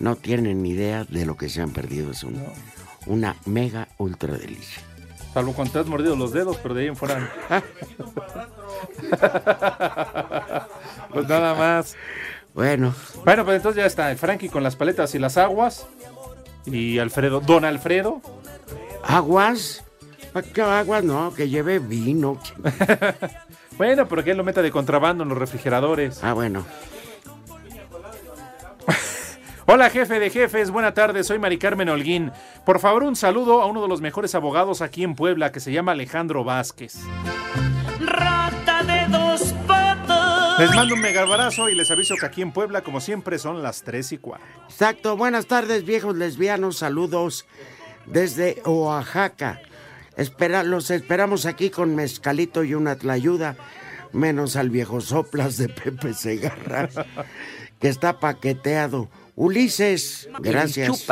No 0.00 0.16
tienen 0.16 0.62
ni 0.62 0.70
idea 0.70 1.04
de 1.04 1.24
lo 1.26 1.36
que 1.36 1.48
se 1.50 1.60
han 1.62 1.72
perdido. 1.72 2.10
Es 2.10 2.24
un- 2.24 2.42
una 3.06 3.36
mega 3.46 3.88
ultra 3.98 4.32
delicia. 4.34 4.82
Salvo 5.34 5.52
cuando 5.52 5.72
te 5.74 5.78
has 5.78 5.86
mordido 5.86 6.16
los 6.16 6.32
dedos, 6.32 6.56
pero 6.62 6.74
de 6.74 6.82
ahí 6.82 6.88
en 6.88 6.96
fuera. 6.96 7.30
pues 11.12 11.28
nada 11.28 11.54
más. 11.54 11.96
Bueno. 12.54 12.94
Bueno, 13.24 13.44
pues 13.44 13.56
entonces 13.56 13.82
ya 13.82 13.86
está. 13.86 14.14
Frankie 14.16 14.48
con 14.48 14.62
las 14.62 14.76
paletas 14.76 15.14
y 15.14 15.18
las 15.18 15.36
aguas. 15.36 15.86
Y 16.66 16.98
Alfredo, 16.98 17.40
don 17.40 17.64
Alfredo. 17.64 18.20
¿Aguas? 19.02 19.84
¿Para 20.32 20.46
qué 20.46 20.62
aguas? 20.62 21.04
No, 21.04 21.34
que 21.34 21.48
lleve 21.48 21.78
vino. 21.78 22.38
Bueno, 23.80 24.06
pero 24.06 24.22
que 24.22 24.32
él 24.32 24.36
lo 24.36 24.44
meta 24.44 24.60
de 24.60 24.70
contrabando 24.70 25.22
en 25.22 25.30
los 25.30 25.38
refrigeradores. 25.38 26.22
Ah, 26.22 26.34
bueno. 26.34 26.66
Hola, 29.66 29.88
jefe 29.88 30.20
de 30.20 30.28
jefes. 30.28 30.70
Buena 30.70 30.92
tarde. 30.92 31.24
Soy 31.24 31.38
Mari 31.38 31.56
Carmen 31.56 31.88
Holguín. 31.88 32.30
Por 32.66 32.78
favor, 32.78 33.04
un 33.04 33.16
saludo 33.16 33.62
a 33.62 33.66
uno 33.66 33.80
de 33.80 33.88
los 33.88 34.02
mejores 34.02 34.34
abogados 34.34 34.82
aquí 34.82 35.02
en 35.02 35.14
Puebla 35.14 35.50
que 35.50 35.60
se 35.60 35.72
llama 35.72 35.92
Alejandro 35.92 36.44
Vázquez. 36.44 36.98
Les 40.60 40.74
mando 40.74 40.94
un 40.94 41.00
mega 41.00 41.22
abrazo 41.22 41.70
y 41.70 41.74
les 41.74 41.90
aviso 41.90 42.16
que 42.16 42.26
aquí 42.26 42.42
en 42.42 42.52
Puebla, 42.52 42.82
como 42.82 43.00
siempre, 43.00 43.38
son 43.38 43.62
las 43.62 43.82
3 43.82 44.12
y 44.12 44.18
4. 44.18 44.46
Exacto. 44.68 45.16
Buenas 45.16 45.46
tardes, 45.46 45.86
viejos 45.86 46.14
lesbianos. 46.16 46.76
Saludos 46.76 47.46
desde 48.04 48.60
Oaxaca. 48.66 49.62
Espera, 50.18 50.62
los 50.62 50.90
esperamos 50.90 51.46
aquí 51.46 51.70
con 51.70 51.94
mezcalito 51.94 52.62
y 52.62 52.74
una 52.74 52.96
tlayuda, 52.96 53.56
menos 54.12 54.56
al 54.56 54.68
viejo 54.68 55.00
soplas 55.00 55.56
de 55.56 55.70
Pepe 55.70 56.12
Segarra, 56.12 56.90
que 57.80 57.88
está 57.88 58.20
paqueteado. 58.20 59.08
Ulises, 59.36 60.28
gracias. 60.40 61.06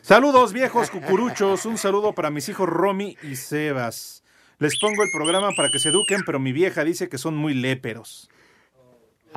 Saludos, 0.00 0.54
viejos 0.54 0.88
cucuruchos. 0.88 1.66
Un 1.66 1.76
saludo 1.76 2.14
para 2.14 2.30
mis 2.30 2.48
hijos 2.48 2.66
Romy 2.66 3.18
y 3.22 3.36
Sebas. 3.36 4.22
Les 4.58 4.78
pongo 4.78 5.02
el 5.02 5.10
programa 5.10 5.50
para 5.54 5.70
que 5.70 5.80
se 5.80 5.90
eduquen, 5.90 6.22
pero 6.24 6.40
mi 6.40 6.52
vieja 6.52 6.82
dice 6.82 7.10
que 7.10 7.18
son 7.18 7.36
muy 7.36 7.52
léperos. 7.52 8.30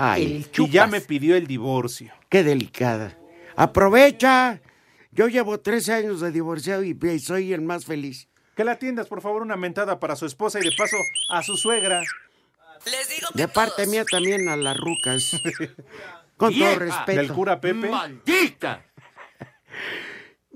Ay, 0.02 0.48
y 0.58 0.70
ya 0.70 0.88
me 0.88 1.02
pidió 1.02 1.36
el 1.36 1.46
divorcio. 1.46 2.14
qué 2.30 2.42
delicada. 2.42 3.18
Aprovecha. 3.58 4.62
Yo 5.12 5.28
llevo 5.28 5.60
13 5.60 5.92
años 5.92 6.22
de 6.22 6.32
divorciado 6.32 6.86
y 6.86 6.98
y 7.02 7.20
soy 7.20 7.52
el 7.52 7.62
más 7.62 7.84
feliz. 7.84 8.30
Que 8.56 8.64
la 8.64 8.74
atiendas, 8.74 9.08
por 9.08 9.22
favor, 9.22 9.42
una 9.42 9.58
mentada 9.58 10.00
para 10.00 10.16
su 10.16 10.26
esposa 10.26 10.60
y 10.60 10.64
de 10.64 10.72
paso 10.78 10.96
a 11.30 11.44
su 11.44 11.58
suegra. 11.58 12.02
De 13.34 13.50
parte 13.50 13.88
mía 13.88 14.06
también 14.10 14.48
a 14.48 14.56
las 14.56 14.78
rucas. 14.78 15.32
Con 16.38 16.58
todo 16.58 16.80
respeto. 16.80 17.20
Del 17.20 17.34
cura 17.34 17.60
Pepe. 17.60 17.90
¡Maldita! 17.90 18.86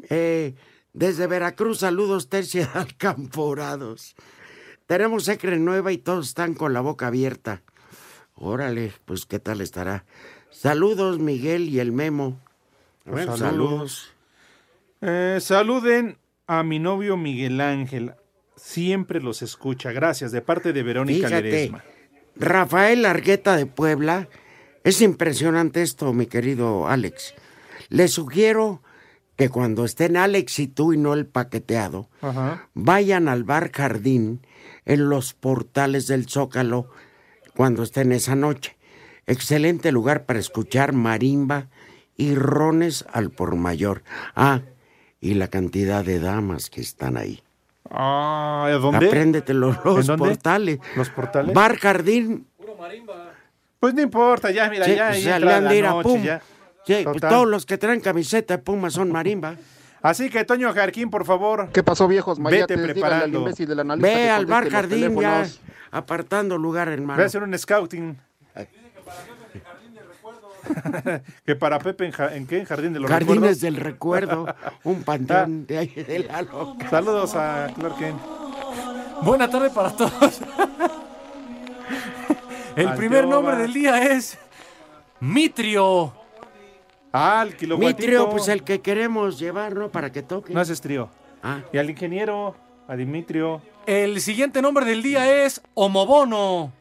Eh, 0.09 0.55
desde 0.93 1.27
Veracruz, 1.27 1.79
saludos 1.79 2.29
tercia 2.29 2.71
alcanforados. 2.73 4.15
Tenemos 4.87 5.25
secre 5.25 5.59
nueva 5.59 5.91
y 5.91 5.97
todos 5.97 6.29
están 6.29 6.53
con 6.53 6.71
la 6.71 6.79
boca 6.79 7.07
abierta. 7.07 7.61
Órale, 8.35 8.91
pues 9.05 9.25
qué 9.25 9.39
tal 9.39 9.61
estará. 9.61 10.05
Saludos 10.49 11.19
Miguel 11.19 11.69
y 11.69 11.79
el 11.79 11.91
Memo. 11.91 12.39
Bueno, 13.05 13.37
saludos. 13.37 14.13
Eh, 15.01 15.39
saluden 15.41 16.17
a 16.47 16.63
mi 16.63 16.79
novio 16.79 17.17
Miguel 17.17 17.59
Ángel. 17.61 18.13
Siempre 18.55 19.21
los 19.21 19.41
escucha. 19.41 19.91
Gracias, 19.91 20.31
de 20.31 20.41
parte 20.41 20.73
de 20.73 20.83
Verónica 20.83 21.27
Fíjate, 21.27 21.43
Ledesma. 21.43 21.83
Rafael 22.35 23.05
Argueta 23.05 23.57
de 23.57 23.65
Puebla. 23.65 24.29
Es 24.83 25.01
impresionante 25.01 25.81
esto, 25.81 26.13
mi 26.13 26.25
querido 26.25 26.87
Alex. 26.87 27.33
Le 27.89 28.07
sugiero 28.07 28.81
que 29.35 29.49
cuando 29.49 29.85
estén 29.85 30.17
Alex 30.17 30.59
y 30.59 30.67
tú 30.67 30.93
y 30.93 30.97
no 30.97 31.13
el 31.13 31.25
paqueteado, 31.25 32.09
Ajá. 32.21 32.69
vayan 32.73 33.27
al 33.27 33.43
bar 33.43 33.71
Jardín 33.71 34.45
en 34.85 35.09
los 35.09 35.33
portales 35.33 36.07
del 36.07 36.29
Zócalo 36.29 36.89
cuando 37.55 37.83
estén 37.83 38.11
esa 38.11 38.35
noche. 38.35 38.75
Excelente 39.25 39.91
lugar 39.91 40.25
para 40.25 40.39
escuchar 40.39 40.93
marimba 40.93 41.67
y 42.17 42.35
rones 42.35 43.05
al 43.11 43.31
por 43.31 43.55
mayor. 43.55 44.03
Ah, 44.35 44.61
y 45.21 45.35
la 45.35 45.47
cantidad 45.47 46.03
de 46.03 46.19
damas 46.19 46.69
que 46.69 46.81
están 46.81 47.15
ahí. 47.17 47.41
Ah, 47.89 48.65
¿a 48.67 48.71
dónde? 48.73 49.07
Apréndetelo, 49.07 49.79
los 49.83 50.01
¿En 50.01 50.17
dónde? 50.17 50.25
portales. 50.25 50.79
¿Los 50.95 51.09
portales? 51.09 51.53
Bar 51.53 51.77
Jardín. 51.77 52.47
Pues 53.79 53.93
no 53.93 54.01
importa, 54.01 54.49
ya, 54.51 54.69
mira, 54.69 54.85
Sí, 54.85 54.95
ya 54.95 55.11
ya 55.13 55.35
entra 55.35 55.39
le 55.49 55.53
han 55.55 55.67
de 55.67 55.77
ir 55.77 55.85
a 55.85 55.89
noche, 55.91 56.03
Pum. 56.09 56.23
ya. 56.23 56.41
Sí, 56.85 57.01
pues, 57.03 57.19
todos 57.21 57.47
los 57.47 57.65
que 57.65 57.77
traen 57.77 57.99
camiseta 57.99 58.57
de 58.57 58.63
Puma 58.63 58.89
son 58.89 59.11
marimba. 59.11 59.55
Así 60.01 60.29
que, 60.29 60.43
Toño 60.43 60.73
Jarquín, 60.73 61.09
por 61.09 61.25
favor. 61.25 61.69
¿Qué 61.71 61.81
pasó, 61.83 62.07
viejos 62.07 62.37
Vete 62.39 62.73
al 62.73 62.81
preparando. 62.81 63.39
imbécil 63.39 63.67
del 63.69 63.79
analista 63.81 64.07
Ve 64.17 64.29
al 64.29 64.45
bar 64.45 64.69
Jardín 64.69 64.99
ya, 64.99 65.07
teléfonos. 65.41 65.61
Apartando 65.93 66.57
lugar, 66.57 66.89
hermano. 66.89 67.15
Voy 67.15 67.23
a 67.23 67.27
hacer 67.27 67.43
un 67.43 67.57
scouting. 67.57 68.17
que 71.45 71.55
para 71.55 71.77
Pepe, 71.79 72.05
¿en, 72.05 72.11
ja- 72.13 72.33
¿en 72.35 72.47
qué? 72.47 72.59
¿En 72.59 72.65
Jardín 72.65 72.93
de 72.93 72.99
los 73.01 73.09
Jardines 73.11 73.35
Recuerdos? 73.35 73.59
del 73.61 73.75
Recuerdo, 73.75 74.55
un 74.85 75.03
panteón 75.03 75.65
de 75.67 75.77
ahí 75.77 75.87
de 75.87 76.19
la 76.19 76.41
loca. 76.41 76.89
Saludos 76.89 77.35
a 77.35 77.67
Clark 77.75 77.97
Kent. 77.97 78.17
Buena 79.23 79.49
tarde 79.49 79.69
para 79.69 79.91
todos. 79.91 80.41
El 82.75 82.87
Al 82.87 82.97
primer 82.97 83.27
nombre 83.27 83.55
del 83.57 83.71
día 83.71 84.03
es 84.13 84.37
Mitrio. 85.19 86.11
Ah, 87.11 87.43
el 87.47 87.55
kiloguatito. 87.55 87.97
Mi 87.99 88.03
trío, 88.03 88.29
pues 88.31 88.47
el 88.47 88.63
que 88.63 88.81
queremos 88.81 89.37
llevar, 89.37 89.75
¿no? 89.75 89.89
Para 89.89 90.11
que 90.11 90.23
toque. 90.23 90.51
No 90.53 90.59
haces 90.59 90.81
trío. 90.81 91.07
Ah. 91.43 91.59
Y 91.71 91.77
al 91.77 91.87
ingeniero, 91.89 92.55
a 92.87 92.95
Dimitrio. 92.95 93.61
El 93.85 94.21
siguiente 94.21 94.61
nombre 94.61 94.85
del 94.85 95.01
día 95.03 95.45
es 95.45 95.61
Homobono. 95.73 96.71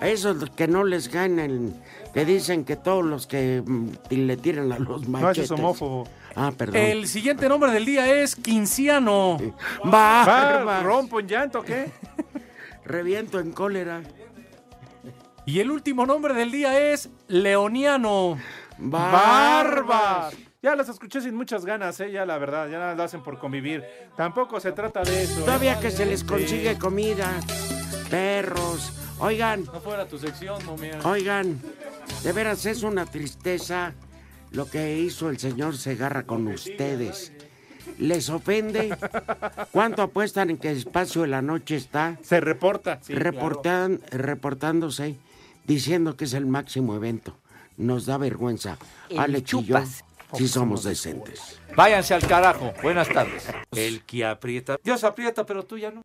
A 0.00 0.08
esos 0.08 0.50
que 0.50 0.66
no 0.66 0.84
les 0.84 1.08
ganan, 1.08 1.80
que 2.12 2.24
dicen 2.24 2.64
que 2.64 2.76
todos 2.76 3.04
los 3.04 3.26
que 3.26 3.62
mm, 3.64 3.88
le 4.10 4.36
tiran 4.36 4.72
a 4.72 4.78
los 4.78 5.02
No 5.08 5.18
machetes. 5.20 5.38
haces 5.44 5.50
homófobo. 5.52 6.06
Ah, 6.34 6.52
perdón. 6.56 6.76
El 6.76 7.06
siguiente 7.06 7.48
nombre 7.48 7.70
del 7.70 7.84
día 7.84 8.12
es 8.22 8.34
Quinciano. 8.34 9.38
Va. 9.86 10.82
¿Rompo 10.82 11.20
en 11.20 11.28
llanto 11.28 11.60
o 11.60 11.62
qué? 11.62 11.90
Reviento 12.84 13.38
en 13.38 13.52
cólera. 13.52 14.02
Y 15.46 15.60
el 15.60 15.70
último 15.70 16.04
nombre 16.06 16.34
del 16.34 16.50
día 16.50 16.92
es 16.92 17.08
Leoniano. 17.28 18.36
¡Barbas! 18.78 20.34
Ya 20.64 20.74
los 20.74 20.88
escuché 20.88 21.20
sin 21.20 21.34
muchas 21.34 21.66
ganas, 21.66 22.00
¿eh? 22.00 22.10
Ya 22.10 22.24
la 22.24 22.38
verdad, 22.38 22.70
ya 22.70 22.78
nada 22.78 22.94
lo 22.94 23.02
hacen 23.02 23.22
por 23.22 23.38
convivir. 23.38 23.84
Tampoco 24.16 24.58
se 24.60 24.72
trata 24.72 25.02
de 25.02 25.24
eso. 25.24 25.40
¿eh? 25.40 25.44
Todavía 25.44 25.78
que 25.78 25.90
se 25.90 26.06
les 26.06 26.24
consigue 26.24 26.78
comida, 26.78 27.38
perros. 28.08 28.90
Oigan, 29.18 29.66
No 29.66 29.78
fuera 29.82 30.08
tu 30.08 30.18
sección, 30.18 30.64
momia. 30.64 30.98
oigan, 31.04 31.60
de 32.22 32.32
veras 32.32 32.64
es 32.64 32.82
una 32.82 33.04
tristeza 33.04 33.92
lo 34.52 34.66
que 34.66 34.96
hizo 34.96 35.28
el 35.28 35.38
señor 35.38 35.76
Segarra 35.76 36.22
con 36.22 36.46
ustedes. 36.48 37.34
¿Les 37.98 38.30
ofende? 38.30 38.96
¿Cuánto 39.70 40.00
apuestan 40.00 40.48
en 40.48 40.56
que 40.56 40.70
Espacio 40.70 41.20
de 41.22 41.28
la 41.28 41.42
Noche 41.42 41.76
está? 41.76 42.16
Se 42.22 42.40
reporta. 42.40 43.00
sí, 43.02 43.12
reportan, 43.14 44.00
reportándose, 44.10 45.16
diciendo 45.66 46.16
que 46.16 46.24
es 46.24 46.32
el 46.32 46.46
máximo 46.46 46.96
evento. 46.96 47.36
Nos 47.76 48.06
da 48.06 48.16
vergüenza. 48.16 48.78
El 49.10 49.18
Alex 49.18 49.52
y 49.52 49.56
yo 49.56 49.60
chupas. 49.60 50.04
Sí 50.36 50.48
somos 50.48 50.84
decentes. 50.84 51.60
Váyanse 51.76 52.14
al 52.14 52.26
carajo. 52.26 52.72
Buenas 52.82 53.08
tardes. 53.08 53.46
El 53.72 54.02
que 54.02 54.24
aprieta. 54.24 54.76
Dios 54.82 55.04
aprieta, 55.04 55.44
pero 55.44 55.64
tú 55.64 55.78
ya 55.78 55.90
no. 55.90 56.02